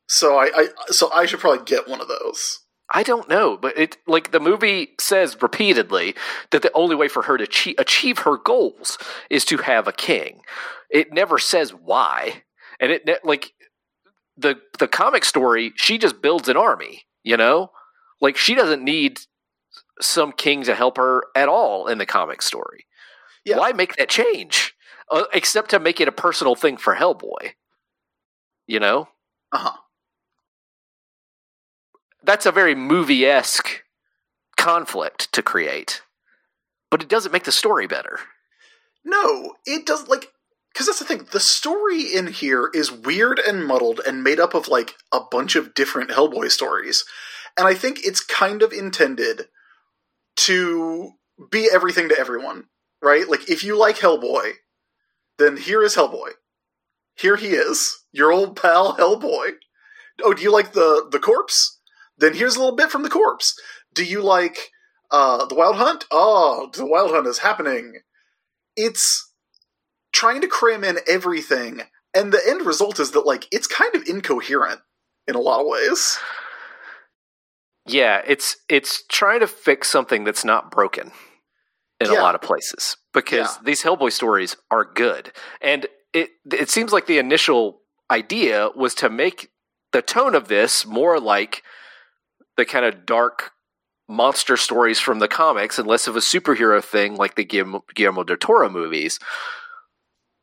so 0.08 0.36
I, 0.38 0.50
I 0.54 0.68
so 0.88 1.10
I 1.12 1.26
should 1.26 1.40
probably 1.40 1.64
get 1.64 1.88
one 1.88 2.00
of 2.00 2.08
those." 2.08 2.60
I 2.90 3.02
don't 3.02 3.28
know, 3.28 3.56
but 3.56 3.76
it 3.76 3.98
like 4.06 4.30
the 4.32 4.40
movie 4.40 4.94
says 5.00 5.40
repeatedly 5.42 6.14
that 6.50 6.62
the 6.62 6.72
only 6.72 6.96
way 6.96 7.08
for 7.08 7.22
her 7.22 7.36
to 7.36 7.44
achieve, 7.44 7.74
achieve 7.78 8.20
her 8.20 8.38
goals 8.38 8.96
is 9.28 9.44
to 9.46 9.58
have 9.58 9.86
a 9.86 9.92
king. 9.92 10.42
It 10.88 11.12
never 11.12 11.38
says 11.38 11.74
why, 11.74 12.44
and 12.80 12.92
it 12.92 13.08
like 13.24 13.52
the 14.36 14.56
the 14.78 14.88
comic 14.88 15.24
story. 15.24 15.72
She 15.76 15.98
just 15.98 16.20
builds 16.22 16.48
an 16.48 16.56
army, 16.56 17.02
you 17.24 17.36
know, 17.36 17.70
like 18.20 18.36
she 18.36 18.54
doesn't 18.54 18.82
need 18.84 19.20
some 20.00 20.32
king 20.32 20.62
to 20.64 20.74
help 20.74 20.96
her 20.98 21.24
at 21.34 21.48
all 21.48 21.86
in 21.86 21.98
the 21.98 22.06
comic 22.06 22.42
story. 22.42 22.84
Yeah. 23.44 23.58
Why 23.58 23.72
make 23.72 23.96
that 23.96 24.08
change, 24.08 24.74
uh, 25.10 25.24
except 25.32 25.70
to 25.70 25.78
make 25.78 26.00
it 26.00 26.08
a 26.08 26.12
personal 26.12 26.54
thing 26.54 26.76
for 26.76 26.94
Hellboy? 26.96 27.52
You 28.66 28.80
know, 28.80 29.08
Uh 29.52 29.58
huh. 29.58 29.76
that's 32.24 32.46
a 32.46 32.52
very 32.52 32.74
movie 32.74 33.24
esque 33.24 33.84
conflict 34.56 35.32
to 35.32 35.42
create, 35.42 36.02
but 36.90 37.02
it 37.02 37.08
doesn't 37.08 37.32
make 37.32 37.44
the 37.44 37.52
story 37.52 37.86
better. 37.86 38.18
No, 39.04 39.54
it 39.64 39.86
doesn't. 39.86 40.08
like 40.08 40.32
because 40.76 40.88
that's 40.88 40.98
the 40.98 41.06
thing. 41.06 41.26
The 41.32 41.40
story 41.40 42.02
in 42.02 42.26
here 42.26 42.70
is 42.74 42.92
weird 42.92 43.38
and 43.38 43.64
muddled 43.64 44.02
and 44.06 44.22
made 44.22 44.38
up 44.38 44.52
of 44.52 44.68
like 44.68 44.96
a 45.10 45.20
bunch 45.30 45.56
of 45.56 45.72
different 45.72 46.10
Hellboy 46.10 46.50
stories. 46.50 47.02
And 47.56 47.66
I 47.66 47.72
think 47.72 48.00
it's 48.04 48.22
kind 48.22 48.60
of 48.60 48.74
intended 48.74 49.46
to 50.36 51.12
be 51.50 51.70
everything 51.72 52.10
to 52.10 52.18
everyone, 52.18 52.64
right? 53.00 53.26
Like 53.26 53.48
if 53.48 53.64
you 53.64 53.74
like 53.74 53.96
Hellboy, 53.96 54.52
then 55.38 55.56
here 55.56 55.82
is 55.82 55.96
Hellboy. 55.96 56.32
Here 57.14 57.36
he 57.36 57.52
is, 57.52 58.04
your 58.12 58.30
old 58.30 58.60
pal 58.60 58.98
Hellboy. 58.98 59.52
Oh, 60.22 60.34
do 60.34 60.42
you 60.42 60.52
like 60.52 60.74
the 60.74 61.08
the 61.10 61.18
corpse? 61.18 61.80
Then 62.18 62.34
here's 62.34 62.56
a 62.56 62.60
little 62.60 62.76
bit 62.76 62.90
from 62.90 63.02
the 63.02 63.08
corpse. 63.08 63.58
Do 63.94 64.04
you 64.04 64.20
like 64.20 64.72
uh, 65.10 65.46
the 65.46 65.54
Wild 65.54 65.76
Hunt? 65.76 66.04
Oh, 66.10 66.68
the 66.74 66.84
Wild 66.84 67.12
Hunt 67.12 67.26
is 67.26 67.38
happening. 67.38 68.00
It's 68.76 69.25
trying 70.12 70.40
to 70.40 70.48
cram 70.48 70.84
in 70.84 70.98
everything, 71.08 71.82
and 72.14 72.32
the 72.32 72.40
end 72.46 72.64
result 72.66 72.98
is 73.00 73.10
that 73.12 73.26
like 73.26 73.46
it's 73.52 73.66
kind 73.66 73.94
of 73.94 74.06
incoherent 74.08 74.80
in 75.26 75.34
a 75.34 75.40
lot 75.40 75.60
of 75.60 75.66
ways. 75.66 76.18
Yeah, 77.86 78.22
it's 78.26 78.56
it's 78.68 79.04
trying 79.08 79.40
to 79.40 79.46
fix 79.46 79.88
something 79.88 80.24
that's 80.24 80.44
not 80.44 80.70
broken 80.70 81.12
in 82.00 82.10
Yeah. 82.10 82.20
a 82.20 82.22
lot 82.22 82.34
of 82.34 82.40
places 82.42 82.96
because 83.12 83.56
Yeah. 83.56 83.62
these 83.64 83.82
Hellboy 83.82 84.12
stories 84.12 84.56
are 84.70 84.84
good, 84.84 85.32
and 85.60 85.86
it 86.12 86.30
it 86.52 86.70
seems 86.70 86.92
like 86.92 87.06
the 87.06 87.18
initial 87.18 87.82
idea 88.10 88.70
was 88.74 88.94
to 88.96 89.08
make 89.08 89.50
the 89.92 90.02
tone 90.02 90.34
of 90.34 90.48
this 90.48 90.84
more 90.84 91.20
like 91.20 91.62
the 92.56 92.64
kind 92.64 92.84
of 92.84 93.06
dark 93.06 93.52
monster 94.08 94.56
stories 94.56 95.00
from 95.00 95.18
the 95.18 95.28
comics 95.28 95.78
and 95.78 95.88
less 95.88 96.06
of 96.06 96.16
a 96.16 96.20
superhero 96.20 96.82
thing 96.82 97.16
like 97.16 97.34
the 97.34 97.44
Guillermo, 97.44 97.84
Guillermo 97.94 98.22
del 98.24 98.36
Toro 98.36 98.68
movies. 98.68 99.18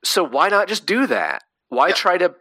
So 0.03 0.23
why 0.23 0.49
not 0.49 0.67
just 0.67 0.85
do 0.85 1.07
that? 1.07 1.43
Why 1.69 1.89
Yeah. 1.89 1.93
try 1.93 2.17
to 2.17 2.35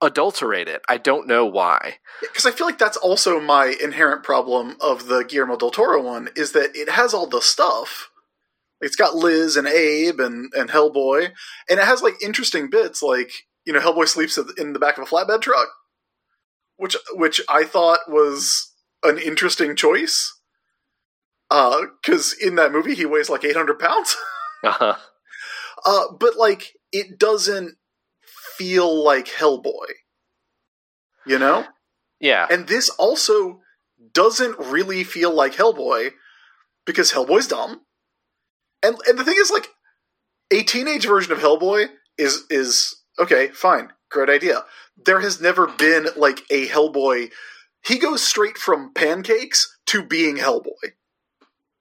adulterate 0.00 0.68
it? 0.68 0.82
I 0.88 0.98
don't 0.98 1.26
know 1.26 1.46
why. 1.46 1.98
Because 2.20 2.46
I 2.46 2.50
feel 2.50 2.66
like 2.66 2.78
that's 2.78 2.96
also 2.96 3.40
my 3.40 3.66
inherent 3.82 4.22
problem 4.22 4.76
of 4.80 5.06
the 5.06 5.24
Guillermo 5.24 5.56
del 5.56 5.70
Toro 5.70 6.00
one 6.02 6.28
is 6.36 6.52
that 6.52 6.76
it 6.76 6.88
has 6.90 7.12
all 7.14 7.26
the 7.26 7.40
stuff. 7.40 8.10
It's 8.80 8.96
got 8.96 9.16
Liz 9.16 9.56
and 9.56 9.66
Abe 9.66 10.20
and, 10.20 10.52
and 10.54 10.70
Hellboy, 10.70 11.32
and 11.68 11.78
it 11.80 11.84
has 11.86 12.02
like 12.02 12.22
interesting 12.22 12.68
bits 12.68 13.02
like 13.02 13.32
you 13.64 13.72
know 13.72 13.80
Hellboy 13.80 14.06
sleeps 14.06 14.38
in 14.58 14.74
the 14.74 14.78
back 14.78 14.98
of 14.98 15.04
a 15.04 15.06
flatbed 15.06 15.40
truck, 15.40 15.68
which 16.76 16.94
which 17.12 17.40
I 17.48 17.64
thought 17.64 18.00
was 18.06 18.72
an 19.02 19.18
interesting 19.18 19.74
choice. 19.76 20.32
Because 21.48 22.34
in 22.34 22.56
that 22.56 22.72
movie 22.72 22.94
he 22.94 23.06
weighs 23.06 23.30
like 23.30 23.44
eight 23.44 23.56
hundred 23.56 23.78
pounds. 23.78 24.16
Uh-huh. 24.64 24.96
Uh, 25.84 26.04
but 26.18 26.36
like 26.36 26.74
it 26.92 27.18
doesn't 27.18 27.76
feel 28.56 29.04
like 29.04 29.26
Hellboy. 29.26 29.86
You 31.26 31.38
know? 31.38 31.66
Yeah. 32.20 32.46
And 32.50 32.68
this 32.68 32.88
also 32.90 33.60
doesn't 34.12 34.58
really 34.58 35.04
feel 35.04 35.34
like 35.34 35.54
Hellboy 35.54 36.12
because 36.84 37.12
Hellboy's 37.12 37.48
dumb. 37.48 37.82
And 38.82 38.96
and 39.06 39.18
the 39.18 39.24
thing 39.24 39.36
is 39.38 39.50
like 39.50 39.68
a 40.50 40.62
teenage 40.62 41.06
version 41.06 41.32
of 41.32 41.38
Hellboy 41.38 41.88
is 42.16 42.44
is 42.48 42.94
okay, 43.18 43.48
fine. 43.48 43.92
Great 44.10 44.30
idea. 44.30 44.64
There 44.96 45.20
has 45.20 45.40
never 45.40 45.66
been 45.66 46.06
like 46.16 46.42
a 46.50 46.68
Hellboy 46.68 47.30
he 47.86 47.98
goes 47.98 48.22
straight 48.22 48.58
from 48.58 48.92
pancakes 48.92 49.78
to 49.86 50.02
being 50.02 50.36
Hellboy. 50.38 50.94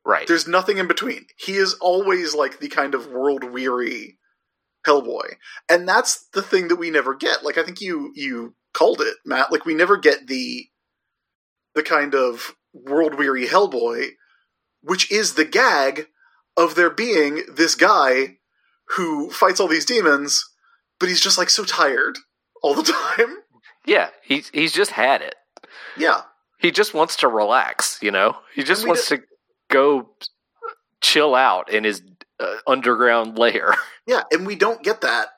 Right. 0.05 0.27
There's 0.27 0.47
nothing 0.47 0.77
in 0.77 0.87
between. 0.87 1.25
He 1.35 1.53
is 1.53 1.73
always 1.75 2.35
like 2.35 2.59
the 2.59 2.69
kind 2.69 2.93
of 2.93 3.07
world 3.07 3.43
weary 3.43 4.19
Hellboy. 4.85 5.35
And 5.69 5.87
that's 5.87 6.27
the 6.33 6.43
thing 6.43 6.67
that 6.67 6.75
we 6.75 6.91
never 6.91 7.15
get. 7.15 7.43
Like 7.43 7.57
I 7.57 7.63
think 7.63 7.81
you 7.81 8.11
you 8.13 8.55
called 8.73 9.01
it, 9.01 9.15
Matt. 9.25 9.51
Like 9.51 9.65
we 9.65 9.73
never 9.73 9.97
get 9.97 10.27
the 10.27 10.67
the 11.73 11.83
kind 11.83 12.13
of 12.13 12.55
world 12.73 13.17
weary 13.17 13.47
Hellboy, 13.47 14.09
which 14.81 15.11
is 15.11 15.33
the 15.33 15.45
gag 15.45 16.07
of 16.55 16.75
there 16.75 16.89
being 16.89 17.43
this 17.51 17.75
guy 17.75 18.37
who 18.89 19.29
fights 19.31 19.59
all 19.59 19.67
these 19.67 19.85
demons, 19.85 20.43
but 20.99 21.09
he's 21.09 21.21
just 21.21 21.37
like 21.37 21.49
so 21.49 21.65
tired 21.65 22.17
all 22.61 22.75
the 22.75 22.83
time. 23.17 23.37
Yeah, 23.85 24.09
he's 24.23 24.49
he's 24.49 24.71
just 24.71 24.91
had 24.91 25.21
it. 25.21 25.35
Yeah. 25.97 26.21
He 26.59 26.71
just 26.71 26.93
wants 26.93 27.17
to 27.17 27.27
relax, 27.27 27.99
you 28.01 28.11
know. 28.11 28.37
He 28.55 28.63
just 28.63 28.87
wants 28.87 29.07
to 29.09 29.21
go 29.75 30.09
chill 31.01 31.35
out 31.35 31.71
in 31.71 31.83
his 31.83 32.01
uh, 32.39 32.57
underground 32.65 33.37
lair. 33.37 33.75
Yeah, 34.07 34.21
and 34.31 34.45
we 34.45 34.55
don't 34.55 34.83
get 34.83 35.01
that 35.01 35.29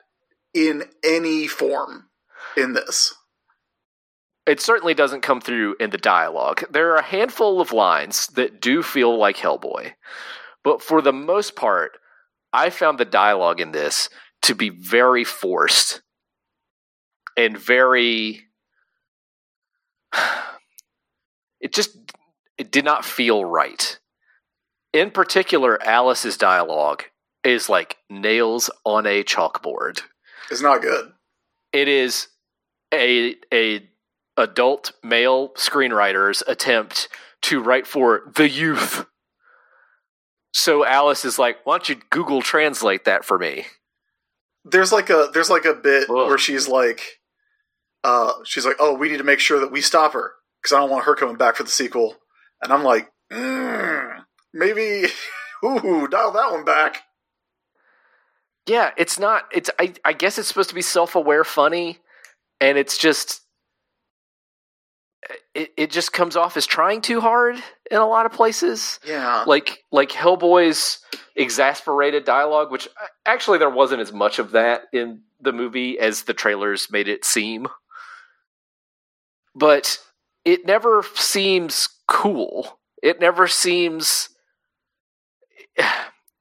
in 0.52 0.84
any 1.02 1.46
form 1.46 2.10
in 2.54 2.74
this. 2.74 3.14
It 4.46 4.60
certainly 4.60 4.92
doesn't 4.92 5.22
come 5.22 5.40
through 5.40 5.76
in 5.80 5.88
the 5.88 5.96
dialogue. 5.96 6.64
There 6.70 6.92
are 6.92 6.98
a 6.98 7.02
handful 7.02 7.62
of 7.62 7.72
lines 7.72 8.26
that 8.34 8.60
do 8.60 8.82
feel 8.82 9.16
like 9.16 9.38
Hellboy, 9.38 9.94
but 10.62 10.82
for 10.82 11.00
the 11.00 11.14
most 11.14 11.56
part, 11.56 11.92
I 12.52 12.68
found 12.68 12.98
the 12.98 13.06
dialogue 13.06 13.58
in 13.58 13.72
this 13.72 14.10
to 14.42 14.54
be 14.54 14.68
very 14.68 15.24
forced 15.24 16.02
and 17.38 17.56
very. 17.56 18.42
It 21.60 21.72
just 21.72 21.96
it 22.58 22.70
did 22.70 22.84
not 22.84 23.04
feel 23.04 23.44
right. 23.44 23.97
In 24.92 25.10
particular, 25.10 25.82
Alice's 25.82 26.36
dialogue 26.36 27.04
is 27.44 27.68
like 27.68 27.96
nails 28.10 28.70
on 28.84 29.06
a 29.06 29.22
chalkboard. 29.22 30.02
It's 30.50 30.62
not 30.62 30.82
good. 30.82 31.12
It 31.72 31.88
is 31.88 32.28
a 32.92 33.36
a 33.52 33.88
adult 34.36 34.92
male 35.02 35.50
screenwriter's 35.50 36.42
attempt 36.46 37.08
to 37.42 37.62
write 37.62 37.86
for 37.86 38.22
the 38.34 38.48
youth. 38.48 39.06
So 40.52 40.84
Alice 40.84 41.24
is 41.24 41.38
like, 41.38 41.58
"Why 41.64 41.74
don't 41.74 41.88
you 41.88 41.96
Google 42.10 42.42
Translate 42.42 43.04
that 43.04 43.24
for 43.24 43.38
me?" 43.38 43.66
There's 44.64 44.92
like 44.92 45.10
a 45.10 45.30
there's 45.32 45.50
like 45.50 45.64
a 45.64 45.74
bit 45.74 46.08
Ugh. 46.08 46.28
where 46.28 46.38
she's 46.38 46.66
like, 46.66 47.20
uh, 48.04 48.32
she's 48.44 48.64
like, 48.64 48.76
oh, 48.78 48.94
we 48.94 49.08
need 49.08 49.18
to 49.18 49.24
make 49.24 49.40
sure 49.40 49.60
that 49.60 49.72
we 49.72 49.80
stop 49.80 50.12
her 50.12 50.32
because 50.62 50.74
I 50.74 50.80
don't 50.80 50.90
want 50.90 51.04
her 51.04 51.14
coming 51.14 51.36
back 51.36 51.56
for 51.56 51.62
the 51.62 51.70
sequel. 51.70 52.16
And 52.62 52.72
I'm 52.72 52.84
like, 52.84 53.10
mm, 53.32 54.24
maybe, 54.52 55.06
ooh, 55.64 56.08
dial 56.08 56.32
that 56.32 56.52
one 56.52 56.64
back. 56.64 57.02
Yeah, 58.68 58.90
it's 58.96 59.18
not. 59.18 59.44
It's 59.50 59.70
I. 59.78 59.94
I 60.04 60.12
guess 60.12 60.38
it's 60.38 60.46
supposed 60.46 60.68
to 60.68 60.74
be 60.74 60.82
self-aware, 60.82 61.44
funny, 61.44 61.98
and 62.60 62.76
it's 62.76 62.98
just. 62.98 63.40
It 65.54 65.72
it 65.76 65.90
just 65.90 66.12
comes 66.12 66.36
off 66.36 66.56
as 66.56 66.66
trying 66.66 67.00
too 67.00 67.20
hard 67.20 67.56
in 67.90 67.96
a 67.96 68.06
lot 68.06 68.26
of 68.26 68.32
places. 68.32 69.00
Yeah, 69.06 69.44
like 69.46 69.84
like 69.90 70.10
Hellboy's 70.10 71.00
exasperated 71.34 72.24
dialogue, 72.24 72.70
which 72.70 72.86
uh, 72.88 73.06
actually 73.24 73.58
there 73.58 73.70
wasn't 73.70 74.02
as 74.02 74.12
much 74.12 74.38
of 74.38 74.50
that 74.52 74.82
in 74.92 75.22
the 75.40 75.52
movie 75.52 75.98
as 75.98 76.24
the 76.24 76.34
trailers 76.34 76.90
made 76.90 77.08
it 77.08 77.24
seem. 77.24 77.68
But 79.54 79.98
it 80.44 80.66
never 80.66 81.04
seems 81.14 81.88
cool. 82.06 82.78
It 83.02 83.18
never 83.18 83.48
seems. 83.48 84.28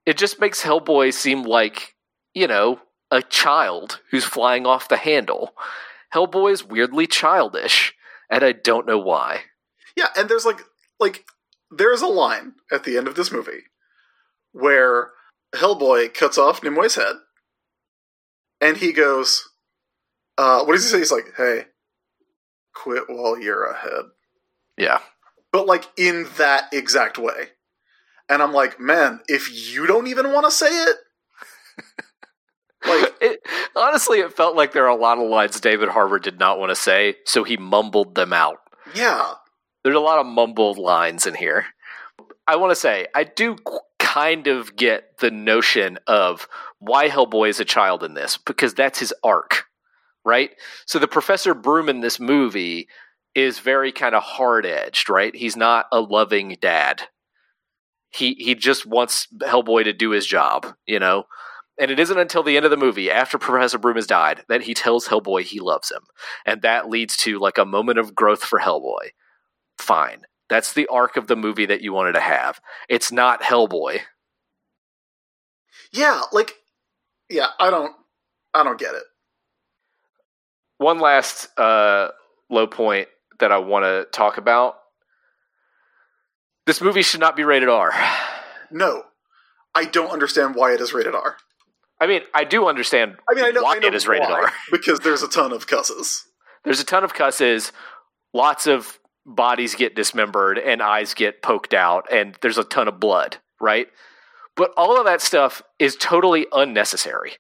It 0.06 0.18
just 0.18 0.40
makes 0.40 0.64
Hellboy 0.64 1.14
seem 1.14 1.44
like 1.44 1.94
you 2.34 2.48
know 2.48 2.80
a 3.12 3.22
child 3.22 4.00
who's 4.10 4.24
flying 4.24 4.66
off 4.66 4.88
the 4.88 4.96
handle. 4.96 5.52
Hellboy 6.14 6.54
is 6.54 6.64
weirdly 6.64 7.08
childish, 7.08 7.94
and 8.32 8.42
I 8.42 8.54
don't 8.54 8.88
know 8.88 8.98
why. 9.00 9.42
yeah, 9.98 10.08
and 10.16 10.30
there's 10.30 10.46
like 10.46 10.62
like 10.98 11.26
there's 11.70 12.02
a 12.02 12.08
line 12.08 12.54
at 12.72 12.86
the 12.86 12.96
end 12.98 13.10
of 13.10 13.16
this 13.16 13.34
movie 13.34 13.64
where 14.54 15.12
Hellboy 15.54 16.14
cuts 16.14 16.38
off 16.38 16.64
Nimue's 16.64 16.96
head, 16.96 17.18
and 18.62 18.78
he 18.78 18.94
goes, 18.94 19.50
uh, 20.38 20.64
"What 20.64 20.72
does 20.72 20.86
he 20.86 20.90
say?" 20.90 21.00
He's 21.00 21.12
like, 21.12 21.34
"Hey, 21.36 21.66
quit 22.74 23.04
while 23.10 23.38
you're 23.38 23.66
ahead." 23.66 24.06
Yeah. 24.78 25.00
but 25.52 25.66
like 25.68 25.86
in 25.98 26.28
that 26.38 26.66
exact 26.72 27.18
way. 27.18 27.50
And 28.30 28.42
I'm 28.42 28.54
like, 28.54 28.80
man, 28.80 29.22
if 29.28 29.74
you 29.74 29.88
don't 29.88 30.08
even 30.08 30.32
want 30.32 30.46
to 30.46 30.52
say 30.52 30.68
it, 30.68 30.98
like, 32.86 33.16
it, 33.22 33.40
honestly, 33.76 34.20
it 34.20 34.34
felt 34.36 34.56
like 34.56 34.74
there 34.74 34.86
are 34.86 34.98
a 34.98 35.02
lot 35.02 35.18
of 35.18 35.30
lines 35.30 35.60
David 35.60 35.90
Harbour 35.90 36.20
did 36.20 36.40
not 36.40 36.60
want 36.60 36.70
to 36.70 36.76
say, 36.76 37.16
so 37.26 37.44
he 37.44 37.58
mumbled 37.58 38.16
them 38.16 38.34
out. 38.34 38.60
yeah, 38.96 39.34
There's 39.84 39.96
a 39.96 40.00
lot 40.02 40.20
of 40.20 40.26
mumbled 40.26 40.78
lines 40.78 41.26
in 41.26 41.36
here. 41.36 41.66
I 42.48 42.56
want 42.58 42.72
to 42.72 42.76
say, 42.76 43.08
I 43.14 43.24
do 43.24 43.58
kind 44.00 44.48
of 44.48 44.76
get 44.76 45.18
the 45.20 45.32
notion 45.32 46.00
of 46.08 46.48
why 46.80 47.10
Hellboy 47.10 47.50
is 47.50 47.60
a 47.60 47.66
child 47.66 48.04
in 48.04 48.14
this, 48.14 48.38
because 48.38 48.74
that's 48.74 49.00
his 49.00 49.14
arc, 49.24 49.66
right? 50.24 50.52
So 50.86 51.00
the 51.00 51.08
Professor 51.08 51.54
Broom 51.54 51.90
in 51.90 52.02
this 52.02 52.20
movie 52.20 52.88
is 53.36 53.60
very 53.60 53.92
kind 53.92 54.16
of 54.16 54.24
hard 54.24 54.66
edged, 54.66 55.10
right? 55.10 55.36
He's 55.36 55.56
not 55.56 55.88
a 55.92 56.00
loving 56.00 56.58
dad. 56.62 57.04
He 58.10 58.36
he 58.36 58.56
just 58.56 58.86
wants 58.86 59.28
Hellboy 59.42 59.84
to 59.84 59.94
do 59.94 60.12
his 60.12 60.26
job, 60.26 60.66
you 60.86 61.00
know. 61.00 61.26
And 61.80 61.92
it 61.92 62.00
isn't 62.00 62.18
until 62.18 62.42
the 62.42 62.58
end 62.58 62.66
of 62.66 62.72
the 62.72 62.78
movie, 62.78 63.12
after 63.12 63.38
Professor 63.38 63.78
Broom 63.78 63.98
has 63.98 64.08
died, 64.08 64.44
that 64.50 64.64
he 64.64 64.74
tells 64.74 65.08
Hellboy 65.08 65.44
he 65.44 65.60
loves 65.60 65.92
him. 65.92 66.02
And 66.46 66.64
that 66.64 66.90
leads 66.90 67.16
to 67.18 67.38
like 67.38 67.60
a 67.60 67.66
moment 67.66 68.00
of 68.00 68.16
growth 68.16 68.44
for 68.44 68.60
Hellboy. 68.60 69.10
Fine. 69.78 70.24
That's 70.50 70.74
the 70.74 70.88
arc 70.88 71.18
of 71.18 71.28
the 71.28 71.36
movie 71.36 71.66
that 71.66 71.82
you 71.82 71.94
wanted 71.94 72.14
to 72.14 72.22
have. 72.22 72.60
It's 72.90 73.12
not 73.12 73.42
Hellboy. 73.42 74.00
Yeah, 75.92 76.22
like 76.32 76.54
yeah, 77.30 77.48
I 77.60 77.70
don't 77.70 77.94
I 78.54 78.64
don't 78.64 78.80
get 78.80 78.96
it. 78.96 79.04
One 80.78 81.00
last 81.00 81.48
uh, 81.60 82.10
low 82.50 82.68
point 82.68 83.08
that 83.40 83.52
I 83.52 83.58
want 83.58 83.86
to 83.86 84.08
talk 84.12 84.38
about. 84.38 84.76
This 86.68 86.82
movie 86.82 87.02
should 87.02 87.22
not 87.22 87.38
be 87.38 87.46
rated 87.46 87.70
R. 87.70 87.94
No. 88.70 89.04
I 89.74 89.86
don't 89.86 90.12
understand 90.12 90.54
why 90.54 90.74
it 90.74 90.82
is 90.82 90.94
rated 90.94 91.16
R. 91.16 91.38
I 92.00 92.08
mean, 92.08 92.24
I 92.34 92.44
do 92.44 92.68
understand 92.68 93.16
I 93.28 93.34
mean, 93.34 93.46
I 93.46 93.52
know, 93.52 93.64
why 93.64 93.78
I 93.78 93.80
know 93.80 93.88
it 93.88 93.96
is 93.96 94.06
rated 94.06 94.28
why, 94.28 94.42
R. 94.42 94.54
because 94.72 95.00
there's 95.00 95.24
a 95.24 95.30
ton 95.30 95.54
of 95.54 95.66
cusses. 95.66 96.24
There's 96.66 96.82
a 96.82 96.84
ton 96.84 97.06
of 97.06 97.14
cusses, 97.14 97.72
lots 98.34 98.68
of 98.68 99.00
bodies 99.26 99.76
get 99.76 99.96
dismembered 99.96 100.60
and 100.60 100.82
eyes 100.82 101.14
get 101.14 101.42
poked 101.42 101.74
out, 101.74 102.12
and 102.12 102.38
there's 102.42 102.58
a 102.58 102.66
ton 102.66 102.90
of 102.90 103.00
blood, 103.00 103.38
right? 103.62 103.88
But 104.58 104.74
all 104.76 105.00
of 105.00 105.06
that 105.06 105.22
stuff 105.22 105.62
is 105.80 105.96
totally 105.96 106.48
unnecessary. 106.52 107.34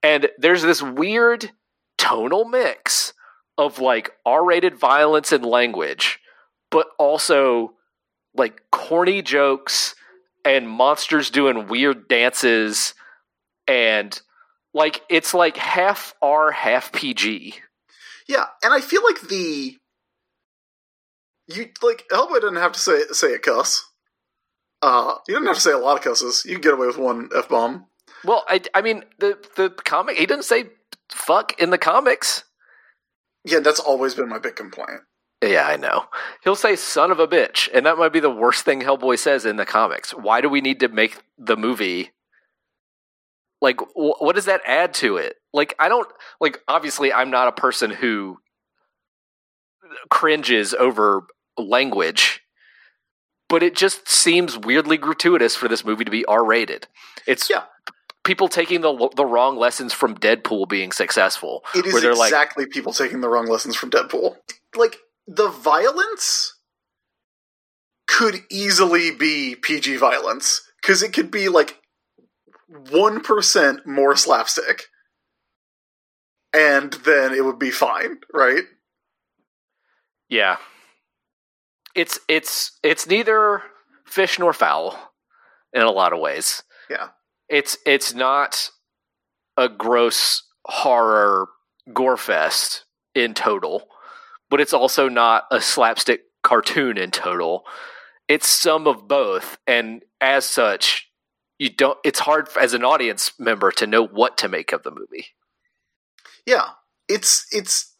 And 0.00 0.28
there's 0.38 0.62
this 0.62 0.80
weird 0.80 1.50
tonal 1.98 2.44
mix 2.44 3.14
of 3.58 3.80
like 3.80 4.12
R 4.24 4.44
rated 4.44 4.76
violence 4.76 5.32
and 5.32 5.44
language, 5.44 6.20
but 6.70 6.86
also 7.00 7.72
like 8.34 8.62
corny 8.70 9.22
jokes 9.22 9.94
and 10.44 10.68
monsters 10.68 11.30
doing 11.30 11.68
weird 11.68 12.08
dances 12.08 12.94
and 13.66 14.20
like 14.72 15.02
it's 15.08 15.32
like 15.32 15.56
half 15.56 16.14
R, 16.20 16.50
half 16.50 16.92
PG. 16.92 17.54
Yeah, 18.28 18.46
and 18.62 18.72
I 18.72 18.80
feel 18.80 19.02
like 19.04 19.20
the 19.22 19.76
you 21.46 21.68
like 21.82 22.04
Hellboy 22.10 22.40
doesn't 22.40 22.56
have 22.56 22.72
to 22.72 22.80
say 22.80 23.02
say 23.12 23.34
a 23.34 23.38
cuss. 23.38 23.84
Uh, 24.82 25.14
you 25.28 25.34
don't 25.34 25.46
have 25.46 25.56
to 25.56 25.60
say 25.60 25.72
a 25.72 25.78
lot 25.78 25.96
of 25.96 26.04
cusses. 26.04 26.44
You 26.44 26.52
can 26.52 26.60
get 26.60 26.74
away 26.74 26.86
with 26.86 26.98
one 26.98 27.30
f 27.34 27.48
bomb. 27.48 27.86
Well, 28.24 28.44
I, 28.48 28.60
I 28.74 28.82
mean 28.82 29.04
the 29.18 29.38
the 29.56 29.70
comic 29.70 30.16
he 30.16 30.26
didn't 30.26 30.44
say 30.44 30.66
fuck 31.10 31.60
in 31.60 31.70
the 31.70 31.78
comics. 31.78 32.44
Yeah, 33.44 33.60
that's 33.60 33.80
always 33.80 34.14
been 34.14 34.28
my 34.28 34.38
big 34.38 34.56
complaint. 34.56 35.00
Yeah, 35.50 35.66
I 35.66 35.76
know. 35.76 36.04
He'll 36.42 36.56
say 36.56 36.76
son 36.76 37.10
of 37.10 37.18
a 37.20 37.26
bitch, 37.28 37.68
and 37.74 37.84
that 37.86 37.98
might 37.98 38.12
be 38.12 38.20
the 38.20 38.30
worst 38.30 38.64
thing 38.64 38.80
Hellboy 38.80 39.18
says 39.18 39.44
in 39.44 39.56
the 39.56 39.66
comics. 39.66 40.12
Why 40.12 40.40
do 40.40 40.48
we 40.48 40.60
need 40.60 40.80
to 40.80 40.88
make 40.88 41.22
the 41.38 41.56
movie 41.56 42.10
like 43.60 43.80
wh- 43.80 44.20
what 44.20 44.34
does 44.34 44.44
that 44.46 44.60
add 44.66 44.94
to 44.94 45.16
it? 45.16 45.36
Like 45.52 45.74
I 45.78 45.88
don't 45.88 46.08
like 46.40 46.60
obviously 46.68 47.12
I'm 47.12 47.30
not 47.30 47.48
a 47.48 47.52
person 47.52 47.90
who 47.90 48.38
cringes 50.10 50.74
over 50.74 51.26
language, 51.56 52.40
but 53.48 53.62
it 53.62 53.74
just 53.76 54.08
seems 54.08 54.58
weirdly 54.58 54.96
gratuitous 54.96 55.56
for 55.56 55.68
this 55.68 55.84
movie 55.84 56.04
to 56.04 56.10
be 56.10 56.24
R-rated. 56.24 56.88
It's 57.26 57.48
Yeah. 57.48 57.64
people 58.24 58.48
taking 58.48 58.80
the 58.80 59.08
the 59.16 59.24
wrong 59.26 59.56
lessons 59.56 59.92
from 59.92 60.16
Deadpool 60.16 60.68
being 60.68 60.92
successful. 60.92 61.64
It 61.74 61.86
is 61.86 62.00
they're 62.02 62.14
like, 62.14 62.28
exactly 62.30 62.66
people 62.66 62.92
taking 62.92 63.20
the 63.20 63.28
wrong 63.28 63.46
lessons 63.46 63.76
from 63.76 63.90
Deadpool. 63.90 64.36
Like 64.74 64.98
the 65.26 65.48
violence 65.48 66.56
could 68.06 68.44
easily 68.50 69.10
be 69.10 69.56
PG 69.56 69.96
violence 69.96 70.62
because 70.80 71.02
it 71.02 71.12
could 71.12 71.30
be 71.30 71.48
like 71.48 71.80
one 72.90 73.20
percent 73.20 73.86
more 73.86 74.16
slapstick, 74.16 74.84
and 76.52 76.92
then 77.04 77.32
it 77.32 77.44
would 77.44 77.58
be 77.58 77.70
fine, 77.70 78.18
right? 78.32 78.64
Yeah. 80.28 80.56
It's 81.94 82.18
it's 82.28 82.78
it's 82.82 83.06
neither 83.06 83.62
fish 84.04 84.38
nor 84.38 84.52
fowl 84.52 85.12
in 85.72 85.82
a 85.82 85.90
lot 85.90 86.12
of 86.12 86.20
ways. 86.20 86.62
Yeah. 86.90 87.08
It's 87.48 87.76
it's 87.86 88.14
not 88.14 88.70
a 89.56 89.68
gross 89.68 90.42
horror 90.66 91.48
gore 91.92 92.16
fest 92.16 92.84
in 93.14 93.34
total, 93.34 93.86
but 94.50 94.60
it's 94.60 94.72
also 94.72 95.08
not 95.08 95.44
a 95.50 95.60
slapstick 95.60 96.22
cartoon 96.42 96.98
in 96.98 97.10
total. 97.10 97.64
It's 98.28 98.48
some 98.48 98.86
of 98.86 99.08
both 99.08 99.58
and 99.66 100.02
as 100.20 100.44
such 100.44 101.10
you 101.58 101.70
don't 101.70 101.98
it's 102.04 102.20
hard 102.20 102.48
as 102.60 102.74
an 102.74 102.84
audience 102.84 103.32
member 103.38 103.70
to 103.72 103.86
know 103.86 104.04
what 104.04 104.36
to 104.38 104.48
make 104.48 104.72
of 104.72 104.82
the 104.82 104.90
movie. 104.90 105.26
Yeah, 106.46 106.70
it's 107.08 107.46
it's 107.52 107.94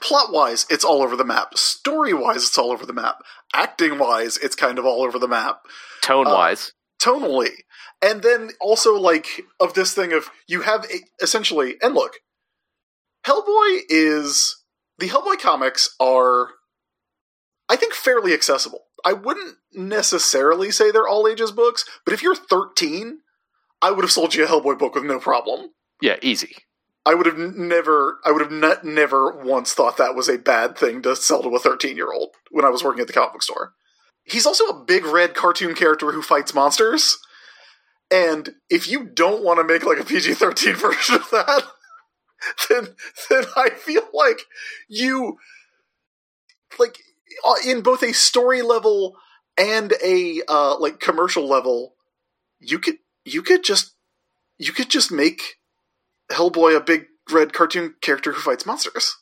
plot 0.00 0.32
wise, 0.32 0.66
it's 0.70 0.84
all 0.84 1.02
over 1.02 1.16
the 1.16 1.24
map. 1.24 1.56
Story 1.56 2.14
wise, 2.14 2.44
it's 2.44 2.58
all 2.58 2.70
over 2.70 2.86
the 2.86 2.92
map. 2.92 3.22
Acting 3.52 3.98
wise, 3.98 4.36
it's 4.38 4.56
kind 4.56 4.78
of 4.78 4.84
all 4.84 5.02
over 5.02 5.18
the 5.18 5.28
map. 5.28 5.62
Tone 6.02 6.26
wise. 6.26 6.72
Uh, 7.04 7.10
tonally, 7.10 7.50
and 8.02 8.22
then 8.22 8.50
also 8.60 8.94
like 8.94 9.42
of 9.58 9.74
this 9.74 9.94
thing 9.94 10.12
of 10.12 10.30
you 10.46 10.62
have 10.62 10.84
a, 10.84 11.00
essentially, 11.22 11.76
and 11.82 11.94
look, 11.94 12.14
Hellboy 13.26 13.80
is 13.88 14.59
the 15.00 15.08
Hellboy 15.08 15.40
comics 15.40 15.96
are, 15.98 16.50
I 17.68 17.76
think, 17.76 17.94
fairly 17.94 18.32
accessible. 18.32 18.84
I 19.04 19.14
wouldn't 19.14 19.56
necessarily 19.72 20.70
say 20.70 20.90
they're 20.90 21.08
all 21.08 21.26
ages 21.26 21.50
books, 21.50 21.84
but 22.04 22.12
if 22.12 22.22
you're 22.22 22.36
13, 22.36 23.20
I 23.82 23.90
would 23.90 24.04
have 24.04 24.12
sold 24.12 24.34
you 24.34 24.44
a 24.44 24.46
Hellboy 24.46 24.78
book 24.78 24.94
with 24.94 25.04
no 25.04 25.18
problem. 25.18 25.70
yeah, 26.00 26.16
easy. 26.22 26.54
I 27.06 27.14
would 27.14 27.24
have 27.24 27.38
never, 27.38 28.18
I 28.26 28.30
would 28.30 28.42
have 28.42 28.52
not, 28.52 28.84
never 28.84 29.34
once 29.34 29.72
thought 29.72 29.96
that 29.96 30.14
was 30.14 30.28
a 30.28 30.36
bad 30.36 30.76
thing 30.76 31.00
to 31.02 31.16
sell 31.16 31.42
to 31.42 31.56
a 31.56 31.58
13 31.58 31.96
year 31.96 32.12
old 32.12 32.34
when 32.50 32.64
I 32.64 32.68
was 32.68 32.84
working 32.84 33.00
at 33.00 33.06
the 33.06 33.14
comic 33.14 33.32
book 33.32 33.42
store. 33.42 33.72
He's 34.22 34.44
also 34.44 34.64
a 34.66 34.84
big 34.84 35.06
red 35.06 35.34
cartoon 35.34 35.74
character 35.74 36.12
who 36.12 36.20
fights 36.20 36.52
monsters. 36.52 37.18
And 38.10 38.50
if 38.68 38.86
you 38.86 39.04
don't 39.04 39.42
want 39.42 39.58
to 39.60 39.64
make 39.64 39.84
like 39.84 39.98
a 39.98 40.04
PG 40.04 40.34
13 40.34 40.74
version 40.76 41.14
of 41.14 41.30
that, 41.30 41.62
then, 42.68 42.88
then 43.28 43.44
I 43.56 43.70
feel 43.70 44.02
like 44.12 44.40
you, 44.88 45.38
like, 46.78 46.98
uh, 47.44 47.54
in 47.66 47.82
both 47.82 48.02
a 48.02 48.12
story 48.12 48.62
level 48.62 49.16
and 49.56 49.92
a, 50.02 50.42
uh, 50.48 50.78
like, 50.78 51.00
commercial 51.00 51.48
level, 51.48 51.94
you 52.58 52.78
could, 52.78 52.98
you 53.24 53.42
could 53.42 53.64
just, 53.64 53.94
you 54.58 54.72
could 54.72 54.90
just 54.90 55.10
make 55.10 55.56
Hellboy 56.30 56.76
a 56.76 56.80
big 56.80 57.06
red 57.30 57.52
cartoon 57.52 57.94
character 58.00 58.32
who 58.32 58.40
fights 58.40 58.66
monsters. 58.66 59.16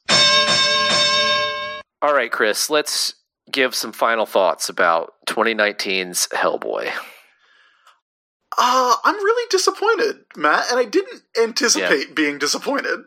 All 2.00 2.14
right, 2.14 2.30
Chris, 2.30 2.70
let's 2.70 3.14
give 3.50 3.74
some 3.74 3.93
final 3.93 4.26
thoughts 4.26 4.68
about 4.68 5.14
2019's 5.26 6.28
Hellboy. 6.28 6.93
Uh, 8.60 8.97
I'm 9.05 9.14
really 9.14 9.47
disappointed, 9.51 10.24
Matt, 10.36 10.66
and 10.70 10.80
I 10.80 10.85
didn't 10.85 11.22
anticipate 11.40 12.14
being 12.16 12.39
disappointed. 12.39 13.05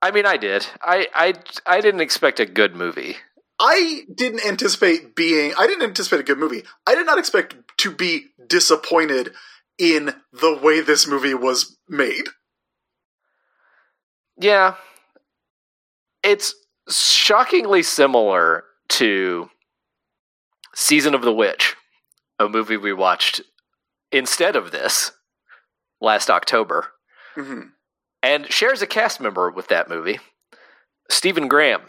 I 0.00 0.12
mean, 0.12 0.24
I 0.24 0.36
did. 0.36 0.66
I 0.80 1.08
I 1.14 1.34
I 1.66 1.80
didn't 1.80 2.00
expect 2.00 2.38
a 2.38 2.46
good 2.46 2.76
movie. 2.76 3.16
I 3.58 4.02
didn't 4.14 4.46
anticipate 4.46 5.16
being 5.16 5.52
I 5.58 5.66
didn't 5.66 5.82
anticipate 5.82 6.20
a 6.20 6.24
good 6.24 6.38
movie. 6.38 6.62
I 6.86 6.94
did 6.94 7.06
not 7.06 7.18
expect 7.18 7.56
to 7.78 7.90
be 7.90 8.26
disappointed 8.46 9.32
in 9.78 10.14
the 10.32 10.56
way 10.62 10.80
this 10.80 11.06
movie 11.08 11.34
was 11.34 11.76
made. 11.88 12.28
Yeah. 14.38 14.74
It's 16.22 16.54
shockingly 16.88 17.82
similar 17.82 18.64
to 18.90 19.50
Season 20.74 21.14
of 21.14 21.22
the 21.22 21.32
Witch, 21.32 21.76
a 22.44 22.48
movie 22.48 22.76
we 22.76 22.92
watched 22.92 23.40
instead 24.12 24.54
of 24.56 24.70
this 24.70 25.12
last 26.00 26.30
October, 26.30 26.92
hmm 27.34 27.62
and 28.22 28.50
shares 28.50 28.80
a 28.80 28.86
cast 28.86 29.20
member 29.20 29.50
with 29.50 29.68
that 29.68 29.90
movie, 29.90 30.18
Stephen 31.10 31.46
Graham, 31.46 31.82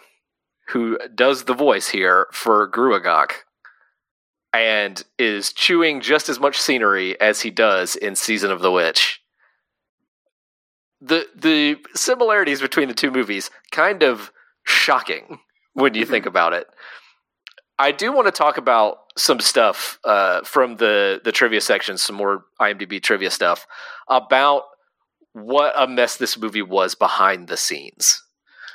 who 0.68 0.98
does 1.16 1.46
the 1.46 1.54
voice 1.54 1.88
here 1.88 2.28
for 2.34 2.70
Gruagach 2.70 3.32
and 4.54 5.04
is 5.18 5.54
chewing 5.54 6.02
just 6.02 6.28
as 6.28 6.40
much 6.40 6.60
scenery 6.60 7.20
as 7.22 7.42
he 7.42 7.52
does 7.52 7.96
in 7.96 8.16
Season 8.16 8.52
of 8.52 8.62
the 8.62 8.72
Witch. 8.72 9.22
The 11.00 11.26
the 11.36 11.78
similarities 11.94 12.62
between 12.62 12.88
the 12.88 12.94
two 12.94 13.12
movies 13.12 13.50
kind 13.72 14.04
of 14.04 14.32
shocking 14.66 15.40
when 15.74 15.94
you 15.94 16.06
think 16.06 16.26
about 16.26 16.54
it. 16.54 16.68
I 17.78 17.92
do 17.92 18.12
want 18.14 18.28
to 18.28 18.32
talk 18.32 18.58
about 18.58 18.98
some 19.18 19.40
stuff 19.40 20.00
uh, 20.04 20.42
from 20.44 20.78
the 20.78 21.22
the 21.24 21.32
trivia 21.32 21.62
section, 21.62 21.98
some 21.98 22.16
more 22.16 22.46
IMDb 22.60 23.02
trivia 23.02 23.32
stuff 23.32 23.66
about 24.10 24.64
what 25.34 25.74
a 25.78 25.88
mess 25.88 26.16
this 26.18 26.38
movie 26.38 26.62
was 26.62 26.96
behind 26.96 27.48
the 27.50 27.58
scenes 27.58 28.22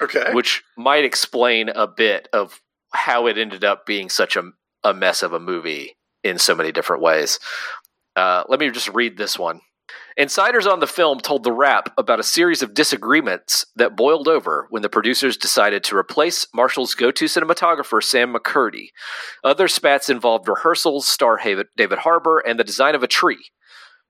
Okay. 0.03 0.33
which 0.35 0.63
might 0.77 1.05
explain 1.05 1.69
a 1.71 1.87
bit 1.87 2.29
of 2.33 2.61
how 2.93 3.27
it 3.27 3.39
ended 3.39 3.65
up 3.65 3.87
being 3.87 4.09
such 4.11 4.37
a, 4.37 4.43
a 4.85 4.93
mess 4.93 5.23
of 5.23 5.33
a 5.33 5.41
movie 5.41 5.97
in 6.25 6.39
so 6.39 6.55
many 6.55 6.71
different 6.73 7.03
ways. 7.03 7.39
Uh, 8.17 8.45
let 8.49 8.61
me 8.61 8.71
just 8.71 8.89
read 8.91 9.17
this 9.17 9.39
one 9.39 9.61
Insiders 10.17 10.67
on 10.67 10.81
the 10.81 10.87
film 10.87 11.19
told 11.21 11.45
The 11.45 11.53
Wrap 11.53 11.93
about 11.97 12.21
a 12.21 12.25
series 12.25 12.63
of 12.63 12.75
disagreements 12.75 13.65
that 13.77 13.97
boiled 13.97 14.29
over 14.29 14.67
when 14.71 14.83
the 14.83 14.89
producers 14.89 15.37
decided 15.37 15.83
to 15.85 15.97
replace 15.97 16.47
Marshall's 16.55 16.95
go 16.95 17.11
to 17.11 17.25
cinematographer, 17.25 18.03
Sam 18.03 18.35
McCurdy. 18.35 18.89
Other 19.43 19.69
spats 19.69 20.11
involved 20.11 20.49
rehearsals, 20.49 21.09
star 21.09 21.39
David 21.77 21.99
Harbour, 22.01 22.41
and 22.41 22.59
the 22.59 22.65
design 22.65 22.95
of 22.95 23.03
a 23.03 23.09
tree. 23.09 23.51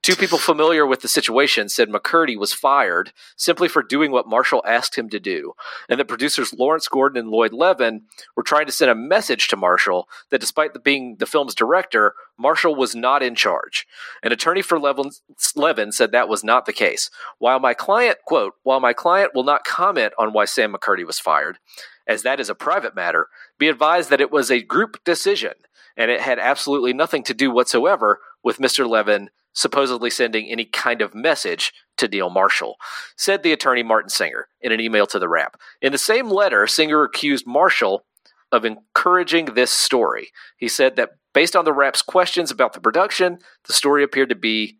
Two 0.03 0.17
people 0.17 0.39
familiar 0.39 0.87
with 0.87 1.03
the 1.03 1.09
situation 1.09 1.69
said 1.69 1.91
McCurdy 1.91 2.35
was 2.35 2.55
fired 2.55 3.13
simply 3.37 3.69
for 3.69 3.83
doing 3.83 4.11
what 4.11 4.27
Marshall 4.27 4.63
asked 4.67 4.97
him 4.97 5.11
to 5.11 5.21
do, 5.21 5.53
and 5.91 6.01
that 6.01 6.09
producers 6.09 6.55
Lawrence 6.55 6.89
Gordon 6.89 7.19
and 7.19 7.29
Lloyd 7.29 7.53
Levin 7.53 8.03
were 8.35 8.43
trying 8.43 8.65
to 8.65 8.73
send 8.73 8.91
a 8.91 8.95
message 8.95 9.49
to 9.49 9.59
Marshall 9.59 10.09
that 10.31 10.41
despite 10.41 10.73
the, 10.73 10.79
being 10.79 11.17
the 11.19 11.27
film's 11.27 11.55
director, 11.55 12.15
Marshall 12.39 12.75
was 12.75 12.95
not 12.95 13.23
in 13.23 13.35
charge. 13.35 13.87
An 14.23 14.33
attorney 14.33 14.63
for 14.63 14.79
Levin, 14.79 15.11
Levin 15.55 15.93
said 15.93 16.13
that 16.13 16.29
was 16.29 16.43
not 16.43 16.65
the 16.65 16.73
case. 16.73 17.11
While 17.39 17.61
my 17.61 17.75
client, 17.75 18.19
quote, 18.25 18.55
while 18.63 18.81
my 18.81 18.95
client 18.95 19.33
will 19.35 19.45
not 19.45 19.65
comment 19.65 20.15
on 20.19 20.33
why 20.33 20.47
Sam 20.47 20.73
McCurdy 20.73 21.07
was 21.07 21.19
fired, 21.19 21.59
as 22.07 22.23
that 22.23 22.41
is 22.41 22.49
a 22.49 22.55
private 22.55 22.95
matter, 22.95 23.29
be 23.59 23.69
advised 23.69 24.09
that 24.09 24.23
it 24.23 24.33
was 24.33 24.51
a 24.51 24.63
group 24.63 25.05
decision 25.05 25.53
and 25.95 26.11
it 26.11 26.23
had 26.23 26.39
absolutely 26.39 26.95
nothing 26.95 27.23
to 27.25 27.35
do 27.35 27.51
whatsoever 27.51 28.21
with 28.43 28.59
Mr. 28.59 28.89
Levin 28.89 29.29
supposedly 29.53 30.11
sending 30.11 30.49
any 30.49 30.65
kind 30.65 31.03
of 31.03 31.15
message 31.15 31.73
to 31.99 32.09
Neil 32.09 32.31
Marshall, 32.31 32.77
said 33.17 33.43
the 33.43 33.53
attorney 33.53 33.83
Martin 33.83 34.11
Singer 34.11 34.49
in 34.61 34.73
an 34.73 34.81
email 34.81 35.07
to 35.07 35.19
the 35.19 35.29
Wrap. 35.29 35.57
In 35.83 35.93
the 35.93 35.99
same 35.99 36.29
letter, 36.29 36.67
Singer 36.67 37.03
accused 37.03 37.47
Marshall 37.47 38.05
of 38.53 38.65
encouraging 38.65 39.47
this 39.47 39.71
story. 39.71 40.31
He 40.57 40.69
said 40.69 40.97
that 40.97 41.11
based 41.35 41.55
on 41.55 41.65
the 41.65 41.73
Wrap's 41.73 42.03
questions 42.03 42.51
about 42.51 42.73
the 42.73 42.81
production, 42.81 43.39
the 43.67 43.73
story 43.73 44.03
appeared 44.03 44.31
to 44.31 44.35
be, 44.35 44.79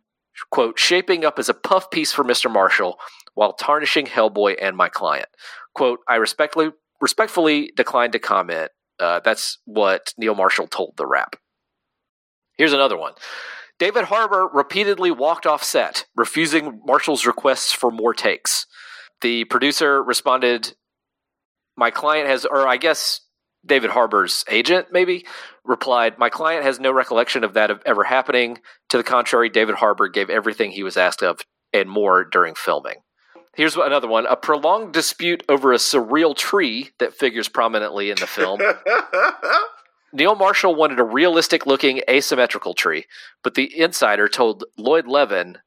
quote, 0.51 0.79
shaping 0.79 1.25
up 1.25 1.39
as 1.39 1.49
a 1.49 1.55
puff 1.55 1.91
piece 1.91 2.13
for 2.13 2.25
Mr. 2.25 2.51
Marshall 2.51 2.99
while 3.35 3.53
tarnishing 3.53 4.07
Hellboy 4.07 4.57
and 4.61 4.77
my 4.77 4.89
client. 4.89 5.29
Quote, 5.75 6.01
I 6.09 6.17
respectfully, 6.17 6.71
respectfully 7.01 7.73
declined 7.77 8.13
to 8.13 8.19
comment. 8.19 8.71
Uh, 8.99 9.21
that's 9.25 9.59
what 9.65 10.13
Neil 10.19 10.35
Marshall 10.35 10.67
told 10.67 10.95
the 10.97 11.07
Wrap. 11.07 11.37
Here's 12.59 12.73
another 12.73 12.99
one. 12.99 13.13
David 13.81 14.05
Harbour 14.05 14.47
repeatedly 14.53 15.11
walked 15.11 15.47
off 15.47 15.65
set, 15.65 16.05
refusing 16.15 16.83
Marshall's 16.85 17.25
requests 17.25 17.73
for 17.73 17.91
more 17.91 18.13
takes. 18.13 18.67
The 19.23 19.45
producer 19.45 20.03
responded, 20.03 20.75
My 21.79 21.91
client 21.91 22.29
has, 22.29 22.45
or 22.45 22.69
I 22.69 22.77
guess 22.77 23.23
David 23.65 23.89
Harbour's 23.91 24.45
agent 24.51 24.89
maybe, 24.93 25.25
replied, 25.65 26.19
My 26.19 26.29
client 26.29 26.63
has 26.65 26.79
no 26.79 26.93
recollection 26.93 27.43
of 27.43 27.55
that 27.55 27.71
ever 27.87 28.05
happening. 28.05 28.59
To 28.91 28.99
the 28.99 29.03
contrary, 29.03 29.49
David 29.49 29.77
Harbour 29.77 30.09
gave 30.09 30.29
everything 30.29 30.73
he 30.73 30.83
was 30.83 30.99
asked 30.99 31.23
of 31.23 31.41
and 31.73 31.89
more 31.89 32.23
during 32.23 32.55
filming. 32.55 32.97
Here's 33.57 33.77
another 33.77 34.09
one 34.09 34.27
a 34.27 34.37
prolonged 34.37 34.93
dispute 34.93 35.43
over 35.49 35.73
a 35.73 35.77
surreal 35.77 36.37
tree 36.37 36.91
that 36.99 37.15
figures 37.15 37.49
prominently 37.49 38.11
in 38.11 38.17
the 38.21 38.27
film. 38.27 38.61
Neil 40.13 40.35
Marshall 40.35 40.75
wanted 40.75 40.99
a 40.99 41.05
realistic 41.05 41.67
looking 41.67 42.03
asymmetrical 42.09 42.75
tree, 42.75 43.07
but 43.43 43.55
the 43.55 43.79
insider 43.79 44.29
told 44.29 44.65
Lloyd 44.77 45.07
Levin 45.07 45.59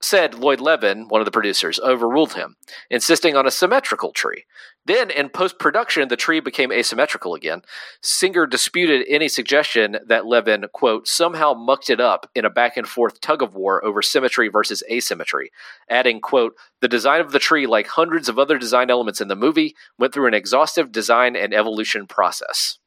said 0.00 0.34
Lloyd 0.34 0.60
Levin, 0.60 1.08
one 1.08 1.20
of 1.20 1.24
the 1.24 1.30
producers, 1.30 1.80
overruled 1.80 2.34
him, 2.34 2.56
insisting 2.90 3.36
on 3.36 3.46
a 3.46 3.50
symmetrical 3.50 4.12
tree. 4.12 4.44
Then, 4.84 5.10
in 5.10 5.28
post 5.28 5.58
production, 5.58 6.08
the 6.08 6.16
tree 6.16 6.40
became 6.40 6.70
asymmetrical 6.70 7.34
again. 7.34 7.62
Singer 8.00 8.46
disputed 8.46 9.04
any 9.08 9.28
suggestion 9.28 9.98
that 10.06 10.26
Levin, 10.26 10.66
quote, 10.72 11.08
somehow 11.08 11.52
mucked 11.52 11.90
it 11.90 12.00
up 12.00 12.30
in 12.34 12.44
a 12.44 12.50
back 12.50 12.76
and 12.76 12.86
forth 12.86 13.20
tug 13.20 13.42
of 13.42 13.54
war 13.54 13.84
over 13.84 14.00
symmetry 14.00 14.48
versus 14.48 14.82
asymmetry, 14.90 15.50
adding, 15.90 16.20
quote, 16.20 16.54
the 16.80 16.88
design 16.88 17.20
of 17.20 17.32
the 17.32 17.40
tree, 17.40 17.66
like 17.66 17.88
hundreds 17.88 18.28
of 18.28 18.38
other 18.38 18.56
design 18.56 18.90
elements 18.90 19.20
in 19.20 19.28
the 19.28 19.36
movie, 19.36 19.74
went 19.98 20.14
through 20.14 20.26
an 20.26 20.34
exhaustive 20.34 20.92
design 20.92 21.34
and 21.34 21.52
evolution 21.52 22.06
process. 22.06 22.78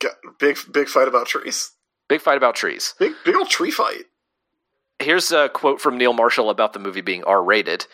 Got 0.00 0.12
big 0.38 0.58
big 0.72 0.88
fight 0.88 1.08
about 1.08 1.26
trees. 1.26 1.72
Big 2.08 2.20
fight 2.20 2.36
about 2.36 2.54
trees. 2.54 2.94
Big 2.98 3.12
big 3.24 3.34
old 3.34 3.48
tree 3.48 3.70
fight. 3.70 4.04
Here's 4.98 5.32
a 5.32 5.48
quote 5.48 5.80
from 5.80 5.98
Neil 5.98 6.12
Marshall 6.12 6.50
about 6.50 6.72
the 6.72 6.78
movie 6.78 7.00
being 7.00 7.24
R 7.24 7.42
rated. 7.42 7.86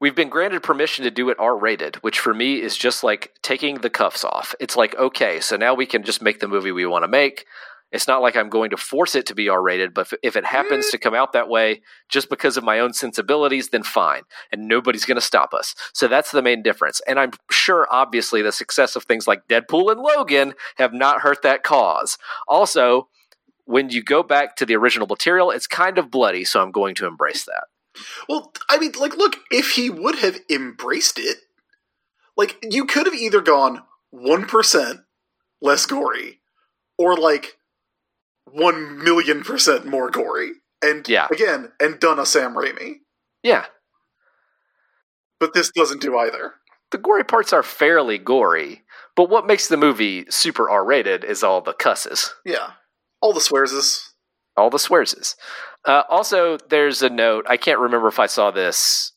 We've 0.00 0.16
been 0.16 0.30
granted 0.30 0.62
permission 0.62 1.04
to 1.04 1.10
do 1.10 1.30
it 1.30 1.38
R 1.38 1.56
rated, 1.56 1.96
which 1.96 2.18
for 2.18 2.34
me 2.34 2.60
is 2.60 2.76
just 2.76 3.04
like 3.04 3.32
taking 3.42 3.76
the 3.76 3.90
cuffs 3.90 4.24
off. 4.24 4.54
It's 4.58 4.76
like, 4.76 4.96
okay, 4.96 5.38
so 5.38 5.56
now 5.56 5.74
we 5.74 5.86
can 5.86 6.02
just 6.02 6.20
make 6.20 6.40
the 6.40 6.48
movie 6.48 6.72
we 6.72 6.86
want 6.86 7.04
to 7.04 7.08
make. 7.08 7.46
It's 7.92 8.08
not 8.08 8.22
like 8.22 8.36
I'm 8.36 8.48
going 8.48 8.70
to 8.70 8.76
force 8.76 9.14
it 9.14 9.26
to 9.26 9.34
be 9.34 9.48
R 9.48 9.62
rated, 9.62 9.92
but 9.92 10.10
if 10.22 10.34
it 10.34 10.46
happens 10.46 10.88
to 10.90 10.98
come 10.98 11.14
out 11.14 11.32
that 11.32 11.48
way 11.48 11.82
just 12.08 12.30
because 12.30 12.56
of 12.56 12.64
my 12.64 12.78
own 12.78 12.92
sensibilities, 12.94 13.68
then 13.68 13.82
fine. 13.82 14.22
And 14.50 14.66
nobody's 14.66 15.04
going 15.04 15.16
to 15.16 15.20
stop 15.20 15.52
us. 15.52 15.74
So 15.92 16.08
that's 16.08 16.32
the 16.32 16.42
main 16.42 16.62
difference. 16.62 17.00
And 17.06 17.20
I'm 17.20 17.32
sure, 17.50 17.86
obviously, 17.90 18.40
the 18.40 18.52
success 18.52 18.96
of 18.96 19.04
things 19.04 19.28
like 19.28 19.46
Deadpool 19.46 19.92
and 19.92 20.00
Logan 20.00 20.54
have 20.76 20.94
not 20.94 21.20
hurt 21.20 21.42
that 21.42 21.62
cause. 21.62 22.16
Also, 22.48 23.08
when 23.64 23.90
you 23.90 24.02
go 24.02 24.22
back 24.22 24.56
to 24.56 24.66
the 24.66 24.76
original 24.76 25.06
material, 25.06 25.50
it's 25.50 25.66
kind 25.66 25.98
of 25.98 26.10
bloody, 26.10 26.44
so 26.44 26.60
I'm 26.60 26.72
going 26.72 26.94
to 26.96 27.06
embrace 27.06 27.44
that. 27.44 27.64
Well, 28.28 28.52
I 28.68 28.78
mean, 28.78 28.92
like, 28.98 29.16
look, 29.16 29.36
if 29.50 29.72
he 29.72 29.90
would 29.90 30.18
have 30.18 30.38
embraced 30.50 31.18
it, 31.18 31.38
like, 32.36 32.56
you 32.68 32.86
could 32.86 33.06
have 33.06 33.14
either 33.14 33.42
gone 33.42 33.82
1% 34.14 35.04
less 35.60 35.86
gory 35.86 36.40
or 36.98 37.16
like 37.16 37.56
one 38.50 39.02
million 39.02 39.42
percent 39.42 39.86
more 39.86 40.10
gory. 40.10 40.52
And 40.82 41.08
yeah. 41.08 41.28
again, 41.30 41.72
and 41.80 42.00
done 42.00 42.18
a 42.18 42.26
Sam 42.26 42.54
Raimi. 42.54 42.96
Yeah. 43.42 43.66
But 45.38 45.54
this 45.54 45.70
doesn't 45.70 46.00
do 46.00 46.18
either. 46.18 46.54
The 46.90 46.98
gory 46.98 47.24
parts 47.24 47.52
are 47.52 47.62
fairly 47.62 48.18
gory, 48.18 48.82
but 49.16 49.30
what 49.30 49.46
makes 49.46 49.68
the 49.68 49.76
movie 49.76 50.26
super 50.28 50.68
R 50.68 50.84
rated 50.84 51.24
is 51.24 51.42
all 51.42 51.60
the 51.60 51.72
cusses. 51.72 52.30
Yeah. 52.44 52.72
All 53.20 53.32
the 53.32 53.40
swearses. 53.40 54.10
All 54.56 54.70
the 54.70 54.78
swearses. 54.78 55.36
Uh, 55.86 56.02
also, 56.08 56.58
there's 56.68 57.02
a 57.02 57.08
note. 57.10 57.46
I 57.48 57.56
can't 57.56 57.80
remember 57.80 58.08
if 58.08 58.18
I 58.18 58.26
saw 58.26 58.50
this 58.50 59.12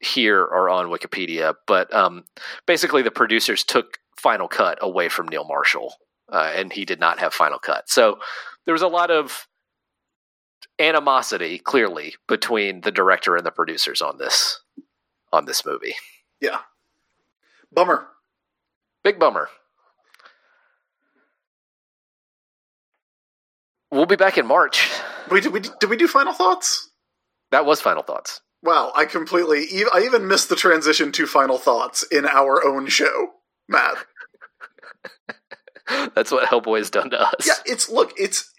here 0.00 0.40
or 0.40 0.68
on 0.68 0.86
Wikipedia, 0.86 1.54
but 1.66 1.92
um, 1.94 2.24
basically 2.66 3.02
the 3.02 3.10
producers 3.10 3.62
took 3.62 3.98
Final 4.18 4.48
Cut 4.48 4.78
away 4.80 5.08
from 5.08 5.28
Neil 5.28 5.46
Marshall, 5.46 5.94
uh, 6.30 6.52
and 6.54 6.72
he 6.72 6.84
did 6.84 7.00
not 7.00 7.18
have 7.18 7.34
Final 7.34 7.58
Cut. 7.58 7.88
So 7.88 8.18
there 8.64 8.72
was 8.72 8.82
a 8.82 8.88
lot 8.88 9.10
of 9.10 9.46
animosity 10.78 11.58
clearly 11.58 12.14
between 12.26 12.80
the 12.80 12.90
director 12.90 13.36
and 13.36 13.44
the 13.44 13.50
producers 13.50 14.00
on 14.00 14.18
this 14.18 14.60
on 15.32 15.44
this 15.44 15.64
movie. 15.64 15.94
Yeah. 16.40 16.58
Bummer. 17.72 18.06
Big 19.04 19.18
bummer. 19.18 19.48
We'll 23.90 24.06
be 24.06 24.16
back 24.16 24.38
in 24.38 24.46
March. 24.46 24.88
We 25.30 25.40
did 25.40 25.52
we 25.52 25.60
did 25.60 25.90
we 25.90 25.96
do 25.96 26.08
final 26.08 26.32
thoughts? 26.32 26.90
That 27.50 27.66
was 27.66 27.80
final 27.80 28.02
thoughts. 28.02 28.40
Wow, 28.62 28.92
I 28.94 29.04
completely 29.04 29.66
I 29.92 30.02
even 30.04 30.28
missed 30.28 30.48
the 30.48 30.56
transition 30.56 31.12
to 31.12 31.26
final 31.26 31.58
thoughts 31.58 32.02
in 32.04 32.26
our 32.26 32.64
own 32.64 32.86
show, 32.86 33.30
Matt. 33.68 33.96
That's 36.14 36.30
what 36.30 36.48
Hellboy's 36.48 36.90
done 36.90 37.10
to 37.10 37.20
us. 37.20 37.46
Yeah, 37.46 37.54
it's 37.64 37.88
look, 37.88 38.12
it's 38.16 38.50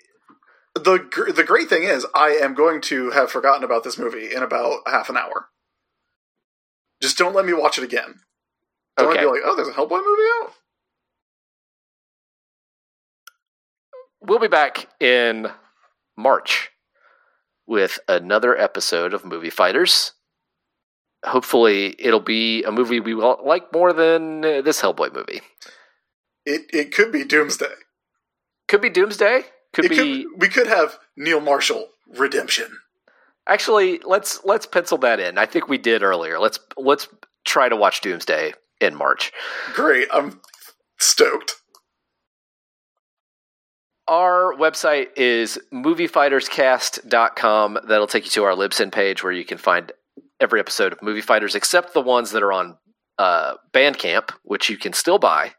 the 0.75 1.31
the 1.33 1.43
great 1.43 1.69
thing 1.69 1.83
is 1.83 2.05
I 2.13 2.29
am 2.29 2.53
going 2.53 2.81
to 2.81 3.11
have 3.11 3.31
forgotten 3.31 3.63
about 3.63 3.83
this 3.83 3.97
movie 3.97 4.33
in 4.33 4.43
about 4.43 4.81
half 4.85 5.09
an 5.09 5.17
hour. 5.17 5.47
Just 7.01 7.17
don't 7.17 7.33
let 7.33 7.45
me 7.45 7.53
watch 7.53 7.77
it 7.77 7.83
again. 7.83 8.15
Don't 8.97 9.11
okay. 9.11 9.21
be 9.21 9.25
like, 9.25 9.41
oh, 9.43 9.55
there's 9.55 9.67
a 9.67 9.71
Hellboy 9.71 10.03
movie 10.05 10.29
out. 10.41 10.53
We'll 14.21 14.39
be 14.39 14.47
back 14.47 14.87
in 14.99 15.47
March 16.15 16.69
with 17.65 17.99
another 18.07 18.55
episode 18.55 19.13
of 19.13 19.25
Movie 19.25 19.49
Fighters. 19.49 20.11
Hopefully, 21.25 21.95
it'll 21.97 22.19
be 22.19 22.63
a 22.63 22.71
movie 22.71 22.99
we 22.99 23.13
like 23.13 23.73
more 23.73 23.93
than 23.93 24.41
this 24.41 24.81
Hellboy 24.81 25.13
movie. 25.13 25.41
It 26.45 26.63
it 26.73 26.93
could 26.93 27.11
be 27.11 27.23
Doomsday. 27.23 27.73
Could 28.67 28.81
be 28.81 28.89
Doomsday. 28.89 29.43
Could 29.73 29.85
it 29.85 29.89
be. 29.89 30.23
Could, 30.23 30.25
we 30.37 30.49
could 30.49 30.67
have 30.67 30.97
Neil 31.15 31.39
Marshall 31.39 31.87
redemption. 32.17 32.77
Actually, 33.47 33.99
let's 34.03 34.43
let's 34.43 34.65
pencil 34.65 34.97
that 34.99 35.19
in. 35.19 35.37
I 35.37 35.45
think 35.45 35.67
we 35.67 35.77
did 35.77 36.03
earlier. 36.03 36.39
Let's 36.39 36.59
let's 36.77 37.07
try 37.45 37.69
to 37.69 37.75
watch 37.75 38.01
Doomsday 38.01 38.53
in 38.79 38.95
March. 38.95 39.31
Great, 39.73 40.07
I'm 40.11 40.41
stoked. 40.99 41.55
Our 44.07 44.55
website 44.55 45.07
is 45.15 45.59
moviefighterscast.com. 45.73 47.79
That'll 47.87 48.07
take 48.07 48.25
you 48.25 48.31
to 48.31 48.43
our 48.43 48.55
Libsyn 48.55 48.91
page 48.91 49.23
where 49.23 49.31
you 49.31 49.45
can 49.45 49.57
find 49.57 49.91
every 50.39 50.59
episode 50.59 50.91
of 50.91 51.01
Movie 51.01 51.21
Fighters 51.21 51.55
except 51.55 51.93
the 51.93 52.01
ones 52.01 52.31
that 52.31 52.43
are 52.43 52.51
on 52.51 52.77
uh, 53.17 53.55
Bandcamp, 53.73 54.31
which 54.43 54.69
you 54.69 54.77
can 54.77 54.93
still 54.93 55.19
buy. 55.19 55.53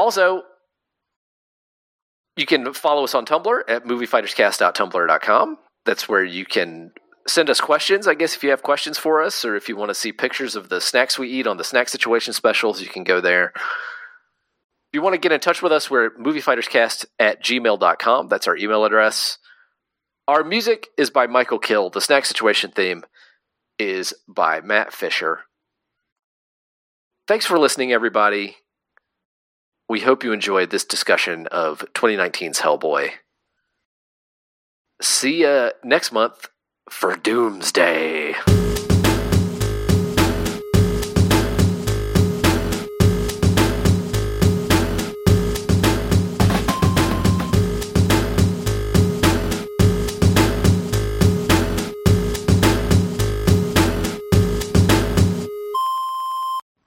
Also, 0.00 0.44
you 2.34 2.46
can 2.46 2.72
follow 2.72 3.04
us 3.04 3.14
on 3.14 3.26
Tumblr 3.26 3.60
at 3.68 3.84
moviefighterscast.tumblr.com. 3.84 5.58
that's 5.84 6.08
where 6.08 6.24
you 6.24 6.46
can 6.46 6.92
send 7.28 7.50
us 7.50 7.60
questions. 7.60 8.08
I 8.08 8.14
guess 8.14 8.34
if 8.34 8.42
you 8.42 8.48
have 8.48 8.62
questions 8.62 8.96
for 8.96 9.22
us, 9.22 9.44
or 9.44 9.56
if 9.56 9.68
you 9.68 9.76
want 9.76 9.90
to 9.90 9.94
see 9.94 10.10
pictures 10.10 10.56
of 10.56 10.70
the 10.70 10.80
snacks 10.80 11.18
we 11.18 11.28
eat 11.28 11.46
on 11.46 11.58
the 11.58 11.64
snack 11.64 11.90
situation 11.90 12.32
specials, 12.32 12.80
you 12.80 12.88
can 12.88 13.04
go 13.04 13.20
there. 13.20 13.52
If 13.54 14.94
you 14.94 15.02
want 15.02 15.12
to 15.12 15.20
get 15.20 15.32
in 15.32 15.40
touch 15.40 15.60
with 15.60 15.70
us, 15.70 15.90
we're 15.90 16.06
at 16.06 16.14
moviefighterscast 16.14 17.04
at 17.18 17.44
gmail.com. 17.44 18.28
That's 18.28 18.48
our 18.48 18.56
email 18.56 18.86
address. 18.86 19.36
Our 20.26 20.42
music 20.42 20.86
is 20.96 21.10
by 21.10 21.26
Michael 21.26 21.58
Kill. 21.58 21.90
The 21.90 22.00
snack 22.00 22.24
situation 22.24 22.70
theme 22.70 23.04
is 23.78 24.14
by 24.26 24.62
Matt 24.62 24.94
Fisher. 24.94 25.40
Thanks 27.28 27.44
for 27.44 27.58
listening, 27.58 27.92
everybody. 27.92 28.56
We 29.90 29.98
hope 29.98 30.22
you 30.22 30.32
enjoyed 30.32 30.70
this 30.70 30.84
discussion 30.84 31.48
of 31.48 31.84
2019's 31.94 32.60
Hellboy. 32.60 33.10
See 35.02 35.42
ya 35.42 35.70
next 35.82 36.12
month 36.12 36.48
for 36.88 37.16
Doomsday. 37.16 38.36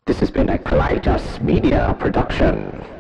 This 0.06 0.20
has 0.22 0.32
been 0.32 0.48
a 0.48 0.58
Kalitos 0.58 1.42
Media 1.42 1.94
production. 2.00 2.93